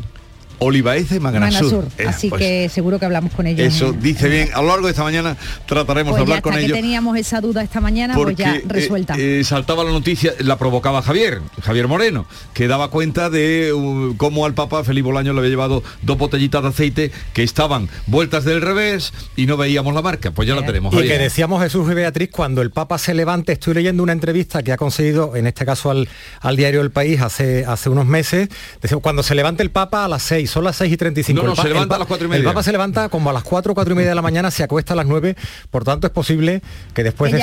Olivaeza 0.60 1.16
y 1.16 1.20
Magnasur. 1.20 1.86
Eh, 1.98 2.06
Así 2.08 2.30
pues, 2.30 2.40
que 2.42 2.70
seguro 2.70 3.00
que 3.00 3.06
hablamos 3.06 3.34
con 3.34 3.48
ellos. 3.48 3.74
Eso 3.74 3.94
dice 3.94 4.28
bien. 4.30 4.50
A 4.54 4.62
lo 4.62 4.68
largo 4.70 4.86
de 4.88 4.92
esta 4.92 5.04
mañana 5.04 5.36
trataremos 5.66 6.12
Pues 6.12 6.22
de 6.22 6.26
ya 6.28 6.34
hablar 6.36 6.42
con 6.42 6.54
que 6.54 6.66
ellos. 6.66 6.78
teníamos 6.78 7.18
esa 7.18 7.42
duda 7.42 7.64
esta 7.64 7.82
mañana, 7.82 8.16
pues 8.16 8.36
ya 8.36 8.54
porque, 8.62 8.74
resuelta. 8.74 9.16
eh, 9.18 9.40
eh, 9.40 9.44
saltaba 9.44 9.84
la 9.84 9.92
noticia, 9.92 10.34
la 10.40 10.58
provocaba 10.58 11.02
Javier, 11.02 11.42
Javier 11.62 11.88
Moreno, 11.88 12.26
que 12.54 12.68
daba 12.68 12.90
cuenta 12.90 13.30
de 13.30 13.74
uh, 13.74 14.16
cómo 14.18 14.46
al 14.46 14.54
Papa 14.54 14.84
Felipe 14.84 15.06
Bolaño 15.08 15.34
le 15.34 15.40
había 15.40 15.50
llevado 15.50 15.84
dos 16.02 16.18
botellitas 16.18 16.62
de 16.64 16.70
aceite 16.70 17.12
que 17.34 17.44
estaban 17.44 17.90
vueltas 18.08 18.46
del 18.46 18.62
revés 18.62 19.14
y 19.36 19.46
no 19.46 19.58
veíamos 19.58 19.94
la 19.94 20.02
marca. 20.02 20.32
Pues 20.32 20.48
ya 20.48 20.56
la 20.56 20.66
tenemos. 20.66 20.94
Y 20.94 20.98
Javier. 20.98 21.18
que 21.18 21.24
decíamos 21.24 21.62
Jesús 21.62 21.90
y 21.92 21.94
Beatriz, 21.94 22.30
cuando 22.32 22.62
el 22.62 22.72
Papa 22.72 22.98
se 22.98 23.14
levante, 23.14 23.52
estoy 23.54 23.74
leyendo 23.74 24.04
una 24.04 24.14
entrevista 24.14 24.64
que 24.64 24.72
ha 24.72 24.78
conseguido, 24.78 25.36
en 25.36 25.48
este 25.48 25.66
caso 25.66 25.92
al, 25.92 26.08
al 26.42 26.56
diario 26.56 26.82
El 26.82 26.92
País, 26.92 27.22
hace, 27.22 27.66
hace 27.66 27.90
unos 27.90 28.06
meses, 28.06 28.50
decimos, 28.82 29.02
cuando 29.04 29.24
se 29.24 29.36
levante 29.36 29.64
el 29.64 29.72
Papa 29.72 30.06
a 30.06 30.08
las 30.08 30.24
6, 30.48 30.50
son 30.50 30.64
las 30.64 30.76
6 30.78 30.92
y 30.94 30.98
35. 30.98 31.42
No, 31.42 31.48
no, 31.48 31.54
el 31.54 31.58
se 31.58 31.68
levanta 31.70 31.96
el 31.96 31.98
a 31.98 32.00
las 32.00 32.08
cuatro 32.08 32.26
y 32.28 32.32
El 32.32 32.38
media. 32.38 32.50
Papa 32.50 32.64
se 32.64 32.72
levanta 32.72 33.10
como 33.10 33.30
a 33.30 33.34
las 33.34 33.44
4, 33.44 33.74
4 33.74 33.94
y 33.94 33.98
media 33.98 34.10
de 34.10 34.16
la 34.16 34.22
mañana, 34.22 34.52
se 34.52 34.64
acuesta 34.64 34.94
a 34.94 34.96
las 34.96 35.06
9, 35.06 35.36
por 35.72 35.84
tanto 35.84 36.08
es 36.08 36.14
posible 36.14 36.62
que 36.94 37.04
después 37.04 37.32
Que 37.32 37.38
de, 37.38 37.40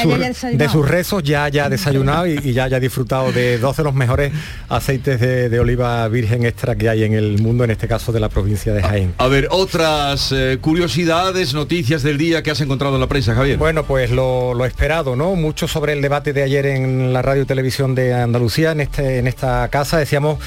ya 0.58 0.68
sus- 0.68 0.82
de 0.82 0.88
rezos 0.88 1.22
ya 1.22 1.44
haya 1.44 1.68
desayunado 1.68 2.26
y, 2.26 2.38
y 2.42 2.52
ya 2.52 2.64
haya 2.64 2.80
disfrutado 2.80 3.32
de 3.32 3.58
dos 3.58 3.76
de 3.76 3.84
los 3.84 3.94
mejores 3.94 4.32
aceites 4.68 5.20
de, 5.20 5.48
de 5.48 5.60
oliva 5.60 6.06
virgen 6.08 6.44
extra 6.44 6.74
que 6.76 6.88
hay 6.88 7.04
en 7.04 7.14
el 7.14 7.40
mundo, 7.42 7.64
en 7.64 7.70
este 7.70 7.88
caso 7.88 8.12
de 8.12 8.20
la 8.20 8.28
provincia 8.28 8.72
de 8.72 8.82
Jaén. 8.82 9.14
A 9.18 9.26
ver, 9.28 9.48
otras 9.50 10.32
eh, 10.32 10.58
curiosidades, 10.60 11.54
noticias 11.54 12.02
del 12.02 12.18
día 12.18 12.42
que 12.42 12.50
has 12.50 12.60
encontrado 12.60 12.94
en 12.94 13.00
la 13.00 13.06
prensa, 13.06 13.34
Javier. 13.34 13.58
Bueno, 13.58 13.84
pues 13.84 14.10
lo, 14.10 14.54
lo 14.54 14.64
esperado, 14.64 15.16
¿no? 15.16 15.34
Mucho 15.34 15.68
sobre 15.68 15.92
el 15.92 16.02
debate 16.02 16.32
de 16.32 16.42
ayer 16.42 16.66
en 16.66 17.12
la 17.12 17.22
radio 17.22 17.42
y 17.42 17.46
televisión 17.46 17.94
de 17.94 18.14
Andalucía, 18.14 18.72
en, 18.72 18.80
este, 18.80 19.18
en 19.18 19.26
esta 19.26 19.68
casa. 19.68 19.98
Decíamos 19.98 20.38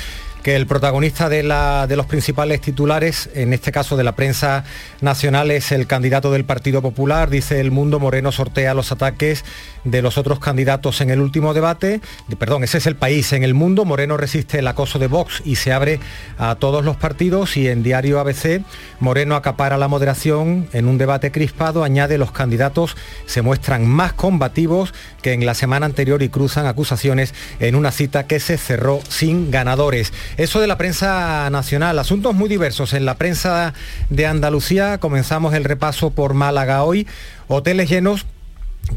que 0.44 0.56
el 0.58 0.68
protagonista 0.68 1.30
de, 1.30 1.42
la- 1.42 1.88
de 1.88 1.96
los 1.96 2.06
principales 2.06 2.60
titulares, 2.60 3.30
en 3.34 3.54
este 3.54 3.72
caso 3.72 3.96
de 3.96 4.04
la 4.04 4.12
prensa 4.14 4.66
nacional, 5.00 5.50
es 5.52 5.72
el 5.72 5.88
candidato 5.88 6.32
del 6.34 6.44
Partido 6.44 6.82
Popular. 6.82 7.30
Dice 7.30 7.62
El 7.62 7.72
Mundo 7.72 7.98
Moreno 8.00 8.32
sortea 8.34 8.74
los 8.74 8.92
ataques 8.92 9.46
de 9.86 10.02
los 10.02 10.18
otros 10.18 10.40
candidatos 10.40 11.00
en 11.02 11.10
el 11.12 11.22
último 11.22 11.54
debate. 11.54 12.02
De- 12.28 12.36
Perdón, 12.36 12.66
ese 12.66 12.78
es 12.80 12.88
el 12.88 12.98
país. 12.98 13.32
En 13.32 13.44
el 13.44 13.54
mundo, 13.54 13.86
Moreno 13.86 14.18
resiste 14.18 14.60
el 14.60 14.68
acoso 14.68 15.00
de 15.00 15.08
Vox 15.08 15.42
y 15.46 15.56
se 15.56 15.72
abre 15.72 16.00
a 16.38 16.56
todos 16.56 16.84
los 16.84 16.98
partidos. 16.98 17.56
Y 17.56 17.70
en 17.70 17.82
Diario 17.82 18.20
ABC, 18.20 18.62
Moreno 19.00 19.36
acapara 19.38 19.78
la 19.78 19.88
moderación 19.88 20.68
en 20.74 20.88
un 20.88 20.98
debate 20.98 21.32
crispado. 21.32 21.86
Añade 21.86 22.18
los 22.18 22.34
candidatos 22.34 22.98
se 23.28 23.42
muestran 23.42 23.86
más 23.88 24.12
combativos 24.12 24.94
que 25.22 25.32
en 25.32 25.46
la 25.46 25.54
semana 25.54 25.86
anterior 25.86 26.22
y 26.22 26.28
cruzan 26.28 26.66
acusaciones 26.66 27.34
en 27.62 27.76
una 27.76 27.92
cita 27.92 28.28
que 28.28 28.42
se 28.42 28.58
cerró 28.58 29.00
sin 29.08 29.50
ganadores. 29.50 30.12
Eso 30.38 30.60
de 30.60 30.68
la 30.68 30.78
prensa 30.78 31.50
nacional, 31.52 32.00
asuntos 32.00 32.34
muy 32.34 32.50
diversos. 32.50 32.94
En 32.94 33.06
la 33.06 33.16
prensa 33.16 33.74
de 34.10 34.26
Andalucía 34.26 34.98
comenzamos 34.98 35.54
el 35.54 35.64
repaso 35.64 36.10
por 36.10 36.34
Málaga 36.34 36.84
hoy. 36.84 37.08
Hoteles 37.48 37.90
llenos 37.90 38.26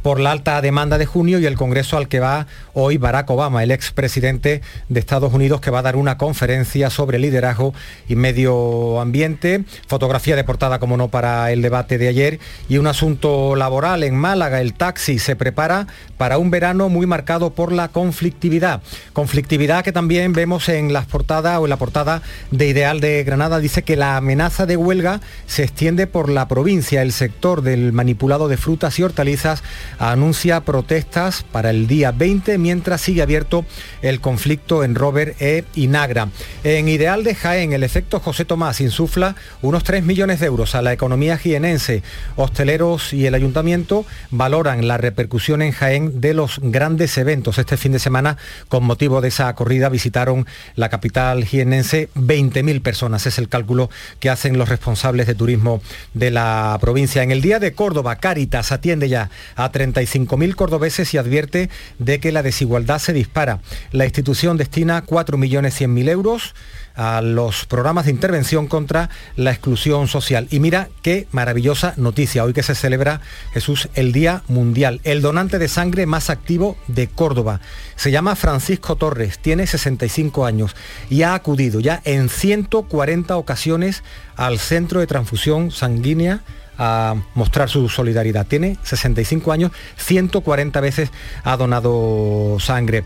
por 0.02 0.20
la 0.20 0.32
alta 0.32 0.60
demanda 0.60 0.98
de 0.98 1.06
junio 1.06 1.38
y 1.38 1.46
el 1.46 1.56
Congreso 1.56 1.96
al 1.96 2.08
que 2.08 2.20
va 2.20 2.46
hoy 2.74 2.96
Barack 2.96 3.30
Obama, 3.30 3.62
el 3.62 3.70
expresidente 3.70 4.60
de 4.88 5.00
Estados 5.00 5.32
Unidos, 5.32 5.60
que 5.60 5.70
va 5.70 5.78
a 5.78 5.82
dar 5.82 5.96
una 5.96 6.18
conferencia 6.18 6.90
sobre 6.90 7.18
liderazgo 7.18 7.72
y 8.08 8.16
medio 8.16 9.00
ambiente. 9.00 9.64
Fotografía 9.86 10.36
de 10.36 10.44
portada, 10.44 10.78
como 10.78 10.96
no, 10.96 11.08
para 11.08 11.52
el 11.52 11.62
debate 11.62 11.98
de 11.98 12.08
ayer. 12.08 12.40
Y 12.68 12.78
un 12.78 12.86
asunto 12.86 13.56
laboral 13.56 14.02
en 14.02 14.16
Málaga. 14.16 14.60
El 14.60 14.74
taxi 14.74 15.18
se 15.18 15.36
prepara 15.36 15.86
para 16.18 16.38
un 16.38 16.50
verano 16.50 16.88
muy 16.88 17.06
marcado 17.06 17.50
por 17.50 17.72
la 17.72 17.88
conflictividad. 17.88 18.82
Conflictividad 19.12 19.84
que 19.84 19.92
también 19.92 20.32
vemos 20.32 20.68
en 20.68 20.92
las 20.92 21.06
portadas 21.06 21.58
o 21.58 21.64
en 21.64 21.70
la 21.70 21.76
portada 21.76 22.22
de 22.50 22.66
Ideal 22.66 23.00
de 23.00 23.24
Granada. 23.24 23.60
Dice 23.60 23.82
que 23.82 23.96
la 23.96 24.16
amenaza 24.16 24.66
de 24.66 24.76
huelga 24.76 25.20
se 25.46 25.62
extiende 25.62 26.06
por 26.06 26.28
la 26.28 26.48
provincia. 26.48 27.02
El 27.02 27.12
sector 27.12 27.62
del 27.62 27.92
manipulado 27.92 28.48
de 28.48 28.56
frutas 28.56 28.98
y 28.98 29.02
hortalizas 29.02 29.62
anuncia 29.98 30.60
protestas 30.60 31.44
para 31.50 31.70
el 31.70 31.86
día 31.86 32.12
20 32.12 32.58
mientras 32.58 33.00
sigue 33.00 33.22
abierto 33.22 33.64
el 34.02 34.20
conflicto 34.20 34.84
en 34.84 34.94
Robert 34.94 35.40
e 35.40 35.64
Inagra. 35.74 36.28
En 36.64 36.88
Ideal 36.88 37.24
de 37.24 37.34
Jaén, 37.34 37.72
el 37.72 37.82
efecto 37.82 38.20
José 38.20 38.44
Tomás 38.44 38.80
insufla 38.80 39.36
unos 39.62 39.84
3 39.84 40.04
millones 40.04 40.40
de 40.40 40.46
euros 40.46 40.74
a 40.74 40.82
la 40.82 40.92
economía 40.92 41.38
jienense. 41.38 42.02
Hosteleros 42.36 43.12
y 43.12 43.26
el 43.26 43.34
ayuntamiento 43.34 44.04
valoran 44.30 44.86
la 44.88 44.98
repercusión 44.98 45.62
en 45.62 45.72
Jaén 45.72 46.20
de 46.20 46.34
los 46.34 46.60
grandes 46.62 47.16
eventos. 47.18 47.58
Este 47.58 47.76
fin 47.76 47.92
de 47.92 47.98
semana, 47.98 48.36
con 48.68 48.84
motivo 48.84 49.20
de 49.20 49.28
esa 49.28 49.54
corrida, 49.54 49.88
visitaron 49.88 50.46
la 50.74 50.88
capital 50.88 51.44
jienense 51.44 52.08
20.000 52.14 52.82
personas. 52.82 53.26
Es 53.26 53.38
el 53.38 53.48
cálculo 53.48 53.90
que 54.20 54.30
hacen 54.30 54.58
los 54.58 54.68
responsables 54.68 55.26
de 55.26 55.34
turismo 55.34 55.80
de 56.14 56.30
la 56.30 56.76
provincia. 56.80 57.22
En 57.22 57.30
el 57.30 57.42
día 57.42 57.58
de 57.58 57.72
Córdoba, 57.72 58.16
Cáritas 58.16 58.72
atiende 58.72 59.08
ya 59.08 59.30
a 59.66 59.72
35.000 59.72 60.54
cordobeses 60.54 61.12
y 61.14 61.18
advierte 61.18 61.70
de 61.98 62.18
que 62.20 62.32
la 62.32 62.42
desigualdad 62.42 62.98
se 62.98 63.12
dispara. 63.12 63.60
La 63.92 64.04
institución 64.04 64.56
destina 64.56 65.04
4.100.000 65.04 66.08
euros 66.08 66.54
a 66.96 67.20
los 67.20 67.66
programas 67.66 68.06
de 68.06 68.10
intervención 68.10 68.66
contra 68.66 69.10
la 69.36 69.50
exclusión 69.50 70.08
social. 70.08 70.48
Y 70.50 70.60
mira 70.60 70.88
qué 71.02 71.28
maravillosa 71.30 71.94
noticia, 71.96 72.42
hoy 72.42 72.52
que 72.52 72.62
se 72.62 72.74
celebra 72.74 73.20
Jesús 73.52 73.88
el 73.94 74.12
Día 74.12 74.42
Mundial. 74.48 75.00
El 75.04 75.22
donante 75.22 75.58
de 75.58 75.68
sangre 75.68 76.06
más 76.06 76.30
activo 76.30 76.76
de 76.88 77.08
Córdoba 77.08 77.60
se 77.96 78.10
llama 78.10 78.34
Francisco 78.34 78.96
Torres, 78.96 79.38
tiene 79.38 79.66
65 79.66 80.46
años 80.46 80.74
y 81.10 81.22
ha 81.22 81.34
acudido 81.34 81.80
ya 81.80 82.00
en 82.04 82.28
140 82.28 83.36
ocasiones 83.36 84.02
al 84.36 84.58
centro 84.58 85.00
de 85.00 85.06
transfusión 85.06 85.70
sanguínea 85.70 86.40
a 86.78 87.14
mostrar 87.34 87.68
su 87.68 87.88
solidaridad. 87.88 88.46
Tiene 88.46 88.76
65 88.82 89.52
años, 89.52 89.72
140 89.96 90.80
veces 90.80 91.10
ha 91.44 91.56
donado 91.56 92.58
sangre. 92.60 93.04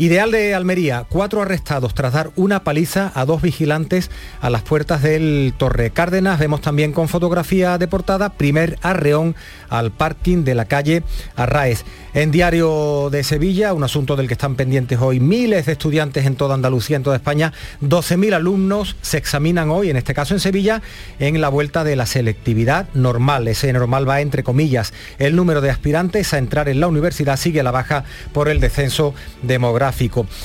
Ideal 0.00 0.30
de 0.30 0.54
Almería, 0.54 1.06
cuatro 1.08 1.42
arrestados 1.42 1.92
tras 1.92 2.12
dar 2.12 2.30
una 2.36 2.62
paliza 2.62 3.10
a 3.16 3.24
dos 3.24 3.42
vigilantes 3.42 4.12
a 4.40 4.48
las 4.48 4.62
puertas 4.62 5.02
del 5.02 5.52
Torre 5.58 5.90
Cárdenas. 5.90 6.38
Vemos 6.38 6.60
también 6.60 6.92
con 6.92 7.08
fotografía 7.08 7.78
de 7.78 7.88
portada 7.88 8.28
primer 8.28 8.78
arreón 8.82 9.34
al 9.68 9.90
parking 9.90 10.44
de 10.44 10.54
la 10.54 10.66
calle 10.66 11.02
Arraez. 11.34 11.82
En 12.14 12.30
Diario 12.30 13.10
de 13.10 13.24
Sevilla, 13.24 13.74
un 13.74 13.82
asunto 13.82 14.14
del 14.14 14.28
que 14.28 14.34
están 14.34 14.54
pendientes 14.54 15.00
hoy 15.00 15.18
miles 15.18 15.66
de 15.66 15.72
estudiantes 15.72 16.26
en 16.26 16.36
toda 16.36 16.54
Andalucía, 16.54 16.96
en 16.96 17.02
toda 17.02 17.16
España, 17.16 17.52
12.000 17.82 18.34
alumnos 18.34 18.94
se 19.02 19.18
examinan 19.18 19.68
hoy, 19.68 19.90
en 19.90 19.96
este 19.96 20.14
caso 20.14 20.32
en 20.32 20.38
Sevilla, 20.38 20.80
en 21.18 21.40
la 21.40 21.48
vuelta 21.48 21.82
de 21.82 21.96
la 21.96 22.06
selectividad 22.06 22.86
normal. 22.94 23.48
Ese 23.48 23.72
normal 23.72 24.08
va 24.08 24.20
entre 24.20 24.44
comillas. 24.44 24.92
El 25.18 25.34
número 25.34 25.60
de 25.60 25.70
aspirantes 25.70 26.32
a 26.34 26.38
entrar 26.38 26.68
en 26.68 26.78
la 26.78 26.86
universidad 26.86 27.36
sigue 27.36 27.58
a 27.58 27.64
la 27.64 27.72
baja 27.72 28.04
por 28.32 28.48
el 28.48 28.60
descenso 28.60 29.12
demográfico. 29.42 29.87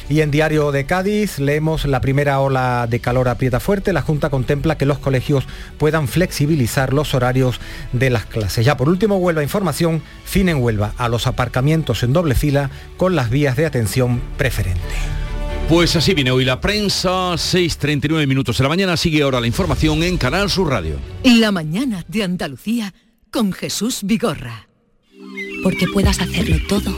Y 0.10 0.22
en 0.22 0.32
Diario 0.32 0.72
de 0.72 0.86
Cádiz 0.86 1.40
leemos 1.40 1.86
la 1.86 2.02
primera 2.02 2.40
ola 2.40 2.88
de 2.90 3.00
calor 3.00 3.30
aprieta 3.30 3.60
fuerte. 3.60 3.94
La 3.94 4.02
Junta 4.02 4.30
contempla 4.30 4.78
que 4.78 4.86
los 4.86 5.00
colegios 5.00 5.46
puedan 5.78 6.08
flexibilizar 6.08 6.94
los 6.94 7.14
horarios 7.14 7.60
de 7.92 8.10
las 8.10 8.26
clases. 8.26 8.66
Ya 8.66 8.78
por 8.78 8.90
último, 8.90 9.18
Huelva 9.18 9.44
Información, 9.44 10.02
fin 10.26 10.50
en 10.50 10.58
Huelva 10.58 10.94
a 10.98 11.10
los 11.10 11.28
aparcamientos 11.28 12.04
en 12.04 12.14
doble 12.14 12.36
fila 12.36 12.70
con 12.98 13.16
las 13.16 13.30
vías 13.30 13.56
de 13.56 13.66
atención 13.66 14.22
preferente. 14.38 14.82
Pues 15.70 15.96
así 15.96 16.14
viene 16.14 16.32
hoy 16.32 16.44
la 16.44 16.60
prensa, 16.60 17.34
6.39 17.34 18.28
minutos 18.28 18.58
de 18.58 18.64
la 18.64 18.70
mañana, 18.70 18.98
sigue 18.98 19.24
ahora 19.24 19.40
la 19.40 19.48
información 19.48 20.04
en 20.04 20.18
Canal 20.18 20.50
Sur 20.50 20.70
Radio. 20.70 20.98
La 21.24 21.52
mañana 21.52 22.04
de 22.08 22.24
Andalucía 22.24 22.94
con 23.32 23.54
Jesús 23.54 24.02
Vigorra. 24.04 24.68
Porque 25.64 25.88
puedas 25.88 26.20
hacerlo 26.20 26.58
todo 26.68 26.98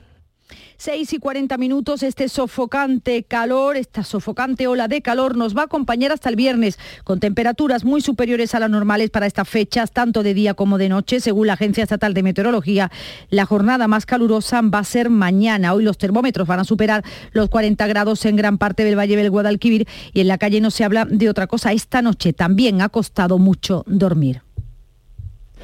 6 0.81 1.13
y 1.13 1.19
40 1.19 1.59
minutos, 1.59 2.01
este 2.01 2.27
sofocante 2.27 3.21
calor, 3.21 3.77
esta 3.77 4.03
sofocante 4.03 4.65
ola 4.65 4.87
de 4.87 5.03
calor 5.03 5.37
nos 5.37 5.55
va 5.55 5.61
a 5.61 5.65
acompañar 5.65 6.11
hasta 6.11 6.27
el 6.27 6.35
viernes, 6.35 6.79
con 7.03 7.19
temperaturas 7.19 7.83
muy 7.83 8.01
superiores 8.01 8.55
a 8.55 8.59
las 8.59 8.71
normales 8.71 9.11
para 9.11 9.27
estas 9.27 9.47
fechas, 9.47 9.91
tanto 9.91 10.23
de 10.23 10.33
día 10.33 10.55
como 10.55 10.79
de 10.79 10.89
noche. 10.89 11.19
Según 11.19 11.45
la 11.45 11.53
Agencia 11.53 11.83
Estatal 11.83 12.15
de 12.15 12.23
Meteorología, 12.23 12.89
la 13.29 13.45
jornada 13.45 13.87
más 13.87 14.07
calurosa 14.07 14.63
va 14.63 14.79
a 14.79 14.83
ser 14.83 15.11
mañana. 15.11 15.75
Hoy 15.75 15.83
los 15.83 15.99
termómetros 15.99 16.47
van 16.47 16.61
a 16.61 16.63
superar 16.63 17.03
los 17.31 17.47
40 17.49 17.85
grados 17.85 18.25
en 18.25 18.35
gran 18.35 18.57
parte 18.57 18.83
del 18.83 18.97
Valle 18.97 19.15
del 19.15 19.29
Guadalquivir 19.29 19.87
y 20.13 20.21
en 20.21 20.27
la 20.27 20.39
calle 20.39 20.61
no 20.61 20.71
se 20.71 20.83
habla 20.83 21.05
de 21.05 21.29
otra 21.29 21.45
cosa. 21.45 21.73
Esta 21.73 22.01
noche 22.01 22.33
también 22.33 22.81
ha 22.81 22.89
costado 22.89 23.37
mucho 23.37 23.83
dormir. 23.85 24.41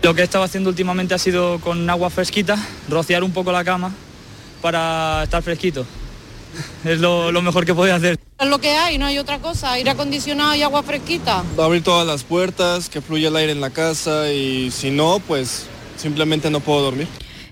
Lo 0.04 0.14
que 0.14 0.22
he 0.22 0.26
estado 0.26 0.44
haciendo 0.44 0.70
últimamente 0.70 1.16
ha 1.16 1.18
sido 1.18 1.60
con 1.60 1.90
agua 1.90 2.12
fresquita, 2.12 2.56
rociar 2.88 3.24
un 3.24 3.32
poco 3.32 3.52
la 3.52 3.64
cama 3.64 3.92
para 4.62 5.24
estar 5.24 5.42
fresquito. 5.44 5.86
Es 6.84 7.00
lo, 7.00 7.32
lo 7.32 7.42
mejor 7.42 7.66
que 7.66 7.74
podía 7.74 7.96
hacer. 7.96 8.18
Es 8.40 8.48
lo 8.48 8.60
que 8.60 8.70
hay, 8.70 8.98
no 8.98 9.06
hay 9.06 9.18
otra 9.18 9.40
cosa, 9.40 9.74
aire 9.74 9.90
acondicionado 9.90 10.56
y 10.56 10.62
agua 10.62 10.84
fresquita. 10.84 11.44
Abrir 11.58 11.84
todas 11.84 12.06
las 12.06 12.24
puertas, 12.24 12.90
que 12.90 13.02
fluya 13.02 13.30
el 13.30 13.36
aire 13.36 13.52
en 13.52 13.62
la 13.62 13.70
casa 13.70 14.32
y 14.32 14.72
si 14.72 14.92
no, 14.92 15.20
pues 15.20 15.66
simplemente 15.98 16.50
no 16.50 16.60
puedo 16.60 16.82
dormir. 16.82 17.08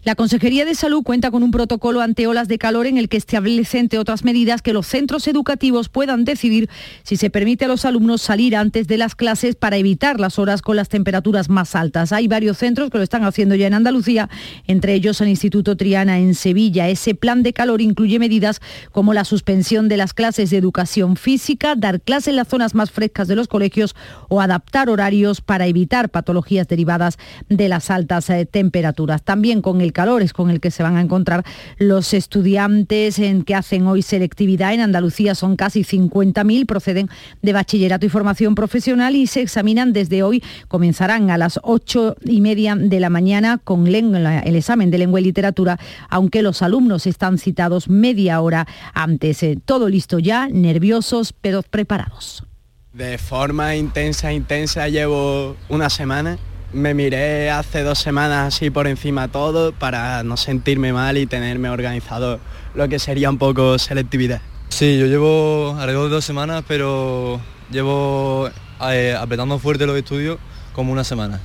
La 0.06 0.14
Consejería 0.14 0.66
de 0.66 0.76
Salud 0.76 1.02
cuenta 1.02 1.32
con 1.32 1.42
un 1.42 1.50
protocolo 1.50 2.00
ante 2.00 2.28
olas 2.28 2.48
de 2.48 2.60
calor 2.60 2.86
en 2.86 3.00
el 3.00 3.10
que 3.10 3.18
establece, 3.18 3.88
otras 3.98 4.24
medidas, 4.24 4.62
que 4.62 4.72
los 4.72 4.86
centros 4.86 5.28
educativos 5.28 5.90
puedan 5.90 6.26
decidir 6.26 6.70
si 7.02 7.18
se 7.18 7.32
permite 7.32 7.66
a 7.66 7.68
los 7.68 7.86
alumnos 7.86 8.22
salir 8.22 8.56
antes 8.56 8.88
de 8.88 9.00
las 9.00 9.16
clases 9.16 9.56
para 9.56 9.78
evitar 9.78 10.20
las 10.20 10.38
horas 10.38 10.62
con 10.62 10.76
las 10.76 10.90
temperaturas 10.90 11.50
más 11.50 11.74
altas. 11.74 12.12
Hay 12.12 12.28
varios 12.28 12.60
centros 12.60 12.92
que 12.92 13.00
lo 13.00 13.04
están 13.04 13.24
haciendo 13.24 13.56
ya 13.56 13.66
en 13.66 13.74
Andalucía, 13.74 14.30
entre 14.68 14.94
ellos 14.94 15.22
el 15.22 15.30
Instituto 15.30 15.76
Triana 15.76 16.20
en 16.20 16.36
Sevilla. 16.36 16.88
Ese 16.88 17.16
plan 17.16 17.42
de 17.42 17.54
calor 17.54 17.82
incluye 17.82 18.20
medidas 18.20 18.62
como 18.92 19.12
la 19.12 19.26
suspensión 19.26 19.90
de 19.90 19.98
las 19.98 20.14
clases 20.14 20.52
de 20.52 20.58
educación 20.58 21.16
física, 21.16 21.74
dar 21.76 22.00
clases 22.00 22.28
en 22.28 22.36
las 22.36 22.48
zonas 22.48 22.76
más 22.76 22.92
frescas 22.92 23.28
de 23.28 23.36
los 23.36 23.48
colegios 23.48 23.96
o 24.30 24.40
adaptar 24.40 24.88
horarios 24.88 25.42
para 25.42 25.66
evitar 25.66 26.10
patologías 26.10 26.68
derivadas 26.68 27.18
de 27.50 27.70
las 27.70 27.90
altas 27.90 28.30
eh, 28.30 28.46
temperaturas. 28.46 29.24
También 29.24 29.64
con 29.64 29.82
el 29.82 29.95
calores 29.96 30.34
con 30.34 30.50
el 30.50 30.60
que 30.60 30.72
se 30.72 30.84
van 30.84 30.98
a 30.98 31.02
encontrar 31.02 31.46
los 31.78 32.14
estudiantes 32.14 33.18
en 33.18 33.44
que 33.44 33.56
hacen 33.56 33.88
hoy 33.88 34.02
selectividad. 34.02 34.74
En 34.74 34.82
Andalucía 34.82 35.34
son 35.36 35.56
casi 35.56 35.84
50.000, 35.84 36.66
proceden 36.66 37.10
de 37.42 37.54
bachillerato 37.54 38.06
y 38.06 38.10
formación 38.10 38.56
profesional 38.56 39.16
y 39.16 39.26
se 39.26 39.42
examinan 39.42 39.94
desde 39.94 40.22
hoy. 40.22 40.44
Comenzarán 40.68 41.32
a 41.32 41.38
las 41.38 41.60
ocho 41.64 42.18
y 42.26 42.42
media 42.42 42.76
de 42.76 43.00
la 43.00 43.10
mañana 43.10 43.58
con 43.64 43.88
el 43.88 44.56
examen 44.56 44.92
de 44.92 44.98
lengua 44.98 45.22
y 45.22 45.24
literatura, 45.24 45.80
aunque 46.10 46.42
los 46.42 46.62
alumnos 46.62 47.08
están 47.08 47.38
citados 47.38 47.88
media 47.88 48.42
hora 48.42 48.68
antes. 48.94 49.42
Eh, 49.44 49.58
todo 49.64 49.88
listo 49.88 50.20
ya, 50.20 50.50
nerviosos 50.50 51.32
pero 51.32 51.64
preparados. 51.64 52.44
De 52.92 53.18
forma 53.18 53.78
intensa, 53.78 54.34
intensa 54.34 54.90
llevo 54.90 55.56
una 55.70 55.90
semana 55.90 56.38
me 56.76 56.94
miré 56.94 57.50
hace 57.50 57.84
dos 57.84 58.00
semanas 58.00 58.54
así 58.54 58.70
por 58.70 58.86
encima 58.88 59.30
todo 59.30 59.72
para 59.72 60.24
no 60.24 60.36
sentirme 60.36 60.92
mal 60.92 61.18
y 61.18 61.26
tenerme 61.26 61.70
organizado 61.70 62.40
lo 62.74 62.90
que 62.90 63.00
sería 63.00 63.30
un 63.30 63.38
poco 63.38 63.80
selectividad. 63.80 64.42
Sí, 64.70 65.00
yo 65.00 65.06
llevo 65.06 65.76
alrededor 65.80 66.10
de 66.10 66.16
dos 66.16 66.26
semanas, 66.26 66.64
pero 66.68 67.40
llevo 67.72 68.50
eh, 68.90 69.16
apretando 69.18 69.58
fuerte 69.58 69.86
los 69.86 69.98
estudios 69.98 70.38
como 70.74 70.92
una 70.92 71.06
semana. 71.06 71.40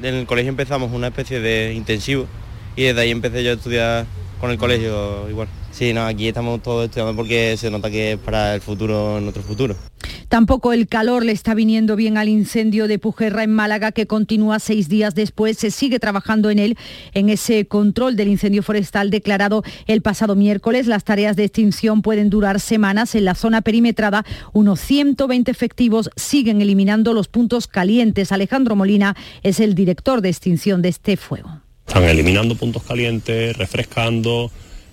En 0.00 0.14
el 0.14 0.26
colegio 0.26 0.50
empezamos 0.50 0.92
una 0.92 1.08
especie 1.08 1.40
de 1.40 1.74
intensivo 1.74 2.26
y 2.76 2.84
desde 2.84 3.00
ahí 3.00 3.10
empecé 3.10 3.42
yo 3.42 3.50
a 3.50 3.54
estudiar 3.54 4.06
con 4.40 4.50
el 4.50 4.58
colegio 4.58 5.28
igual. 5.28 5.48
Sí, 5.70 5.92
no, 5.92 6.06
aquí 6.06 6.28
estamos 6.28 6.62
todos 6.62 6.86
estudiando 6.86 7.14
porque 7.14 7.56
se 7.56 7.70
nota 7.70 7.90
que 7.90 8.12
es 8.12 8.18
para 8.18 8.54
el 8.54 8.60
futuro, 8.60 9.20
nuestro 9.20 9.42
futuro. 9.42 9.76
Tampoco 10.28 10.72
el 10.72 10.88
calor 10.88 11.24
le 11.24 11.32
está 11.32 11.54
viniendo 11.54 11.96
bien 11.96 12.18
al 12.18 12.28
incendio 12.28 12.86
de 12.86 12.98
Pujerra 12.98 13.44
en 13.44 13.52
Málaga 13.52 13.92
que 13.92 14.06
continúa 14.06 14.58
seis 14.58 14.88
días 14.88 15.14
después. 15.14 15.56
Se 15.56 15.70
sigue 15.70 15.98
trabajando 15.98 16.50
en 16.50 16.58
él, 16.58 16.76
en 17.14 17.30
ese 17.30 17.66
control 17.66 18.16
del 18.16 18.28
incendio 18.28 18.62
forestal 18.62 19.10
declarado 19.10 19.62
el 19.86 20.02
pasado 20.02 20.34
miércoles. 20.34 20.86
Las 20.86 21.04
tareas 21.04 21.36
de 21.36 21.44
extinción 21.44 22.02
pueden 22.02 22.28
durar 22.28 22.60
semanas. 22.60 23.14
En 23.14 23.24
la 23.24 23.34
zona 23.34 23.62
perimetrada, 23.62 24.24
unos 24.52 24.80
120 24.80 25.50
efectivos 25.50 26.10
siguen 26.16 26.60
eliminando 26.60 27.14
los 27.14 27.28
puntos 27.28 27.66
calientes. 27.66 28.30
Alejandro 28.30 28.76
Molina 28.76 29.16
es 29.42 29.60
el 29.60 29.74
director 29.74 30.20
de 30.20 30.28
extinción 30.28 30.82
de 30.82 30.90
este 30.90 31.16
fuego. 31.16 31.60
Están 31.88 32.04
eliminando 32.04 32.54
puntos 32.54 32.82
calientes, 32.82 33.56
refrescando, 33.56 34.50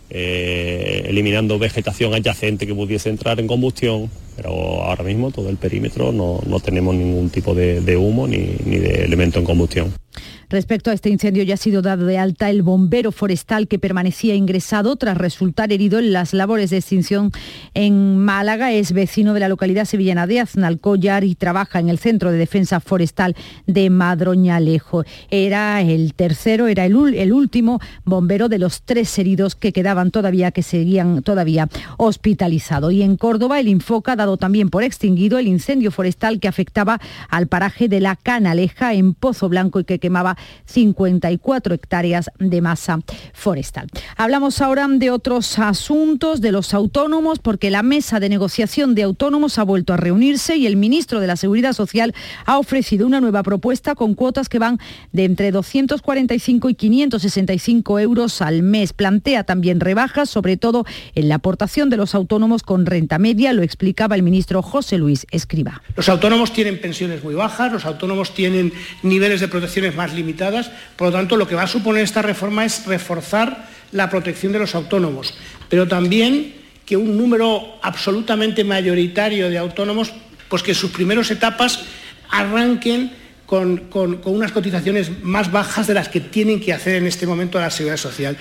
eh, 0.09 1.03
eliminando 1.07 1.59
vegetación 1.59 2.13
adyacente 2.13 2.65
que 2.65 2.73
pudiese 2.73 3.09
entrar 3.09 3.37
en 3.41 3.47
combustión, 3.47 4.09
pero 4.37 4.81
ahora 4.81 5.03
mismo 5.03 5.29
todo 5.29 5.49
el 5.49 5.57
perímetro 5.57 6.13
no, 6.13 6.39
no 6.47 6.59
tenemos 6.61 6.95
ningún 6.95 7.29
tipo 7.29 7.53
de, 7.53 7.81
de 7.81 7.97
humo 7.97 8.27
ni, 8.27 8.55
ni 8.63 8.77
de 8.77 9.03
elemento 9.03 9.39
en 9.39 9.45
combustión. 9.45 9.93
Respecto 10.49 10.91
a 10.91 10.93
este 10.93 11.09
incendio 11.09 11.43
ya 11.43 11.55
ha 11.55 11.57
sido 11.57 11.81
dado 11.81 12.05
de 12.05 12.17
alta 12.17 12.49
el 12.49 12.61
bombero 12.61 13.11
forestal 13.11 13.67
que 13.67 13.79
permanecía 13.79 14.35
ingresado 14.35 14.95
tras 14.95 15.17
resultar 15.17 15.71
herido 15.71 15.99
en 15.99 16.13
las 16.13 16.33
labores 16.33 16.69
de 16.69 16.77
extinción 16.77 17.31
en 17.73 18.17
Málaga. 18.17 18.71
Es 18.71 18.91
vecino 18.91 19.33
de 19.33 19.39
la 19.39 19.49
localidad 19.49 19.85
sevillana 19.85 20.27
de 20.27 20.39
Aznalcóllar 20.39 21.23
y 21.23 21.35
trabaja 21.35 21.79
en 21.79 21.89
el 21.89 21.97
Centro 21.97 22.31
de 22.31 22.37
Defensa 22.37 22.79
Forestal 22.79 23.35
de 23.65 23.89
Madroñalejo. 23.89 25.03
Era 25.29 25.81
el 25.81 26.13
tercero, 26.13 26.67
era 26.67 26.85
el, 26.85 27.15
el 27.15 27.33
último 27.33 27.79
bombero 28.03 28.49
de 28.49 28.59
los 28.59 28.83
tres 28.83 29.17
heridos 29.17 29.55
que 29.55 29.73
quedaban 29.73 30.11
todavía, 30.11 30.51
que 30.51 30.63
seguían 30.63 31.23
todavía 31.23 31.69
hospitalizados. 31.97 32.93
Y 32.93 33.01
en 33.01 33.17
Córdoba 33.17 33.59
el 33.59 33.67
Infoca 33.67 34.13
ha 34.13 34.15
dado 34.15 34.37
también 34.37 34.69
por 34.69 34.83
extinguido 34.83 35.39
el 35.39 35.47
incendio 35.47 35.91
forestal 35.91 36.39
que 36.39 36.47
afectaba 36.47 36.99
al 37.29 37.47
paraje 37.47 37.87
de 37.87 37.99
la 37.99 38.15
Canaleja 38.15 38.93
en 38.93 39.13
Pozo 39.13 39.49
Blanco 39.49 39.79
y 39.79 39.85
que 39.85 39.99
quemaba 39.99 40.37
54 40.65 41.75
hectáreas 41.75 42.29
de 42.39 42.61
masa 42.61 42.99
forestal. 43.33 43.87
Hablamos 44.15 44.61
ahora 44.61 44.85
de 44.87 45.09
otros 45.09 45.57
asuntos, 45.57 46.41
de 46.41 46.51
los 46.51 46.73
autónomos, 46.73 47.39
porque 47.39 47.71
la 47.71 47.81
mesa 47.81 48.19
de 48.19 48.29
negociación 48.29 48.93
de 48.93 49.03
autónomos 49.03 49.57
ha 49.57 49.63
vuelto 49.63 49.93
a 49.93 49.97
reunirse 49.97 50.57
y 50.57 50.67
el 50.67 50.75
ministro 50.75 51.19
de 51.19 51.27
la 51.27 51.37
Seguridad 51.37 51.73
Social 51.73 52.13
ha 52.45 52.59
ofrecido 52.59 53.07
una 53.07 53.21
nueva 53.21 53.41
propuesta 53.41 53.95
con 53.95 54.13
cuotas 54.13 54.49
que 54.49 54.59
van 54.59 54.79
de 55.11 55.25
entre 55.25 55.51
245 55.51 56.69
y 56.69 56.75
565 56.75 57.99
euros 57.99 58.41
al 58.41 58.61
mes. 58.61 58.93
Plantea 58.93 59.43
también 59.43 59.79
rebajas, 59.79 60.29
sobre 60.29 60.57
todo 60.57 60.85
en 61.15 61.29
la 61.29 61.35
aportación 61.35 61.89
de 61.89 61.97
los 61.97 62.13
autónomos 62.13 62.63
con 62.63 62.85
renta 62.85 63.17
media, 63.17 63.53
lo 63.53 63.63
explicaba 63.63 64.15
el 64.15 64.23
ministro 64.23 64.61
José 64.61 64.97
Luis 64.97 65.25
Escriba. 65.31 65.81
Los 65.95 66.09
autónomos 66.09 66.53
tienen 66.53 66.79
pensiones 66.79 67.23
muy 67.23 67.33
bajas, 67.33 67.71
los 67.71 67.85
autónomos 67.85 68.33
tienen 68.33 68.71
niveles 69.03 69.41
de 69.41 69.47
protecciones 69.47 69.95
más 69.95 70.13
por 70.95 71.07
lo 71.07 71.13
tanto 71.13 71.37
lo 71.37 71.47
que 71.47 71.55
va 71.55 71.63
a 71.63 71.67
suponer 71.67 72.03
esta 72.03 72.21
reforma 72.21 72.65
es 72.65 72.85
reforzar 72.85 73.67
la 73.91 74.09
protección 74.09 74.51
de 74.51 74.59
los 74.59 74.75
autónomos, 74.75 75.33
pero 75.69 75.87
también 75.87 76.55
que 76.85 76.97
un 76.97 77.17
número 77.17 77.79
absolutamente 77.81 78.63
mayoritario 78.63 79.49
de 79.49 79.57
autónomos, 79.57 80.13
pues 80.49 80.61
que 80.63 80.73
sus 80.73 80.91
primeras 80.91 81.31
etapas 81.31 81.81
arranquen 82.29 83.11
con, 83.45 83.89
con 83.89 84.21
unas 84.25 84.51
cotizaciones 84.51 85.23
más 85.23 85.51
bajas 85.51 85.87
de 85.87 85.93
las 85.93 86.09
que 86.09 86.19
tienen 86.19 86.59
que 86.59 86.73
hacer 86.73 86.95
en 86.95 87.07
este 87.07 87.25
momento 87.25 87.57
a 87.57 87.61
la 87.61 87.69
seguridad 87.69 87.97
social. 87.97 88.37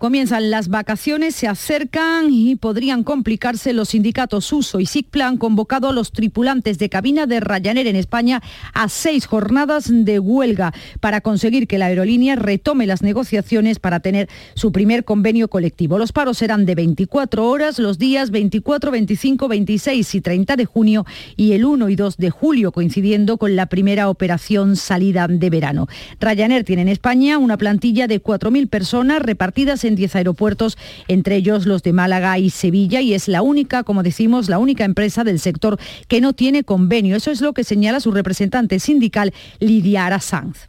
Comienzan 0.00 0.50
las 0.50 0.68
vacaciones, 0.68 1.34
se 1.34 1.46
acercan 1.46 2.32
y 2.32 2.56
podrían 2.56 3.04
complicarse 3.04 3.74
los 3.74 3.90
sindicatos 3.90 4.50
Uso 4.50 4.80
y 4.80 4.86
SICPLA 4.86 5.26
han 5.26 5.36
convocado 5.36 5.90
a 5.90 5.92
los 5.92 6.10
tripulantes 6.12 6.78
de 6.78 6.88
cabina 6.88 7.26
de 7.26 7.38
Ryanair 7.38 7.86
en 7.86 7.96
España 7.96 8.40
a 8.72 8.88
seis 8.88 9.26
jornadas 9.26 9.90
de 9.92 10.18
huelga 10.18 10.72
para 11.00 11.20
conseguir 11.20 11.66
que 11.66 11.76
la 11.76 11.84
aerolínea 11.84 12.34
retome 12.34 12.86
las 12.86 13.02
negociaciones 13.02 13.78
para 13.78 14.00
tener 14.00 14.30
su 14.54 14.72
primer 14.72 15.04
convenio 15.04 15.48
colectivo. 15.48 15.98
Los 15.98 16.12
paros 16.12 16.38
serán 16.38 16.64
de 16.64 16.76
24 16.76 17.46
horas 17.46 17.78
los 17.78 17.98
días 17.98 18.30
24, 18.30 18.90
25, 18.90 19.48
26 19.48 20.14
y 20.14 20.20
30 20.22 20.56
de 20.56 20.64
junio 20.64 21.04
y 21.36 21.52
el 21.52 21.66
1 21.66 21.90
y 21.90 21.96
2 21.96 22.16
de 22.16 22.30
julio, 22.30 22.72
coincidiendo 22.72 23.36
con 23.36 23.54
la 23.54 23.66
primera 23.66 24.08
operación 24.08 24.76
salida 24.76 25.28
de 25.28 25.50
verano. 25.50 25.88
Ryanair 26.20 26.64
tiene 26.64 26.80
en 26.80 26.88
España 26.88 27.36
una 27.36 27.58
plantilla 27.58 28.06
de 28.06 28.22
4.000 28.22 28.66
personas 28.70 29.20
repartidas 29.20 29.84
en 29.84 29.89
10 29.94 30.16
aeropuertos, 30.16 30.78
entre 31.08 31.36
ellos 31.36 31.66
los 31.66 31.82
de 31.82 31.92
Málaga 31.92 32.38
y 32.38 32.50
Sevilla, 32.50 33.00
y 33.00 33.14
es 33.14 33.28
la 33.28 33.42
única, 33.42 33.82
como 33.82 34.02
decimos, 34.02 34.48
la 34.48 34.58
única 34.58 34.84
empresa 34.84 35.24
del 35.24 35.38
sector 35.38 35.78
que 36.08 36.20
no 36.20 36.32
tiene 36.32 36.64
convenio. 36.64 37.16
Eso 37.16 37.30
es 37.30 37.40
lo 37.40 37.52
que 37.52 37.64
señala 37.64 38.00
su 38.00 38.12
representante 38.12 38.78
sindical, 38.78 39.32
Lidia 39.58 40.06
Arasanz. 40.06 40.68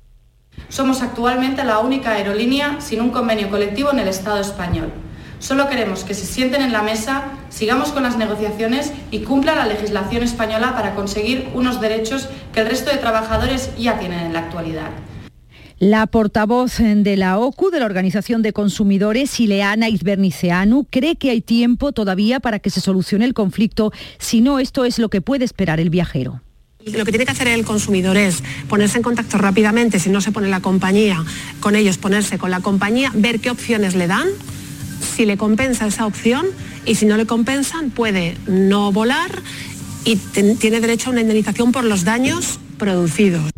Somos 0.69 1.01
actualmente 1.01 1.63
la 1.63 1.79
única 1.79 2.11
aerolínea 2.11 2.79
sin 2.81 3.01
un 3.01 3.09
convenio 3.09 3.49
colectivo 3.49 3.91
en 3.91 3.99
el 3.99 4.07
Estado 4.07 4.39
español. 4.39 4.91
Solo 5.39 5.67
queremos 5.67 6.03
que 6.03 6.13
se 6.13 6.27
sienten 6.27 6.61
en 6.61 6.71
la 6.71 6.83
mesa, 6.83 7.23
sigamos 7.49 7.91
con 7.91 8.03
las 8.03 8.15
negociaciones 8.15 8.93
y 9.09 9.21
cumpla 9.21 9.55
la 9.55 9.65
legislación 9.65 10.21
española 10.21 10.75
para 10.75 10.93
conseguir 10.93 11.49
unos 11.55 11.81
derechos 11.81 12.29
que 12.53 12.61
el 12.61 12.67
resto 12.67 12.91
de 12.91 12.97
trabajadores 12.97 13.75
ya 13.75 13.97
tienen 13.97 14.19
en 14.19 14.33
la 14.33 14.39
actualidad. 14.39 14.91
La 15.81 16.05
portavoz 16.05 16.77
de 16.77 17.17
la 17.17 17.39
OCU, 17.39 17.71
de 17.71 17.79
la 17.79 17.87
Organización 17.87 18.43
de 18.43 18.53
Consumidores, 18.53 19.39
Ileana 19.39 19.89
Izberniceanu, 19.89 20.85
cree 20.87 21.15
que 21.15 21.31
hay 21.31 21.41
tiempo 21.41 21.91
todavía 21.91 22.39
para 22.39 22.59
que 22.59 22.69
se 22.69 22.81
solucione 22.81 23.25
el 23.25 23.33
conflicto, 23.33 23.91
si 24.19 24.41
no 24.41 24.59
esto 24.59 24.85
es 24.85 24.99
lo 24.99 25.09
que 25.09 25.21
puede 25.21 25.43
esperar 25.43 25.79
el 25.79 25.89
viajero. 25.89 26.43
Lo 26.85 27.03
que 27.03 27.11
tiene 27.11 27.25
que 27.25 27.31
hacer 27.31 27.47
el 27.47 27.65
consumidor 27.65 28.15
es 28.15 28.43
ponerse 28.69 28.97
en 28.97 29.03
contacto 29.03 29.39
rápidamente, 29.39 29.97
si 29.97 30.11
no 30.11 30.21
se 30.21 30.31
pone 30.31 30.49
la 30.49 30.59
compañía 30.59 31.25
con 31.59 31.75
ellos, 31.75 31.97
ponerse 31.97 32.37
con 32.37 32.51
la 32.51 32.59
compañía, 32.59 33.11
ver 33.15 33.39
qué 33.39 33.49
opciones 33.49 33.95
le 33.95 34.05
dan, 34.05 34.27
si 35.15 35.25
le 35.25 35.35
compensa 35.35 35.87
esa 35.87 36.05
opción 36.05 36.45
y 36.85 36.93
si 36.93 37.07
no 37.07 37.17
le 37.17 37.25
compensan 37.25 37.89
puede 37.89 38.37
no 38.45 38.91
volar 38.91 39.31
y 40.05 40.17
tiene 40.17 40.79
derecho 40.79 41.09
a 41.09 41.13
una 41.13 41.21
indemnización 41.21 41.71
por 41.71 41.85
los 41.85 42.03
daños 42.03 42.59
producidos. 42.77 43.51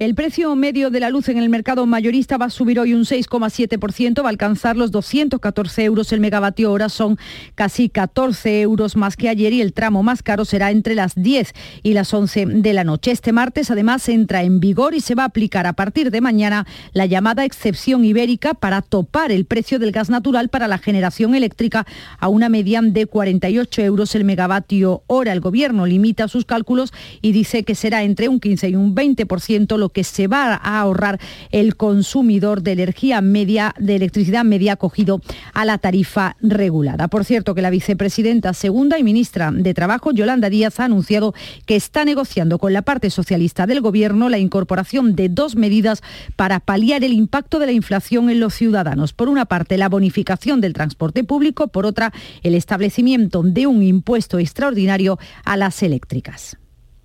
El 0.00 0.14
precio 0.14 0.56
medio 0.56 0.88
de 0.88 0.98
la 0.98 1.10
luz 1.10 1.28
en 1.28 1.36
el 1.36 1.50
mercado 1.50 1.84
mayorista 1.84 2.38
va 2.38 2.46
a 2.46 2.50
subir 2.50 2.80
hoy 2.80 2.94
un 2.94 3.02
6,7%, 3.02 4.22
va 4.22 4.28
a 4.28 4.30
alcanzar 4.30 4.74
los 4.78 4.90
214 4.92 5.84
euros 5.84 6.10
el 6.14 6.20
megavatio 6.20 6.72
hora, 6.72 6.88
son 6.88 7.18
casi 7.54 7.90
14 7.90 8.62
euros 8.62 8.96
más 8.96 9.14
que 9.18 9.28
ayer 9.28 9.52
y 9.52 9.60
el 9.60 9.74
tramo 9.74 10.02
más 10.02 10.22
caro 10.22 10.46
será 10.46 10.70
entre 10.70 10.94
las 10.94 11.16
10 11.16 11.52
y 11.82 11.92
las 11.92 12.14
11 12.14 12.46
de 12.46 12.72
la 12.72 12.82
noche. 12.82 13.10
Este 13.10 13.32
martes 13.32 13.70
además 13.70 14.08
entra 14.08 14.42
en 14.42 14.58
vigor 14.58 14.94
y 14.94 15.00
se 15.00 15.14
va 15.14 15.24
a 15.24 15.26
aplicar 15.26 15.66
a 15.66 15.74
partir 15.74 16.10
de 16.10 16.22
mañana 16.22 16.66
la 16.94 17.04
llamada 17.04 17.44
excepción 17.44 18.02
ibérica 18.02 18.54
para 18.54 18.80
topar 18.80 19.30
el 19.30 19.44
precio 19.44 19.78
del 19.78 19.92
gas 19.92 20.08
natural 20.08 20.48
para 20.48 20.66
la 20.66 20.78
generación 20.78 21.34
eléctrica 21.34 21.86
a 22.18 22.28
una 22.28 22.48
media 22.48 22.80
de 22.82 23.04
48 23.04 23.82
euros 23.82 24.14
el 24.14 24.24
megavatio 24.24 25.02
hora. 25.08 25.34
El 25.34 25.40
gobierno 25.40 25.84
limita 25.84 26.26
sus 26.26 26.46
cálculos 26.46 26.90
y 27.20 27.32
dice 27.32 27.64
que 27.64 27.74
será 27.74 28.02
entre 28.02 28.30
un 28.30 28.40
15 28.40 28.70
y 28.70 28.76
un 28.76 28.94
20% 28.94 29.76
lo 29.76 29.89
que 29.90 30.04
se 30.04 30.26
va 30.26 30.54
a 30.54 30.80
ahorrar 30.80 31.20
el 31.50 31.76
consumidor 31.76 32.62
de 32.62 32.72
energía 32.72 33.20
media, 33.20 33.74
de 33.78 33.96
electricidad 33.96 34.44
media 34.44 34.72
acogido 34.72 35.20
a 35.52 35.64
la 35.64 35.78
tarifa 35.78 36.36
regulada. 36.40 37.08
Por 37.08 37.24
cierto, 37.24 37.54
que 37.54 37.62
la 37.62 37.70
vicepresidenta 37.70 38.54
segunda 38.54 38.98
y 38.98 39.04
ministra 39.04 39.50
de 39.52 39.74
Trabajo, 39.74 40.12
Yolanda 40.12 40.50
Díaz, 40.50 40.80
ha 40.80 40.84
anunciado 40.84 41.34
que 41.66 41.76
está 41.76 42.04
negociando 42.04 42.58
con 42.58 42.72
la 42.72 42.82
parte 42.82 43.10
socialista 43.10 43.66
del 43.66 43.80
Gobierno 43.80 44.28
la 44.28 44.38
incorporación 44.38 45.14
de 45.14 45.28
dos 45.28 45.56
medidas 45.56 46.02
para 46.36 46.60
paliar 46.60 47.04
el 47.04 47.12
impacto 47.12 47.58
de 47.58 47.66
la 47.66 47.72
inflación 47.72 48.30
en 48.30 48.40
los 48.40 48.54
ciudadanos. 48.54 49.12
Por 49.12 49.28
una 49.28 49.46
parte, 49.46 49.76
la 49.76 49.88
bonificación 49.88 50.60
del 50.60 50.72
transporte 50.72 51.24
público, 51.24 51.68
por 51.68 51.86
otra, 51.86 52.12
el 52.42 52.54
establecimiento 52.54 53.42
de 53.42 53.66
un 53.66 53.82
impuesto 53.82 54.38
extraordinario 54.38 55.18
a 55.44 55.56
las 55.56 55.82
eléctricas. 55.82 56.56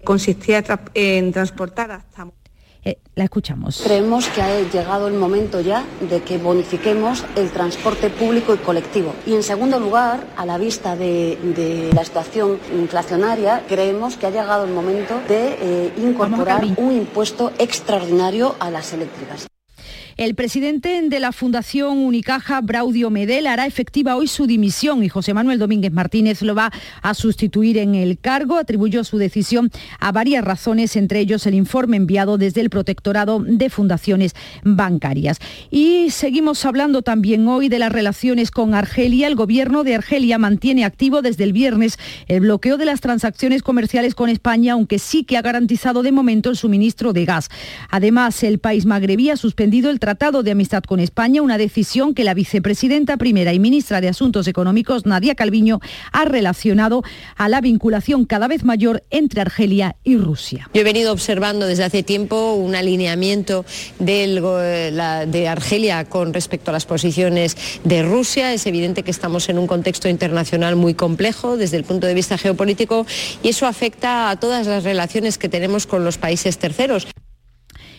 Consistía 0.03 0.63
en 0.93 1.31
transportar 1.31 1.91
hasta 1.91 2.27
eh, 2.85 2.99
la 3.15 3.23
escuchamos. 3.23 3.81
Creemos 3.83 4.27
que 4.29 4.41
ha 4.43 4.61
llegado 4.61 5.07
el 5.07 5.15
momento 5.15 5.59
ya 5.59 5.83
de 6.07 6.21
que 6.21 6.37
bonifiquemos 6.37 7.25
el 7.35 7.49
transporte 7.49 8.11
público 8.11 8.53
y 8.53 8.57
colectivo. 8.57 9.13
Y 9.25 9.33
en 9.33 9.41
segundo 9.41 9.79
lugar, 9.79 10.27
a 10.37 10.45
la 10.45 10.59
vista 10.59 10.95
de, 10.95 11.89
la 11.93 12.05
situación 12.05 12.59
inflacionaria, 12.73 13.63
creemos 13.67 14.17
que 14.17 14.27
ha 14.27 14.29
llegado 14.29 14.65
el 14.65 14.71
momento 14.71 15.19
de 15.27 15.57
eh, 15.59 15.93
incorporar 15.97 16.63
un 16.77 16.91
impuesto 16.91 17.51
extraordinario 17.57 18.55
a 18.59 18.69
las 18.69 18.93
eléctricas. 18.93 19.47
El 20.17 20.33
presidente 20.33 21.01
de 21.01 21.19
la 21.19 21.33
Fundación 21.33 21.97
Unicaja, 21.97 22.61
Braudio 22.61 23.09
Medel, 23.09 23.47
hará 23.47 23.65
efectiva 23.65 24.15
hoy 24.15 24.27
su 24.29 24.47
dimisión 24.47 25.03
y 25.03 25.09
José 25.09 25.33
Manuel 25.33 25.59
Domínguez 25.59 25.91
Martínez 25.91 26.41
lo 26.41 26.55
va 26.55 26.71
a 27.01 27.13
sustituir 27.13 27.77
en 27.77 27.95
el 27.95 28.17
cargo. 28.17 28.55
Atribuyó 28.55 29.03
su 29.03 29.17
decisión 29.17 29.71
a 29.99 30.13
varias 30.13 30.45
razones, 30.45 30.95
entre 30.95 31.19
ellos 31.19 31.45
el 31.47 31.53
informe 31.53 31.97
enviado 31.97 32.37
desde 32.37 32.61
el 32.61 32.69
Protectorado 32.69 33.41
de 33.41 33.69
Fundaciones 33.69 34.35
Bancarias. 34.63 35.39
Y 35.69 36.11
seguimos 36.11 36.63
hablando 36.63 37.01
también 37.01 37.45
hoy 37.49 37.67
de 37.67 37.79
las 37.79 37.91
relaciones 37.91 38.51
con 38.51 38.73
Argelia. 38.73 39.27
El 39.27 39.35
gobierno 39.35 39.83
de 39.83 39.95
Argelia 39.95 40.37
mantiene 40.37 40.85
activo 40.85 41.23
desde 41.23 41.43
el 41.43 41.51
viernes 41.51 41.99
el 42.29 42.39
bloqueo 42.39 42.77
de 42.77 42.85
las 42.85 43.01
transacciones 43.01 43.63
comerciales 43.63 44.15
con 44.15 44.29
España, 44.29 44.73
aunque 44.73 44.97
sí 44.97 45.25
que 45.25 45.35
ha 45.35 45.41
garantizado 45.41 46.03
de 46.03 46.13
momento 46.13 46.49
el 46.49 46.55
suministro 46.55 47.11
de 47.11 47.25
gas. 47.25 47.49
Además, 47.89 48.43
el 48.43 48.59
país 48.59 48.85
magrebí 48.85 49.29
ha 49.29 49.35
suspendido 49.35 49.89
el 49.89 49.99
Tratado 50.05 50.43
de 50.43 50.51
Amistad 50.51 50.83
con 50.83 50.99
España, 50.99 51.41
una 51.41 51.57
decisión 51.57 52.13
que 52.13 52.23
la 52.23 52.35
vicepresidenta 52.35 53.17
primera 53.17 53.53
y 53.53 53.59
ministra 53.59 54.01
de 54.01 54.07
Asuntos 54.07 54.47
Económicos, 54.47 55.07
Nadia 55.07 55.33
Calviño, 55.33 55.79
ha 56.11 56.25
relacionado 56.25 57.01
a 57.35 57.49
la 57.49 57.59
vinculación 57.59 58.25
cada 58.25 58.47
vez 58.47 58.63
mayor 58.63 59.01
entre 59.09 59.41
Argelia 59.41 59.95
y 60.03 60.17
Rusia. 60.17 60.69
Yo 60.75 60.81
he 60.81 60.83
venido 60.83 61.11
observando 61.11 61.65
desde 61.65 61.85
hace 61.85 62.03
tiempo 62.03 62.53
un 62.53 62.75
alineamiento 62.75 63.65
de 63.97 65.47
Argelia 65.49 66.05
con 66.05 66.35
respecto 66.35 66.69
a 66.69 66.73
las 66.73 66.85
posiciones 66.85 67.57
de 67.83 68.03
Rusia. 68.03 68.53
Es 68.53 68.67
evidente 68.67 69.01
que 69.01 69.09
estamos 69.09 69.49
en 69.49 69.57
un 69.57 69.65
contexto 69.65 70.07
internacional 70.07 70.75
muy 70.75 70.93
complejo 70.93 71.57
desde 71.57 71.77
el 71.77 71.83
punto 71.83 72.05
de 72.05 72.13
vista 72.13 72.37
geopolítico 72.37 73.07
y 73.41 73.49
eso 73.49 73.65
afecta 73.65 74.29
a 74.29 74.39
todas 74.39 74.67
las 74.67 74.83
relaciones 74.83 75.39
que 75.39 75.49
tenemos 75.49 75.87
con 75.87 76.05
los 76.05 76.19
países 76.19 76.59
terceros. 76.59 77.07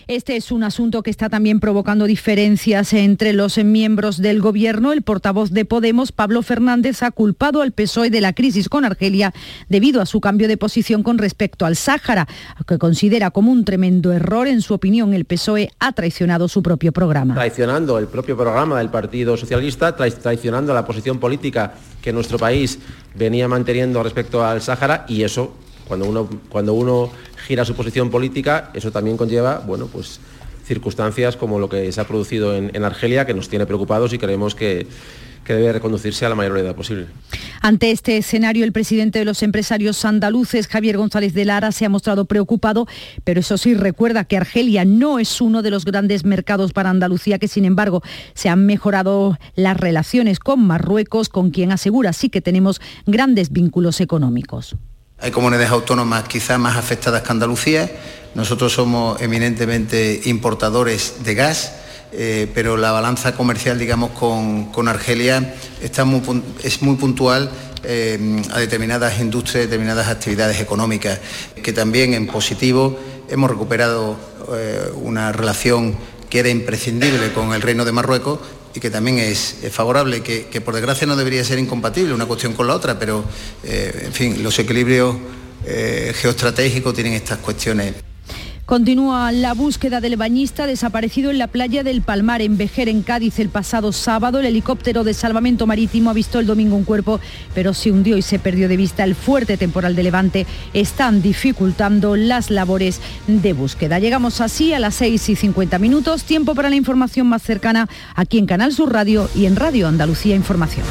Este 0.08 0.36
es 0.36 0.52
un 0.52 0.62
asunto 0.62 1.02
que 1.02 1.10
está 1.10 1.28
también 1.28 1.58
provocando 1.58 2.04
diferencias 2.04 2.92
entre 2.92 3.32
los 3.32 3.58
miembros 3.58 4.18
del 4.18 4.40
gobierno. 4.40 4.92
El 4.92 5.02
portavoz 5.02 5.50
de 5.50 5.64
Podemos, 5.64 6.12
Pablo 6.12 6.42
Fernández, 6.42 7.02
ha 7.02 7.10
culpado 7.10 7.60
al 7.60 7.72
PSOE 7.72 8.08
de 8.08 8.20
la 8.20 8.32
crisis 8.32 8.68
con 8.68 8.84
Argelia 8.84 9.34
debido 9.68 10.00
a 10.00 10.06
su 10.06 10.20
cambio 10.20 10.46
de 10.46 10.56
posición 10.56 11.02
con 11.02 11.18
respecto 11.18 11.66
al 11.66 11.74
Sáhara, 11.74 12.28
que 12.68 12.78
considera 12.78 13.32
como 13.32 13.50
un 13.50 13.64
tremendo 13.64 14.12
error. 14.12 14.46
En 14.46 14.62
su 14.62 14.74
opinión, 14.74 15.12
el 15.12 15.24
PSOE 15.24 15.70
ha 15.80 15.90
traicionado 15.90 16.46
su 16.46 16.62
propio 16.62 16.92
programa. 16.92 17.34
Traicionando 17.34 17.98
el 17.98 18.06
propio 18.06 18.36
programa 18.36 18.78
del 18.78 18.90
Partido 18.90 19.36
Socialista, 19.36 19.96
traicionando 19.96 20.72
la 20.72 20.86
posición 20.86 21.18
política 21.18 21.74
que 22.00 22.12
nuestro 22.12 22.38
país 22.38 22.78
venía 23.16 23.48
manteniendo 23.48 24.04
respecto 24.04 24.44
al 24.44 24.62
Sáhara 24.62 25.04
y 25.08 25.24
eso 25.24 25.56
cuando 25.86 26.06
uno, 26.06 26.28
cuando 26.48 26.74
uno 26.74 27.10
gira 27.46 27.64
su 27.64 27.74
posición 27.74 28.10
política, 28.10 28.70
eso 28.74 28.90
también 28.90 29.16
conlleva, 29.16 29.62
bueno, 29.66 29.86
pues 29.86 30.20
circunstancias 30.64 31.36
como 31.36 31.58
lo 31.58 31.68
que 31.68 31.90
se 31.92 32.00
ha 32.00 32.06
producido 32.06 32.54
en, 32.54 32.84
Argelia, 32.84 33.24
que 33.24 33.34
nos 33.34 33.48
tiene 33.48 33.66
preocupados 33.66 34.12
y 34.12 34.18
creemos 34.18 34.54
que, 34.54 34.86
que 35.44 35.54
debe 35.54 35.72
reconducirse 35.72 36.26
a 36.26 36.28
la 36.28 36.34
mayor 36.34 36.52
brevedad 36.52 36.74
posible. 36.74 37.06
Ante 37.62 37.92
este 37.92 38.16
escenario, 38.16 38.64
el 38.64 38.72
presidente 38.72 39.20
de 39.20 39.24
los 39.24 39.42
empresarios 39.42 40.04
andaluces, 40.04 40.66
Javier 40.66 40.98
González 40.98 41.34
de 41.34 41.44
Lara, 41.44 41.72
se 41.72 41.84
ha 41.84 41.88
mostrado 41.88 42.24
preocupado, 42.24 42.86
pero 43.24 43.40
eso 43.40 43.56
sí 43.56 43.74
recuerda 43.74 44.24
que 44.24 44.36
Argelia 44.36 44.84
no 44.84 45.18
es 45.18 45.40
uno 45.40 45.62
de 45.62 45.70
los 45.70 45.84
grandes 45.84 46.24
mercados 46.24 46.72
para 46.72 46.90
Andalucía, 46.90 47.38
que 47.38 47.48
sin 47.48 47.64
embargo 47.64 48.02
se 48.34 48.48
han 48.48 48.66
mejorado 48.66 49.38
las 49.54 49.76
relaciones 49.76 50.40
con 50.40 50.66
Marruecos, 50.66 51.28
con 51.28 51.50
quien 51.50 51.70
asegura 51.70 52.12
sí 52.12 52.28
que 52.28 52.40
tenemos 52.40 52.80
grandes 53.06 53.50
vínculos 53.50 54.00
económicos. 54.00 54.76
Hay 55.18 55.30
comunidades 55.30 55.70
autónomas 55.70 56.24
quizás 56.24 56.58
más 56.58 56.76
afectadas 56.76 57.22
que 57.22 57.32
Andalucía. 57.32 57.90
Nosotros 58.34 58.74
somos 58.74 59.20
eminentemente 59.22 60.20
importadores 60.26 61.24
de 61.24 61.34
gas, 61.34 61.72
eh, 62.12 62.50
pero 62.54 62.76
la 62.76 62.92
balanza 62.92 63.34
comercial, 63.34 63.78
digamos, 63.78 64.10
con, 64.10 64.88
Argelia 64.88 65.54
está 65.80 66.04
es 66.62 66.82
muy 66.82 66.96
puntual 66.96 67.50
eh, 67.82 68.42
a 68.52 68.58
determinadas 68.58 69.18
industrias, 69.18 69.64
determinadas 69.64 70.08
actividades 70.08 70.60
económicas, 70.60 71.18
que 71.62 71.72
también 71.72 72.12
en 72.12 72.26
positivo 72.26 72.98
hemos 73.30 73.50
recuperado 73.50 74.18
eh, 74.52 74.90
una 74.96 75.32
relación 75.32 75.96
que 76.28 76.40
era 76.40 76.50
imprescindible 76.50 77.32
con 77.32 77.54
el 77.54 77.62
Reino 77.62 77.86
de 77.86 77.92
Marruecos 77.92 78.40
y 78.76 78.80
que 78.80 78.90
también 78.90 79.18
es, 79.18 79.56
favorable, 79.70 80.20
que, 80.20 80.46
que, 80.46 80.60
por 80.60 80.74
desgracia 80.74 81.06
no 81.06 81.16
debería 81.16 81.42
ser 81.42 81.58
incompatible 81.58 82.12
una 82.12 82.26
cuestión 82.26 82.52
con 82.52 82.66
la 82.66 82.74
otra, 82.74 82.98
pero 82.98 83.24
eh, 83.64 84.02
en 84.04 84.12
fin, 84.12 84.42
los 84.42 84.58
equilibrios 84.58 85.16
eh, 85.64 86.12
geoestratégicos 86.14 86.92
tienen 86.92 87.14
estas 87.14 87.38
cuestiones. 87.38 87.94
Continúa 88.66 89.30
la 89.30 89.54
búsqueda 89.54 90.00
del 90.00 90.16
bañista 90.16 90.66
desaparecido 90.66 91.30
en 91.30 91.38
la 91.38 91.46
playa 91.46 91.84
del 91.84 92.02
Palmar, 92.02 92.42
en 92.42 92.58
Vejer, 92.58 92.88
en 92.88 93.02
Cádiz, 93.02 93.38
el 93.38 93.48
pasado 93.48 93.92
sábado. 93.92 94.40
El 94.40 94.46
helicóptero 94.46 95.04
de 95.04 95.14
salvamento 95.14 95.68
marítimo 95.68 96.10
ha 96.10 96.14
visto 96.14 96.40
el 96.40 96.46
domingo 96.46 96.74
un 96.74 96.82
cuerpo, 96.82 97.20
pero 97.54 97.74
se 97.74 97.92
hundió 97.92 98.16
y 98.16 98.22
se 98.22 98.40
perdió 98.40 98.68
de 98.68 98.76
vista. 98.76 99.04
El 99.04 99.14
fuerte 99.14 99.56
temporal 99.56 99.94
de 99.94 100.02
Levante 100.02 100.46
están 100.74 101.22
dificultando 101.22 102.16
las 102.16 102.50
labores 102.50 103.00
de 103.28 103.52
búsqueda. 103.52 104.00
Llegamos 104.00 104.40
así 104.40 104.72
a 104.72 104.80
las 104.80 104.96
6 104.96 105.28
y 105.28 105.36
50 105.36 105.78
minutos. 105.78 106.24
Tiempo 106.24 106.56
para 106.56 106.68
la 106.68 106.74
información 106.74 107.28
más 107.28 107.42
cercana 107.42 107.88
aquí 108.16 108.38
en 108.38 108.46
Canal 108.46 108.72
Sur 108.72 108.92
Radio 108.92 109.30
y 109.36 109.46
en 109.46 109.54
Radio 109.54 109.86
Andalucía 109.86 110.34
Información. 110.34 110.84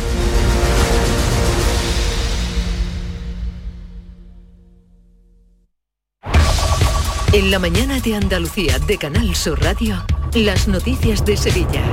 En 7.45 7.51
la 7.51 7.59
mañana 7.59 7.99
de 7.99 8.15
Andalucía 8.15 8.79
de 8.79 8.97
Canal 8.97 9.35
Sur 9.35 9.61
Radio, 9.61 10.03
las 10.33 10.67
noticias 10.67 11.23
de 11.23 11.37
Sevilla. 11.37 11.83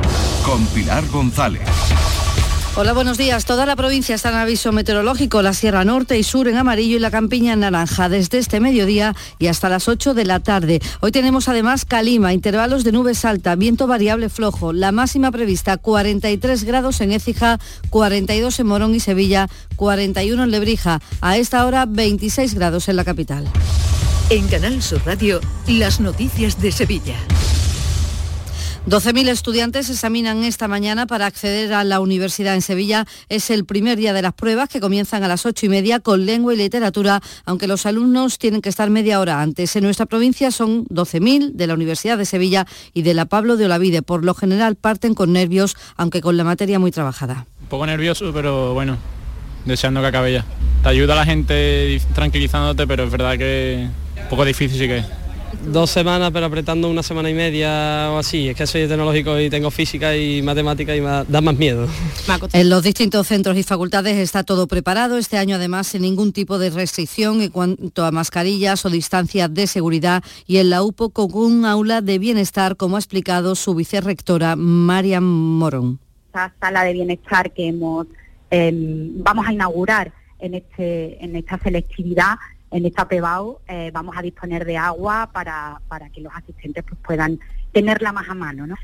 Con 0.47 0.65
Pilar 0.69 1.07
González. 1.09 1.61
Hola, 2.75 2.95
buenos 2.95 3.19
días. 3.19 3.45
Toda 3.45 3.67
la 3.67 3.77
provincia 3.77 4.15
está 4.15 4.31
en 4.31 4.37
aviso 4.37 4.73
meteorológico, 4.73 5.43
la 5.43 5.53
Sierra 5.53 5.85
Norte 5.85 6.19
y 6.19 6.23
Sur 6.23 6.49
en 6.49 6.57
amarillo 6.57 6.97
y 6.97 7.01
la 7.01 7.11
Campiña 7.11 7.53
en 7.53 7.61
naranja, 7.61 8.09
desde 8.09 8.39
este 8.39 8.61
mediodía 8.61 9.15
y 9.39 9.49
hasta 9.49 9.69
las 9.69 9.89
8 9.89 10.15
de 10.15 10.25
la 10.25 10.41
tarde. 10.41 10.81
Hoy 11.01 11.13
tenemos 11.13 11.51
además 11.51 11.85
calima, 11.85 12.33
intervalos 12.33 12.83
de 12.83 12.93
nubes 12.93 13.27
alta, 13.27 13.55
viento 13.55 13.87
variable 13.87 14.31
flojo, 14.31 14.73
la 14.73 14.91
máxima 14.91 15.31
prevista 15.33 15.77
43 15.77 16.65
grados 16.65 17.03
en 17.03 17.13
Écija, 17.13 17.61
42 17.91 18.59
en 18.59 18.67
Morón 18.67 18.95
y 18.95 19.01
Sevilla, 19.01 19.51
41 19.77 20.45
en 20.45 20.51
Lebrija, 20.51 21.03
a 21.21 21.37
esta 21.37 21.67
hora 21.67 21.85
26 21.85 22.55
grados 22.55 22.89
en 22.89 22.97
la 22.97 23.05
capital. 23.05 23.53
En 24.33 24.49
Canal 24.49 24.81
Sur 24.81 25.03
Radio, 25.05 25.43
las 25.69 26.01
noticias 26.01 26.59
de 26.59 26.73
Sevilla. 26.73 27.17
12.000 28.87 29.29
estudiantes 29.29 29.91
examinan 29.91 30.43
esta 30.43 30.69
mañana 30.69 31.07
para 31.07 31.27
acceder 31.27 31.75
a 31.75 31.85
la 31.85 32.01
universidad 32.01 32.55
en 32.55 32.63
Sevilla. 32.63 33.05
Es 33.29 33.51
el 33.51 33.67
primer 33.67 33.99
día 33.99 34.15
de 34.15 34.23
las 34.23 34.33
pruebas 34.33 34.71
que 34.71 34.81
comienzan 34.81 35.23
a 35.23 35.29
las 35.29 35.45
ocho 35.45 35.67
y 35.67 35.69
media 35.69 36.01
con 36.01 36.25
lengua 36.25 36.55
y 36.55 36.57
literatura, 36.57 37.21
aunque 37.45 37.67
los 37.67 37.85
alumnos 37.85 38.39
tienen 38.39 38.63
que 38.63 38.71
estar 38.71 38.89
media 38.89 39.21
hora 39.21 39.43
antes. 39.43 39.77
En 39.77 39.85
nuestra 39.85 40.07
provincia 40.07 40.51
son 40.51 40.87
12.000 40.87 41.53
de 41.53 41.67
la 41.67 41.75
Universidad 41.75 42.17
de 42.17 42.25
Sevilla 42.25 42.67
y 42.95 43.03
de 43.03 43.13
la 43.13 43.27
Pablo 43.27 43.59
de 43.59 43.67
Olavide. 43.67 44.01
Por 44.01 44.25
lo 44.25 44.33
general 44.33 44.77
parten 44.77 45.13
con 45.13 45.35
nervios, 45.35 45.77
aunque 45.99 46.23
con 46.23 46.39
la 46.39 46.45
materia 46.45 46.79
muy 46.79 46.91
trabajada. 46.91 47.45
Un 47.61 47.69
poco 47.69 47.85
nervioso, 47.85 48.33
pero 48.33 48.73
bueno, 48.73 48.97
deseando 49.67 50.01
que 50.01 50.07
acabe 50.07 50.33
ya. 50.33 50.47
Te 50.83 50.89
ayuda 50.89 51.13
a 51.13 51.17
la 51.17 51.27
gente 51.27 52.01
tranquilizándote, 52.15 52.87
pero 52.87 53.05
es 53.05 53.11
verdad 53.11 53.37
que 53.37 53.91
un 54.21 54.29
poco 54.29 54.45
difícil 54.45 54.79
sí 54.79 54.87
que 54.87 54.99
es. 54.99 55.07
Dos 55.67 55.91
semanas, 55.91 56.31
pero 56.33 56.47
apretando 56.47 56.89
una 56.89 57.03
semana 57.03 57.29
y 57.29 57.35
media 57.35 58.11
o 58.11 58.19
así. 58.19 58.49
Es 58.49 58.57
que 58.57 58.67
soy 58.67 58.89
tecnológico 58.89 59.39
y 59.39 59.51
tengo 59.51 59.71
física 59.71 60.17
y 60.17 60.41
matemática 60.43 60.97
y 60.97 61.01
me 61.01 61.25
da 61.29 61.41
más 61.41 61.57
miedo. 61.57 61.87
En 62.53 62.71
los 62.71 62.83
distintos 62.83 63.29
centros 63.29 63.57
y 63.57 63.63
facultades 63.63 64.17
está 64.17 64.45
todo 64.45 64.67
preparado. 64.67 65.19
Este 65.19 65.37
año 65.37 65.57
además 65.57 65.89
sin 65.89 66.03
ningún 66.03 66.33
tipo 66.33 66.59
de 66.59 66.71
restricción 66.71 67.43
en 67.43 67.51
cuanto 67.51 68.05
a 68.05 68.11
mascarillas 68.11 68.85
o 68.87 68.91
distancias 68.91 69.53
de 69.53 69.67
seguridad 69.67 70.25
y 70.47 70.57
en 70.57 70.71
la 70.71 70.83
UPO 70.83 71.11
con 71.11 71.31
un 71.35 71.65
aula 71.65 72.01
de 72.01 72.19
bienestar, 72.19 72.77
como 72.77 72.97
ha 72.97 72.99
explicado 72.99 73.55
su 73.55 73.75
vicerrectora 73.75 74.57
Marian 74.57 75.23
Morón. 75.23 76.01
Esta 76.29 76.53
sala 76.61 76.83
de 76.85 76.95
bienestar 76.95 77.53
que 77.53 77.69
hemos 77.69 78.07
eh, 78.51 78.71
vamos 78.75 79.47
a 79.47 79.53
inaugurar 79.53 80.13
en, 80.39 80.55
este, 80.55 81.25
en 81.25 81.37
esta 81.37 81.59
selectividad 81.59 82.37
en 82.73 82.87
esta 82.87 83.07
PEBAU 83.07 83.61
eh, 83.69 83.91
vamos 83.93 84.17
a 84.17 84.23
disponer 84.23 84.65
de 84.65 84.77
agua 84.77 85.31
para, 85.33 85.81
para 85.89 86.09
que 86.11 86.21
los 86.21 86.35
asistentes 86.35 86.83
pues, 86.83 86.99
puedan 87.05 87.39
tenerla 87.71 88.13
más 88.13 88.29
a 88.29 88.35
mano. 88.35 88.67
¿no? 88.67 88.77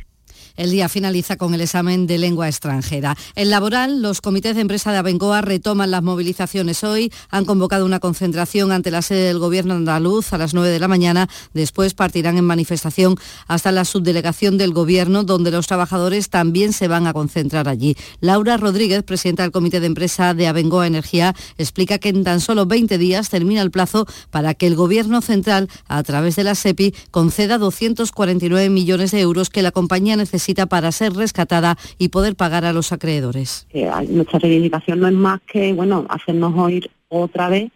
El 0.59 0.73
día 0.73 0.89
finaliza 0.89 1.37
con 1.37 1.55
el 1.55 1.61
examen 1.61 2.09
de 2.09 2.19
lengua 2.19 2.49
extranjera. 2.49 3.17
En 3.37 3.49
laboral, 3.49 4.03
los 4.03 4.21
comités 4.21 4.57
de 4.57 4.63
empresa 4.63 4.91
de 4.91 4.99
Abengoa 4.99 5.41
retoman 5.41 5.93
las 5.93 6.03
movilizaciones 6.03 6.83
hoy. 6.83 7.13
Han 7.31 7.45
convocado 7.45 7.87
una 7.87 8.01
concentración 8.01 8.73
ante 8.73 8.91
la 8.91 9.03
sede 9.03 9.29
del 9.29 9.39
Gobierno 9.39 9.75
andaluz 9.75 10.33
a 10.33 10.39
las 10.39 10.55
9 10.55 10.71
de 10.71 10.81
la 10.81 10.89
mañana. 10.89 11.29
Después 11.55 11.95
partirán 11.95 12.39
en 12.39 12.45
manifestación 12.45 13.15
hasta 13.47 13.71
la 13.71 13.85
subdelegación 13.85 14.59
del 14.59 14.73
Gobierno, 14.73 15.23
donde 15.23 15.53
los 15.53 15.69
trabajadores 15.69 16.29
también 16.29 16.73
se 16.73 16.89
van 16.89 17.07
a 17.07 17.13
concentrar 17.13 17.69
allí. 17.69 17.97
Laura 18.21 18.57
Rodríguez, 18.57 19.05
presidenta 19.05 19.45
del 19.45 19.53
Comité 19.53 19.79
de 19.79 19.87
Empresa 19.87 20.35
de 20.35 20.49
Abengoa 20.49 20.89
Energía, 20.89 21.37
explica 21.57 21.99
que 21.99 22.09
en 22.09 22.25
tan 22.25 22.41
solo 22.41 22.67
20 22.67 22.99
días 22.99 23.31
termina 23.31 23.63
el 23.63 23.71
plazo 23.71 24.07
para 24.33 24.55
que 24.55 24.67
el 24.67 24.75
Gobierno 24.75 25.21
central, 25.21 25.69
a 25.87 26.03
través 26.03 26.35
de 26.35 26.43
la 26.43 26.57
SEPI, 26.57 26.97
conceda 27.13 27.59
249 27.59 28.71
millones 28.71 29.13
de 29.13 29.21
euros 29.21 29.51
que 29.51 29.63
la 29.63 29.71
compañía 29.71 30.17
necesita 30.17 30.48
para 30.67 30.93
ser 30.93 31.13
rescatada 31.13 31.77
y 31.99 32.09
poder 32.09 32.35
pagar 32.35 32.65
a 32.65 32.73
los 32.73 32.93
acreedores. 32.93 33.67
Eh, 33.71 33.91
nuestra 34.09 34.39
reivindicación 34.39 35.01
no 35.01 35.09
es 35.09 35.15
más 35.15 35.41
que 35.43 35.73
bueno 35.73 36.07
hacernos 36.09 36.57
oír 36.57 36.91
otra 37.09 37.49
vez 37.49 37.71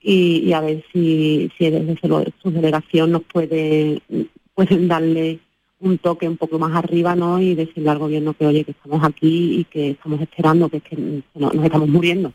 y, 0.00 0.52
a 0.52 0.60
ver 0.60 0.84
si, 0.92 1.50
desde 1.58 1.98
su 2.42 2.50
delegación 2.50 3.10
nos 3.12 3.22
puede 3.24 4.00
pueden 4.54 4.88
darle 4.88 5.40
un 5.80 5.98
toque 5.98 6.28
un 6.28 6.36
poco 6.36 6.58
más 6.58 6.74
arriba 6.74 7.14
¿no? 7.14 7.40
y 7.40 7.54
decirle 7.54 7.90
al 7.90 7.98
gobierno 7.98 8.32
que 8.34 8.46
oye 8.46 8.64
que 8.64 8.70
estamos 8.70 9.02
aquí 9.04 9.60
y 9.60 9.64
que 9.64 9.90
estamos 9.90 10.20
esperando, 10.20 10.68
que 10.68 10.78
es 10.78 10.82
que 10.84 11.22
nos 11.34 11.54
estamos 11.54 11.88
muriendo 11.88 12.32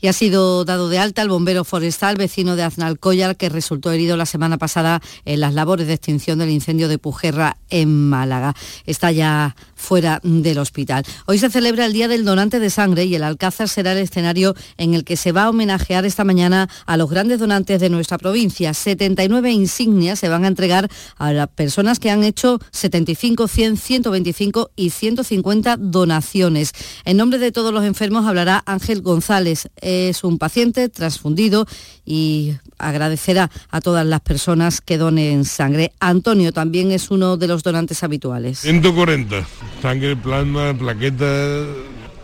y 0.00 0.08
ha 0.08 0.12
sido 0.12 0.64
dado 0.64 0.88
de 0.88 0.98
alta 0.98 1.22
el 1.22 1.28
bombero 1.28 1.64
forestal 1.64 2.16
vecino 2.16 2.56
de 2.56 2.62
Aznalcóllar 2.62 3.36
que 3.36 3.48
resultó 3.48 3.92
herido 3.92 4.16
la 4.16 4.26
semana 4.26 4.58
pasada 4.58 5.00
en 5.24 5.40
las 5.40 5.54
labores 5.54 5.86
de 5.86 5.94
extinción 5.94 6.38
del 6.38 6.50
incendio 6.50 6.88
de 6.88 6.98
Pujerra 6.98 7.56
en 7.70 8.08
Málaga. 8.08 8.54
Está 8.86 9.12
ya 9.12 9.56
fuera 9.74 10.20
del 10.22 10.58
hospital. 10.58 11.04
Hoy 11.26 11.38
se 11.38 11.50
celebra 11.50 11.86
el 11.86 11.92
Día 11.92 12.08
del 12.08 12.24
Donante 12.24 12.58
de 12.58 12.70
Sangre 12.70 13.04
y 13.04 13.14
el 13.14 13.22
Alcázar 13.22 13.68
será 13.68 13.92
el 13.92 13.98
escenario 13.98 14.54
en 14.78 14.94
el 14.94 15.04
que 15.04 15.16
se 15.16 15.32
va 15.32 15.44
a 15.44 15.50
homenajear 15.50 16.04
esta 16.04 16.24
mañana 16.24 16.68
a 16.86 16.96
los 16.96 17.10
grandes 17.10 17.38
donantes 17.38 17.80
de 17.80 17.90
nuestra 17.90 18.18
provincia. 18.18 18.74
79 18.74 19.50
insignias 19.50 20.18
se 20.18 20.28
van 20.28 20.44
a 20.44 20.48
entregar 20.48 20.88
a 21.16 21.32
las 21.32 21.48
personas 21.48 21.98
que 21.98 22.10
han 22.10 22.24
hecho 22.24 22.58
75, 22.70 23.48
100, 23.48 23.76
125 23.76 24.70
y 24.76 24.90
150 24.90 25.76
donaciones. 25.78 26.72
En 27.04 27.16
nombre 27.16 27.38
de 27.38 27.52
todos 27.52 27.72
los 27.72 27.84
enfermos 27.84 28.26
hablará 28.26 28.62
Ángel 28.66 29.02
González. 29.02 29.68
Es 29.88 30.24
un 30.24 30.36
paciente 30.38 30.88
transfundido 30.88 31.64
y 32.04 32.54
agradecerá 32.76 33.52
a 33.70 33.80
todas 33.80 34.04
las 34.04 34.20
personas 34.20 34.80
que 34.80 34.98
donen 34.98 35.44
sangre. 35.44 35.92
Antonio 36.00 36.52
también 36.52 36.90
es 36.90 37.12
uno 37.12 37.36
de 37.36 37.46
los 37.46 37.62
donantes 37.62 38.02
habituales. 38.02 38.58
140 38.58 39.46
sangre, 39.80 40.16
plasma, 40.16 40.74
plaquetas. 40.74 41.68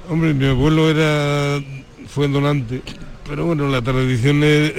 Hombre, 0.09 0.35
mi 0.35 0.47
abuelo 0.47 0.91
era 0.91 1.63
fue 2.09 2.27
donante, 2.27 2.83
pero 3.29 3.47
bueno, 3.47 3.69
la 3.69 3.81
tradición 3.81 4.43
es, 4.43 4.75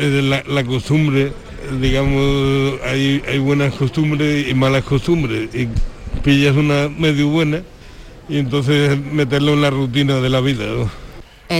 la, 0.45 0.63
costumbre, 0.65 1.31
digamos, 1.79 2.81
hay, 2.83 3.23
hay 3.25 3.39
buenas 3.39 3.73
costumbres 3.75 4.49
y 4.49 4.53
malas 4.53 4.83
costumbres, 4.83 5.49
y 5.55 5.69
pillas 6.21 6.57
una 6.57 6.89
medio 6.89 7.29
buena 7.29 7.61
y 8.27 8.39
entonces 8.39 8.99
meterlo 9.01 9.53
en 9.53 9.61
la 9.61 9.69
rutina 9.69 10.19
de 10.19 10.29
la 10.29 10.41
vida 10.41 10.65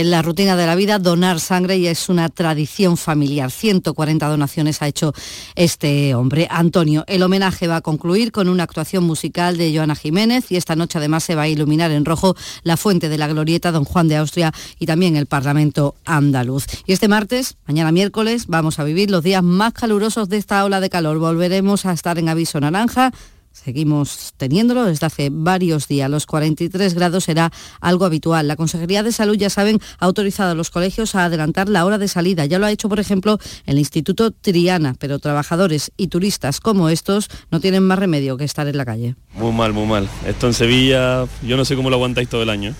en 0.00 0.10
la 0.10 0.22
rutina 0.22 0.56
de 0.56 0.66
la 0.66 0.74
vida 0.74 0.98
donar 0.98 1.38
sangre 1.38 1.76
y 1.76 1.86
es 1.86 2.08
una 2.08 2.28
tradición 2.28 2.96
familiar. 2.96 3.50
140 3.50 4.26
donaciones 4.26 4.82
ha 4.82 4.88
hecho 4.88 5.12
este 5.54 6.14
hombre, 6.14 6.48
Antonio. 6.50 7.04
El 7.06 7.22
homenaje 7.22 7.68
va 7.68 7.76
a 7.76 7.80
concluir 7.80 8.32
con 8.32 8.48
una 8.48 8.64
actuación 8.64 9.04
musical 9.04 9.56
de 9.56 9.72
Joana 9.74 9.94
Jiménez 9.94 10.50
y 10.50 10.56
esta 10.56 10.74
noche 10.74 10.98
además 10.98 11.22
se 11.22 11.36
va 11.36 11.42
a 11.42 11.48
iluminar 11.48 11.92
en 11.92 12.04
rojo 12.04 12.34
la 12.64 12.76
fuente 12.76 13.08
de 13.08 13.18
la 13.18 13.28
glorieta 13.28 13.70
Don 13.70 13.84
Juan 13.84 14.08
de 14.08 14.16
Austria 14.16 14.52
y 14.78 14.86
también 14.86 15.16
el 15.16 15.26
Parlamento 15.26 15.94
andaluz. 16.04 16.66
Y 16.86 16.92
este 16.92 17.06
martes, 17.06 17.56
mañana 17.66 17.92
miércoles, 17.92 18.46
vamos 18.48 18.78
a 18.80 18.84
vivir 18.84 19.10
los 19.10 19.22
días 19.22 19.44
más 19.44 19.74
calurosos 19.74 20.28
de 20.28 20.38
esta 20.38 20.64
ola 20.64 20.80
de 20.80 20.90
calor. 20.90 21.18
Volveremos 21.18 21.86
a 21.86 21.92
estar 21.92 22.18
en 22.18 22.28
aviso 22.28 22.58
naranja 22.58 23.12
Seguimos 23.54 24.34
teniéndolo 24.36 24.84
desde 24.84 25.06
hace 25.06 25.28
varios 25.30 25.86
días. 25.86 26.10
Los 26.10 26.26
43 26.26 26.92
grados 26.92 27.22
será 27.22 27.52
algo 27.80 28.04
habitual. 28.04 28.48
La 28.48 28.56
Consejería 28.56 29.04
de 29.04 29.12
Salud, 29.12 29.36
ya 29.36 29.48
saben, 29.48 29.78
ha 30.00 30.06
autorizado 30.06 30.50
a 30.50 30.54
los 30.56 30.70
colegios 30.70 31.14
a 31.14 31.26
adelantar 31.26 31.68
la 31.68 31.84
hora 31.84 31.96
de 31.96 32.08
salida. 32.08 32.46
Ya 32.46 32.58
lo 32.58 32.66
ha 32.66 32.72
hecho, 32.72 32.88
por 32.88 32.98
ejemplo, 32.98 33.38
el 33.66 33.78
Instituto 33.78 34.32
Triana, 34.32 34.96
pero 34.98 35.20
trabajadores 35.20 35.92
y 35.96 36.08
turistas 36.08 36.58
como 36.58 36.88
estos 36.88 37.28
no 37.52 37.60
tienen 37.60 37.84
más 37.84 38.00
remedio 38.00 38.36
que 38.36 38.44
estar 38.44 38.66
en 38.66 38.76
la 38.76 38.84
calle. 38.84 39.14
Muy 39.34 39.52
mal, 39.52 39.72
muy 39.72 39.86
mal. 39.86 40.08
Esto 40.26 40.48
en 40.48 40.54
Sevilla, 40.54 41.26
yo 41.46 41.56
no 41.56 41.64
sé 41.64 41.76
cómo 41.76 41.90
lo 41.90 41.96
aguantáis 41.96 42.28
todo 42.28 42.42
el 42.42 42.50
año. 42.50 42.74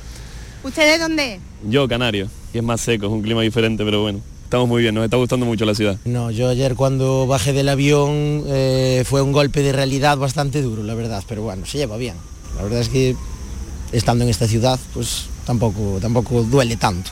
¿Usted 0.65 0.93
de 0.93 0.99
dónde? 0.99 1.41
Yo, 1.69 1.87
Canario. 1.87 2.29
Y 2.53 2.59
es 2.59 2.65
más 2.65 2.81
seco, 2.81 3.07
es 3.07 3.13
un 3.13 3.23
clima 3.23 3.43
diferente, 3.43 3.85
pero 3.85 4.03
bueno 4.03 4.34
estamos 4.55 4.69
muy 4.69 4.83
bien, 4.83 4.95
nos 4.95 5.03
está 5.03 5.17
gustando 5.17 5.47
mucho 5.47 5.65
la 5.65 5.75
ciudad. 5.75 5.99
No, 6.05 6.31
yo 6.31 6.49
ayer 6.49 6.77
cuando 6.77 7.27
bajé 7.27 7.53
del 7.53 7.69
avión 7.69 8.45
eh, 8.47 9.03
fue 9.05 9.21
un 9.21 9.33
golpe 9.33 9.63
de 9.63 9.73
realidad 9.73 10.17
bastante 10.17 10.63
duro, 10.63 10.85
la 10.85 10.95
verdad, 10.95 11.25
pero 11.27 11.43
bueno, 11.43 11.67
se 11.67 11.79
lleva 11.79 11.97
bien. 11.97 12.15
La 12.57 12.63
verdad 12.63 12.81
es 12.81 12.89
que 12.89 13.17
estando 13.91 14.23
en 14.23 14.31
esta 14.31 14.47
ciudad, 14.47 14.79
pues 14.93 15.25
tampoco, 15.45 15.99
tampoco 16.01 16.45
duele 16.45 16.77
tanto. 16.77 17.11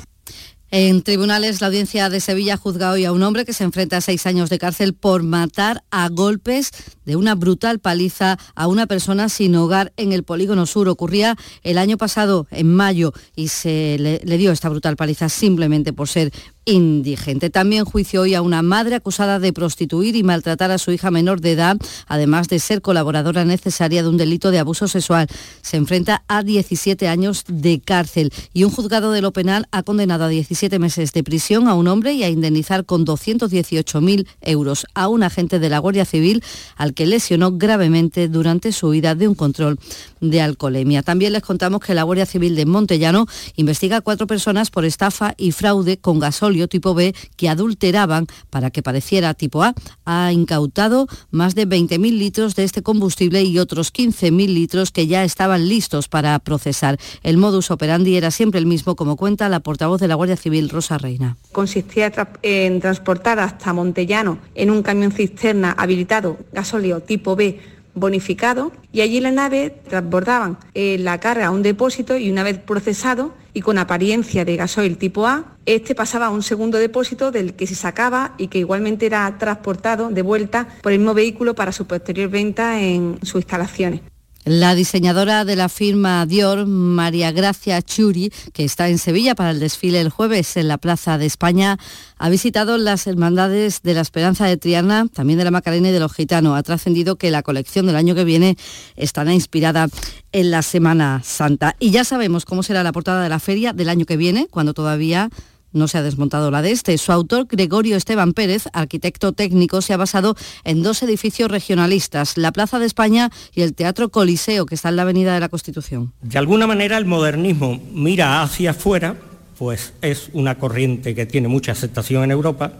En 0.74 1.03
tribunales, 1.03 1.61
la 1.61 1.66
audiencia 1.66 2.09
de 2.09 2.18
Sevilla 2.18 2.55
ha 2.55 2.57
juzgado 2.57 2.95
hoy 2.95 3.05
a 3.05 3.12
un 3.12 3.22
hombre 3.22 3.45
que 3.45 3.53
se 3.53 3.62
enfrenta 3.62 3.99
a 3.99 4.01
seis 4.01 4.24
años 4.24 4.49
de 4.49 4.59
cárcel 4.59 4.95
por 4.95 5.22
matar 5.22 5.84
a 5.90 6.09
golpes 6.09 6.70
de 7.05 7.14
una 7.14 7.34
brutal 7.34 7.78
paliza 7.78 8.38
a 8.55 8.68
una 8.68 8.86
persona 8.86 9.28
sin 9.28 9.55
hogar 9.55 9.93
en 9.99 10.12
el 10.12 10.22
polígono 10.22 10.64
sur. 10.64 10.88
Ocurría 10.88 11.36
el 11.62 11.76
año 11.76 11.99
pasado, 11.99 12.47
en 12.51 12.72
mayo, 12.72 13.12
y 13.36 13.49
se 13.49 13.99
le, 13.99 14.22
le 14.24 14.38
dio 14.38 14.51
esta 14.51 14.70
brutal 14.70 14.97
paliza 14.97 15.28
simplemente 15.28 15.93
por 15.93 16.09
ser 16.09 16.32
indigente. 16.65 17.51
También 17.51 17.85
juicio 17.85 18.23
hoy 18.23 18.35
a 18.35 18.43
una 18.43 18.63
madre 18.63 18.95
acusada 18.95 19.39
de 19.39 19.53
prostituir 19.53 20.17
y 20.17 20.23
maltratar 20.23 20.71
a 20.71 20.79
su 20.79 20.93
hija 20.93 21.11
menor 21.11 21.41
de 21.41 21.53
edad, 21.53 21.77
además 22.07 22.49
de 22.49 22.59
ser 22.59 22.83
colaboradora 22.83 23.45
necesaria 23.45 24.03
de 24.03 24.09
un 24.09 24.17
delito 24.17 24.51
de 24.51 24.59
abuso 24.59 24.87
sexual. 24.87 25.27
Se 25.61 25.77
enfrenta 25.77 26.23
a 26.29 26.43
17 26.43 27.09
años 27.09 27.45
de 27.49 27.81
cárcel 27.81 28.33
y 28.53 28.65
un 28.65 28.71
juzgado 28.71 29.13
de 29.13 29.23
lo 29.23 29.33
penal 29.33 29.67
ha 29.73 29.83
condenado 29.83 30.25
a 30.25 30.29
17 30.29 30.79
meses 30.79 31.13
de 31.13 31.25
prisión 31.25 31.67
a 31.67 31.75
un 31.75 31.89
hombre 31.89 32.13
y 32.13 32.23
a 32.23 32.29
indemnizar 32.29 32.85
con 32.85 33.05
218.000 33.05 34.27
euros 34.43 34.87
a 34.95 35.09
un 35.09 35.23
agente 35.23 35.59
de 35.59 35.69
la 35.69 35.79
Guardia 35.79 36.05
Civil 36.05 36.45
al 36.77 36.95
que 36.95 37.07
lesionó 37.07 37.53
gravemente 37.53 38.29
durante 38.29 38.73
su 38.73 38.89
huida 38.89 39.15
de 39.15 39.27
un 39.27 39.35
control 39.35 39.79
de 40.21 40.41
alcoholemia. 40.41 41.03
También 41.03 41.33
les 41.33 41.43
contamos 41.43 41.81
que 41.81 41.95
la 41.95 42.05
Guardia 42.05 42.27
Civil 42.27 42.55
de 42.55 42.67
Montellano 42.67 43.27
investiga 43.57 43.97
a 43.97 44.01
cuatro 44.01 44.27
personas 44.27 44.71
por 44.71 44.85
estafa 44.85 45.35
y 45.37 45.51
fraude 45.51 45.97
con 45.97 46.21
gasol 46.21 46.51
tipo 46.68 46.94
B 46.94 47.14
que 47.36 47.48
adulteraban 47.48 48.26
para 48.50 48.70
que 48.70 48.82
pareciera 48.82 49.34
tipo 49.34 49.62
A. 49.62 49.74
Ha 50.05 50.32
incautado 50.32 51.07
más 51.30 51.55
de 51.55 51.66
20.000 51.66 52.18
litros 52.18 52.55
de 52.55 52.64
este 52.64 52.82
combustible 52.82 53.42
y 53.42 53.59
otros 53.59 53.92
15.000 53.92 54.46
litros 54.46 54.90
que 54.90 55.07
ya 55.07 55.24
estaban 55.24 55.68
listos 55.68 56.09
para 56.09 56.38
procesar. 56.38 56.98
El 57.22 57.36
modus 57.38 57.70
operandi 57.70 58.16
era 58.16 58.30
siempre 58.30 58.61
el 58.61 58.66
mismo, 58.66 58.96
como 58.96 59.16
cuenta 59.16 59.48
la 59.48 59.61
portavoz 59.61 60.00
de 60.00 60.09
la 60.09 60.14
Guardia 60.14 60.36
Civil, 60.36 60.68
Rosa 60.68 60.98
Reina. 60.98 61.36
Consistía 61.53 62.12
en 62.42 62.80
transportar 62.80 63.38
hasta 63.38 63.72
Montellano 63.72 64.38
en 64.55 64.70
un 64.70 64.82
camión 64.82 65.12
cisterna 65.12 65.72
habilitado 65.72 66.38
gasóleo 66.53 67.00
tipo 67.00 67.36
B 67.36 67.59
bonificado 67.95 68.72
y 68.93 69.01
allí 69.01 69.20
la 69.20 69.30
nave 69.30 69.70
transbordaban 69.88 70.59
eh, 70.74 70.97
la 70.99 71.20
carga 71.20 71.47
a 71.47 71.51
un 71.51 71.62
depósito 71.62 72.16
y 72.16 72.30
una 72.30 72.43
vez 72.43 72.59
procesado 72.59 73.34
y 73.55 73.61
con 73.61 73.78
apariencia 73.78 74.45
de 74.45 74.57
gasoil 74.57 74.97
tipo 74.97 75.26
A, 75.26 75.57
este 75.66 75.95
pasaba 75.95 76.26
a 76.26 76.30
un 76.30 76.43
segundo 76.43 76.78
depósito 76.78 77.30
del 77.30 77.55
que 77.55 77.66
se 77.66 77.74
sacaba 77.74 78.34
y 78.38 78.49
que 78.49 78.59
igualmente 78.59 79.07
era 79.07 79.36
transportado 79.38 80.09
de 80.09 80.22
vuelta 80.22 80.68
por 80.82 80.93
el 80.93 80.99
mismo 80.99 81.14
vehículo 81.14 81.55
para 81.55 81.72
su 81.72 81.86
posterior 81.86 82.30
venta 82.30 82.80
en 82.80 83.18
sus 83.22 83.36
instalaciones. 83.36 84.01
La 84.45 84.74
diseñadora 84.74 85.45
de 85.45 85.55
la 85.55 85.68
firma 85.68 86.26
Dior, 86.26 86.66
María 86.66 87.30
Gracia 87.30 87.80
Churi, 87.80 88.32
que 88.53 88.64
está 88.64 88.88
en 88.88 88.99
Sevilla 88.99 89.36
para 89.36 89.53
el 89.53 89.61
desfile 89.61 90.01
el 90.01 90.11
jueves 90.11 90.57
en 90.57 90.66
la 90.66 90.78
Plaza 90.78 91.16
de 91.16 91.26
España, 91.26 91.78
ha 92.18 92.28
visitado 92.28 92.76
las 92.76 93.07
hermandades 93.07 93.82
de 93.82 93.95
la 93.95 94.01
Esperanza 94.01 94.45
de 94.47 94.57
Triana, 94.57 95.07
también 95.07 95.38
de 95.38 95.45
la 95.45 95.53
Macarena 95.53 95.90
y 95.90 95.93
de 95.93 96.01
los 96.01 96.12
Gitanos. 96.12 96.59
Ha 96.59 96.62
trascendido 96.64 97.14
que 97.14 97.30
la 97.30 97.45
colección 97.45 97.86
del 97.86 97.95
año 97.95 98.16
que 98.16 98.24
viene 98.24 98.57
estará 98.97 99.32
inspirada 99.32 99.86
en 100.32 100.51
la 100.51 100.62
Semana 100.62 101.20
Santa. 101.22 101.76
Y 101.78 101.93
ya 101.93 102.03
sabemos 102.03 102.45
cómo 102.45 102.64
será 102.64 102.82
la 102.82 102.90
portada 102.90 103.22
de 103.22 103.28
la 103.28 103.38
feria 103.38 103.72
del 103.72 103.88
año 103.88 104.07
que 104.07 104.16
viene, 104.16 104.49
cuando 104.51 104.74
todavía 104.74 105.30
no 105.73 105.89
se 105.89 105.99
ha 105.99 106.03
desmontado 106.03 106.51
la 106.51 106.62
de 106.62 106.70
este. 106.70 106.97
Su 106.99 107.12
autor, 107.12 107.47
Gregorio 107.49 107.97
Esteban 107.97 108.33
Pérez, 108.33 108.64
arquitecto 108.73 109.33
técnico, 109.33 109.83
se 109.83 109.93
ha 109.93 109.97
basado 109.97 110.37
en 110.64 110.83
dos 110.83 111.03
edificios 111.03 111.51
regionalistas, 111.51 112.37
la 112.37 112.53
Plaza 112.53 112.79
de 112.79 112.87
España 112.87 113.31
y 113.55 113.62
el 113.62 113.75
Teatro 113.75 114.11
Coliseo, 114.11 114.66
que 114.66 114.75
está 114.75 114.89
en 114.89 114.97
la 114.97 115.03
Avenida 115.03 115.35
de 115.35 115.41
la 115.41 115.49
Constitución. 115.49 116.12
De 116.23 116.39
alguna 116.39 116.66
manera 116.66 116.99
el 116.99 117.05
modernismo 117.05 117.81
mira 117.93 118.43
hacia 118.43 118.73
afuera, 118.73 119.16
pues 119.59 119.93
es 120.03 120.31
una 120.33 120.59
corriente 120.59 121.14
que 121.14 121.27
tiene 121.27 121.49
mucha 121.49 121.73
aceptación 121.73 122.25
en 122.25 122.31
Europa, 122.31 122.73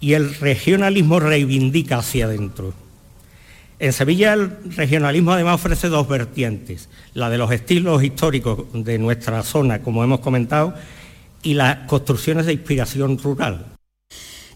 y 0.00 0.12
el 0.12 0.34
regionalismo 0.34 1.20
reivindica 1.20 1.98
hacia 1.98 2.26
adentro. 2.26 2.74
En 3.78 3.92
Sevilla 3.92 4.34
el 4.34 4.52
regionalismo 4.76 5.32
además 5.32 5.56
ofrece 5.56 5.88
dos 5.88 6.08
vertientes, 6.08 6.88
la 7.12 7.30
de 7.30 7.38
los 7.38 7.50
estilos 7.50 8.02
históricos 8.04 8.66
de 8.72 8.98
nuestra 8.98 9.42
zona, 9.42 9.82
como 9.82 10.04
hemos 10.04 10.20
comentado, 10.20 10.74
y 11.44 11.54
las 11.54 11.86
construcciones 11.86 12.46
de 12.46 12.54
inspiración 12.54 13.18
rural. 13.18 13.73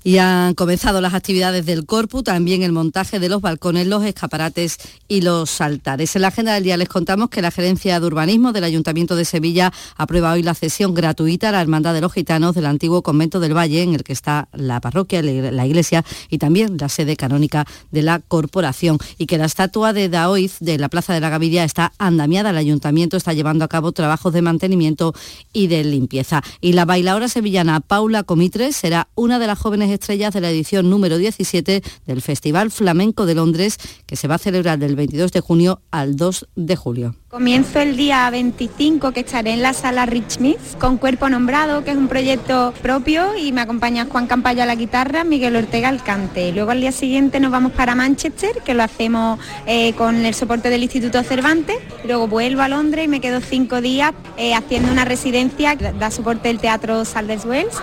Y 0.05 0.18
han 0.18 0.55
comenzado 0.55 1.01
las 1.01 1.14
actividades 1.14 1.66
del 1.66 1.86
Corpu, 1.86 2.22
también 2.22 2.62
el 2.62 2.72
montaje 2.72 3.18
de 3.18 3.28
los 3.28 3.40
balcones, 3.40 3.86
los 3.86 4.05
escaparates 4.05 4.78
y 5.09 5.20
los 5.20 5.61
altares. 5.61 6.14
En 6.16 6.22
la 6.22 6.28
agenda 6.28 6.55
del 6.55 6.64
día 6.64 6.76
les 6.76 6.88
contamos 6.88 7.28
que 7.30 7.42
la 7.42 7.51
Gerencia 7.51 7.99
de 8.01 8.07
Urbanismo 8.07 8.53
del 8.53 8.64
Ayuntamiento 8.64 9.16
de 9.16 9.24
Sevilla 9.24 9.72
aprueba 9.96 10.32
hoy 10.32 10.42
la 10.42 10.55
cesión 10.55 10.94
gratuita 10.94 11.49
a 11.49 11.53
la 11.53 11.61
Hermandad 11.61 11.94
de 11.94 12.01
los 12.01 12.12
Gitanos 12.12 12.55
del 12.55 12.66
antiguo 12.66 13.03
convento 13.03 13.40
del 13.40 13.57
Valle, 13.57 13.82
en 13.82 13.94
el 13.94 14.05
que 14.05 14.12
está 14.12 14.49
la 14.53 14.80
parroquia, 14.80 15.22
la 15.22 15.66
iglesia 15.66 16.05
y 16.30 16.38
también 16.38 16.76
la 16.78 16.88
sede 16.88 17.16
canónica 17.16 17.66
de 17.90 18.03
la 18.03 18.20
corporación. 18.20 18.99
Y 19.18 19.26
que 19.26 19.38
la 19.38 19.46
estatua 19.46 19.92
de 19.92 20.09
Daoiz 20.09 20.57
de 20.61 20.78
la 20.78 20.88
Plaza 20.88 21.12
de 21.12 21.20
la 21.20 21.30
Gaviria 21.30 21.64
está 21.64 21.92
andamiada. 21.99 22.51
El 22.51 22.57
Ayuntamiento 22.57 23.16
está 23.16 23.32
llevando 23.32 23.64
a 23.64 23.68
cabo 23.68 23.92
trabajos 23.92 24.32
de 24.32 24.42
mantenimiento 24.42 25.14
y 25.53 25.66
de 25.66 25.84
limpieza. 25.84 26.42
Y 26.61 26.72
la 26.72 26.84
bailadora 26.84 27.28
sevillana 27.28 27.80
Paula 27.80 28.22
Comitres 28.22 28.76
será 28.76 29.09
una 29.14 29.38
de 29.38 29.46
las 29.46 29.59
jóvenes 29.59 29.88
estrellas 29.91 30.34
de 30.34 30.41
la 30.41 30.51
edición 30.51 30.91
número 30.91 31.18
17 31.18 31.82
del 32.07 32.22
Festival 32.22 32.70
Flamenco 32.70 33.26
de 33.26 33.34
Londres, 33.34 33.78
que 34.07 34.16
se 34.16 34.28
va 34.28 34.36
a 34.36 34.39
celebrar 34.39 34.78
del 34.78 34.97
22 34.97 35.32
de 35.32 35.41
junio 35.41 35.80
al 35.91 36.16
2 36.16 36.49
de 36.57 36.76
julio. 36.76 37.14
Comienzo 37.28 37.78
el 37.80 37.99
día 37.99 38.30
25 38.30 39.12
que 39.12 39.20
estaré 39.20 39.53
en 39.53 39.61
la 39.61 39.74
sala 39.74 40.07
Rich 40.07 40.39
Mix 40.39 40.76
con 40.80 40.97
Cuerpo 40.97 41.28
Nombrado, 41.28 41.84
que 41.84 41.91
es 41.91 41.97
un 41.99 42.09
proyecto 42.09 42.72
propio 42.80 43.36
y 43.36 43.53
me 43.53 43.61
acompaña 43.61 44.07
Juan 44.07 44.26
Campayo 44.26 44.62
a 44.62 44.66
la 44.66 44.74
guitarra, 44.74 45.24
Miguel 45.24 45.55
Ortega 45.55 45.91
al 45.91 46.03
cante. 46.03 46.53
Luego 46.53 46.70
al 46.70 46.80
día 46.80 46.91
siguiente 46.91 47.39
nos 47.39 47.51
vamos 47.51 47.72
para 47.72 47.95
Manchester, 47.95 48.62
que 48.64 48.72
lo 48.72 48.82
hacemos 48.82 49.39
eh, 49.66 49.93
con 49.93 50.24
el 50.24 50.34
soporte 50.34 50.70
del 50.70 50.82
Instituto 50.82 51.22
Cervantes. 51.22 51.76
Luego 52.07 52.28
vuelvo 52.28 52.62
a 52.62 52.68
Londres 52.68 53.05
y 53.05 53.09
me 53.09 53.20
quedo 53.20 53.43
cinco 53.43 53.82
días 53.82 54.14
eh, 54.39 54.55
haciendo 54.55 54.91
una 54.91 55.05
residencia 55.05 55.76
que 55.76 55.93
da 55.93 56.11
soporte 56.11 56.49
del 56.49 56.61
Teatro 56.61 57.05
Saldes 57.05 57.45
Wells. 57.45 57.76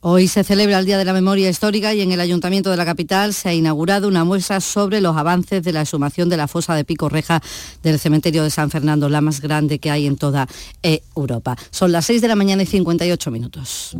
Hoy 0.00 0.28
se 0.28 0.44
celebra 0.44 0.78
el 0.78 0.86
Día 0.86 0.98
de 0.98 1.04
la 1.04 1.12
Memoria 1.12 1.48
Histórica 1.48 1.94
y 1.94 2.00
en 2.00 2.12
el 2.12 2.20
Ayuntamiento 2.20 2.70
de 2.70 2.76
la 2.76 2.84
capital 2.84 3.34
se 3.34 3.48
ha 3.48 3.54
inaugurado 3.54 4.08
una 4.08 4.24
muestra 4.24 4.60
sobre 4.60 5.00
los 5.00 5.16
avances 5.16 5.62
de 5.62 5.72
la 5.72 5.82
exhumación 5.82 6.28
de 6.28 6.36
la 6.36 6.48
fosa 6.48 6.74
de 6.74 6.84
Pico 6.84 7.08
Reja 7.08 7.42
del 7.82 7.98
cementerio 7.98 8.42
de 8.42 8.50
San 8.50 8.70
Fernando, 8.70 9.08
la 9.08 9.20
más 9.20 9.40
grande 9.40 9.78
que 9.78 9.90
hay 9.90 10.06
en 10.06 10.16
toda 10.16 10.46
Europa. 10.82 11.56
Son 11.70 11.92
las 11.92 12.06
6 12.06 12.20
de 12.20 12.28
la 12.28 12.36
mañana 12.36 12.62
y 12.62 12.66
58 12.66 13.30
minutos. 13.30 13.96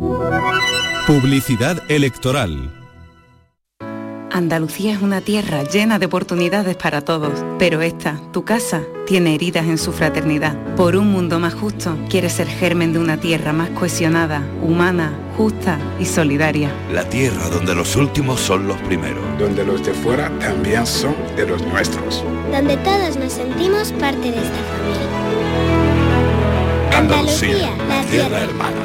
Publicidad 1.07 1.81
electoral. 1.89 2.76
Andalucía 4.31 4.93
es 4.93 5.01
una 5.01 5.21
tierra 5.21 5.63
llena 5.63 5.99
de 5.99 6.05
oportunidades 6.05 6.75
para 6.75 7.01
todos, 7.01 7.31
pero 7.57 7.81
esta, 7.81 8.19
tu 8.33 8.43
casa, 8.43 8.83
tiene 9.05 9.33
heridas 9.33 9.65
en 9.67 9.77
su 9.77 9.93
fraternidad. 9.93 10.75
Por 10.75 10.97
un 10.97 11.11
mundo 11.11 11.39
más 11.39 11.53
justo, 11.53 11.97
quiere 12.09 12.29
ser 12.29 12.47
germen 12.47 12.91
de 12.91 12.99
una 12.99 13.17
tierra 13.17 13.53
más 13.53 13.69
cohesionada, 13.69 14.45
humana, 14.61 15.17
justa 15.37 15.79
y 15.99 16.05
solidaria. 16.05 16.69
La 16.91 17.07
tierra 17.07 17.49
donde 17.49 17.73
los 17.73 17.95
últimos 17.95 18.41
son 18.41 18.67
los 18.67 18.77
primeros. 18.81 19.23
Donde 19.39 19.63
los 19.63 19.83
de 19.85 19.93
fuera 19.93 20.29
también 20.39 20.85
son 20.85 21.15
de 21.37 21.47
los 21.47 21.65
nuestros. 21.65 22.23
Donde 22.51 22.75
todos 22.77 23.15
nos 23.15 23.31
sentimos 23.31 23.93
parte 23.93 24.31
de 24.31 24.37
esta 24.37 24.59
familia. 24.73 25.07
Andalucía, 26.97 27.69
la 27.87 28.01
tierra 28.03 28.41
hermana. 28.41 28.81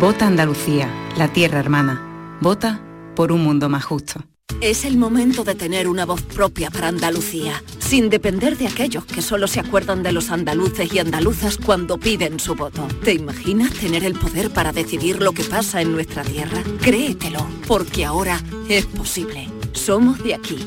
Vota 0.00 0.26
Andalucía, 0.26 0.88
la 1.18 1.28
tierra 1.28 1.58
hermana. 1.60 2.38
Vota 2.40 2.80
por 3.14 3.30
un 3.30 3.42
mundo 3.44 3.68
más 3.68 3.84
justo. 3.84 4.24
Es 4.60 4.84
el 4.84 4.98
momento 4.98 5.42
de 5.42 5.54
tener 5.54 5.88
una 5.88 6.04
voz 6.04 6.20
propia 6.20 6.70
para 6.70 6.88
Andalucía, 6.88 7.62
sin 7.78 8.10
depender 8.10 8.58
de 8.58 8.66
aquellos 8.66 9.06
que 9.06 9.22
solo 9.22 9.48
se 9.48 9.58
acuerdan 9.58 10.02
de 10.02 10.12
los 10.12 10.30
andaluces 10.30 10.92
y 10.92 10.98
andaluzas 10.98 11.56
cuando 11.56 11.96
piden 11.96 12.38
su 12.38 12.54
voto. 12.54 12.86
¿Te 13.02 13.14
imaginas 13.14 13.72
tener 13.72 14.04
el 14.04 14.18
poder 14.18 14.50
para 14.50 14.70
decidir 14.70 15.22
lo 15.22 15.32
que 15.32 15.44
pasa 15.44 15.80
en 15.80 15.92
nuestra 15.92 16.24
tierra? 16.24 16.62
Créetelo, 16.82 17.46
porque 17.66 18.04
ahora 18.04 18.38
es 18.68 18.84
posible. 18.84 19.48
Somos 19.72 20.22
de 20.22 20.34
aquí, 20.34 20.58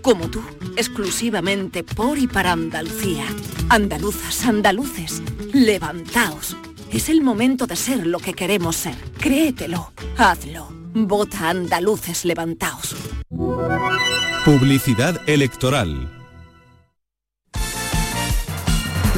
como 0.00 0.30
tú, 0.30 0.40
exclusivamente 0.76 1.84
por 1.84 2.16
y 2.16 2.28
para 2.28 2.52
Andalucía. 2.52 3.26
Andaluzas, 3.68 4.46
andaluces, 4.46 5.22
levantaos. 5.52 6.56
Es 6.90 7.10
el 7.10 7.20
momento 7.20 7.66
de 7.66 7.76
ser 7.76 8.06
lo 8.06 8.18
que 8.18 8.32
queremos 8.32 8.76
ser. 8.76 8.96
Créetelo, 9.18 9.92
hazlo. 10.16 10.68
Vota 10.94 11.50
andaluces, 11.50 12.24
levantaos. 12.24 12.94
Publicidad 14.44 15.20
electoral. 15.28 16.10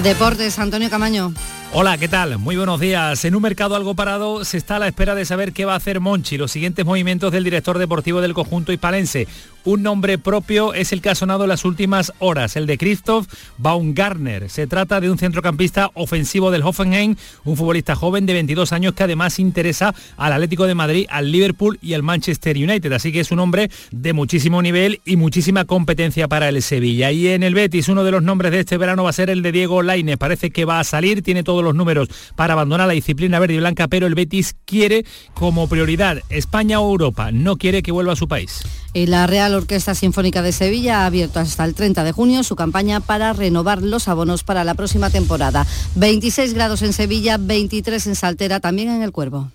Deportes, 0.02 0.58
Antonio 0.58 0.90
Camaño. 0.90 1.32
Hola, 1.72 1.98
¿qué 1.98 2.08
tal? 2.08 2.38
Muy 2.38 2.56
buenos 2.56 2.78
días. 2.78 3.24
En 3.24 3.34
un 3.34 3.42
mercado 3.42 3.74
algo 3.74 3.94
parado 3.94 4.44
se 4.44 4.58
está 4.58 4.76
a 4.76 4.78
la 4.78 4.86
espera 4.86 5.14
de 5.14 5.24
saber 5.24 5.52
qué 5.52 5.64
va 5.64 5.72
a 5.72 5.76
hacer 5.76 5.98
Monchi, 5.98 6.36
los 6.36 6.52
siguientes 6.52 6.84
movimientos 6.84 7.32
del 7.32 7.42
director 7.42 7.78
deportivo 7.78 8.20
del 8.20 8.32
conjunto 8.34 8.72
hispalense. 8.72 9.26
Un 9.66 9.82
nombre 9.82 10.18
propio 10.18 10.74
es 10.74 10.92
el 10.92 11.00
que 11.00 11.08
ha 11.08 11.14
sonado 11.14 11.44
en 11.44 11.48
las 11.48 11.64
últimas 11.64 12.12
horas, 12.18 12.54
el 12.56 12.66
de 12.66 12.76
Christoph 12.76 13.26
Baumgartner. 13.56 14.50
Se 14.50 14.66
trata 14.66 15.00
de 15.00 15.10
un 15.10 15.16
centrocampista 15.16 15.90
ofensivo 15.94 16.50
del 16.50 16.62
Hoffenheim, 16.62 17.16
un 17.44 17.56
futbolista 17.56 17.94
joven 17.94 18.26
de 18.26 18.34
22 18.34 18.74
años 18.74 18.92
que 18.92 19.04
además 19.04 19.38
interesa 19.38 19.94
al 20.18 20.34
Atlético 20.34 20.66
de 20.66 20.74
Madrid, 20.74 21.06
al 21.08 21.32
Liverpool 21.32 21.78
y 21.80 21.94
al 21.94 22.02
Manchester 22.02 22.58
United. 22.58 22.92
Así 22.92 23.10
que 23.10 23.20
es 23.20 23.30
un 23.30 23.38
hombre 23.38 23.70
de 23.90 24.12
muchísimo 24.12 24.60
nivel 24.60 25.00
y 25.06 25.16
muchísima 25.16 25.64
competencia 25.64 26.28
para 26.28 26.50
el 26.50 26.60
Sevilla. 26.60 27.10
Y 27.10 27.28
en 27.28 27.42
el 27.42 27.54
Betis, 27.54 27.88
uno 27.88 28.04
de 28.04 28.10
los 28.10 28.22
nombres 28.22 28.52
de 28.52 28.60
este 28.60 28.76
verano 28.76 29.04
va 29.04 29.10
a 29.10 29.14
ser 29.14 29.30
el 29.30 29.40
de 29.40 29.50
Diego 29.50 29.82
Lainez. 29.82 30.18
Parece 30.18 30.50
que 30.50 30.66
va 30.66 30.78
a 30.78 30.84
salir, 30.84 31.22
tiene 31.22 31.42
todos 31.42 31.64
los 31.64 31.74
números 31.74 32.08
para 32.36 32.52
abandonar 32.52 32.86
la 32.86 32.92
disciplina 32.92 33.38
verde 33.38 33.54
y 33.54 33.58
blanca, 33.60 33.88
pero 33.88 34.06
el 34.06 34.14
Betis 34.14 34.56
quiere 34.66 35.06
como 35.32 35.68
prioridad 35.68 36.18
España 36.28 36.80
o 36.80 36.90
Europa. 36.90 37.32
No 37.32 37.56
quiere 37.56 37.82
que 37.82 37.92
vuelva 37.92 38.12
a 38.12 38.16
su 38.16 38.28
país. 38.28 38.62
Y 38.92 39.06
la 39.06 39.26
Real 39.26 39.53
Orquesta 39.54 39.94
Sinfónica 39.94 40.42
de 40.42 40.52
Sevilla 40.52 41.00
ha 41.00 41.06
abierto 41.06 41.40
hasta 41.40 41.64
el 41.64 41.74
30 41.74 42.04
de 42.04 42.12
junio 42.12 42.42
su 42.42 42.56
campaña 42.56 43.00
para 43.00 43.32
renovar 43.32 43.82
los 43.82 44.08
abonos 44.08 44.44
para 44.44 44.64
la 44.64 44.74
próxima 44.74 45.10
temporada. 45.10 45.66
26 45.94 46.54
grados 46.54 46.82
en 46.82 46.92
Sevilla, 46.92 47.38
23 47.38 48.06
en 48.06 48.14
Saltera, 48.14 48.60
también 48.60 48.90
en 48.90 49.02
el 49.02 49.12
Cuervo. 49.12 49.50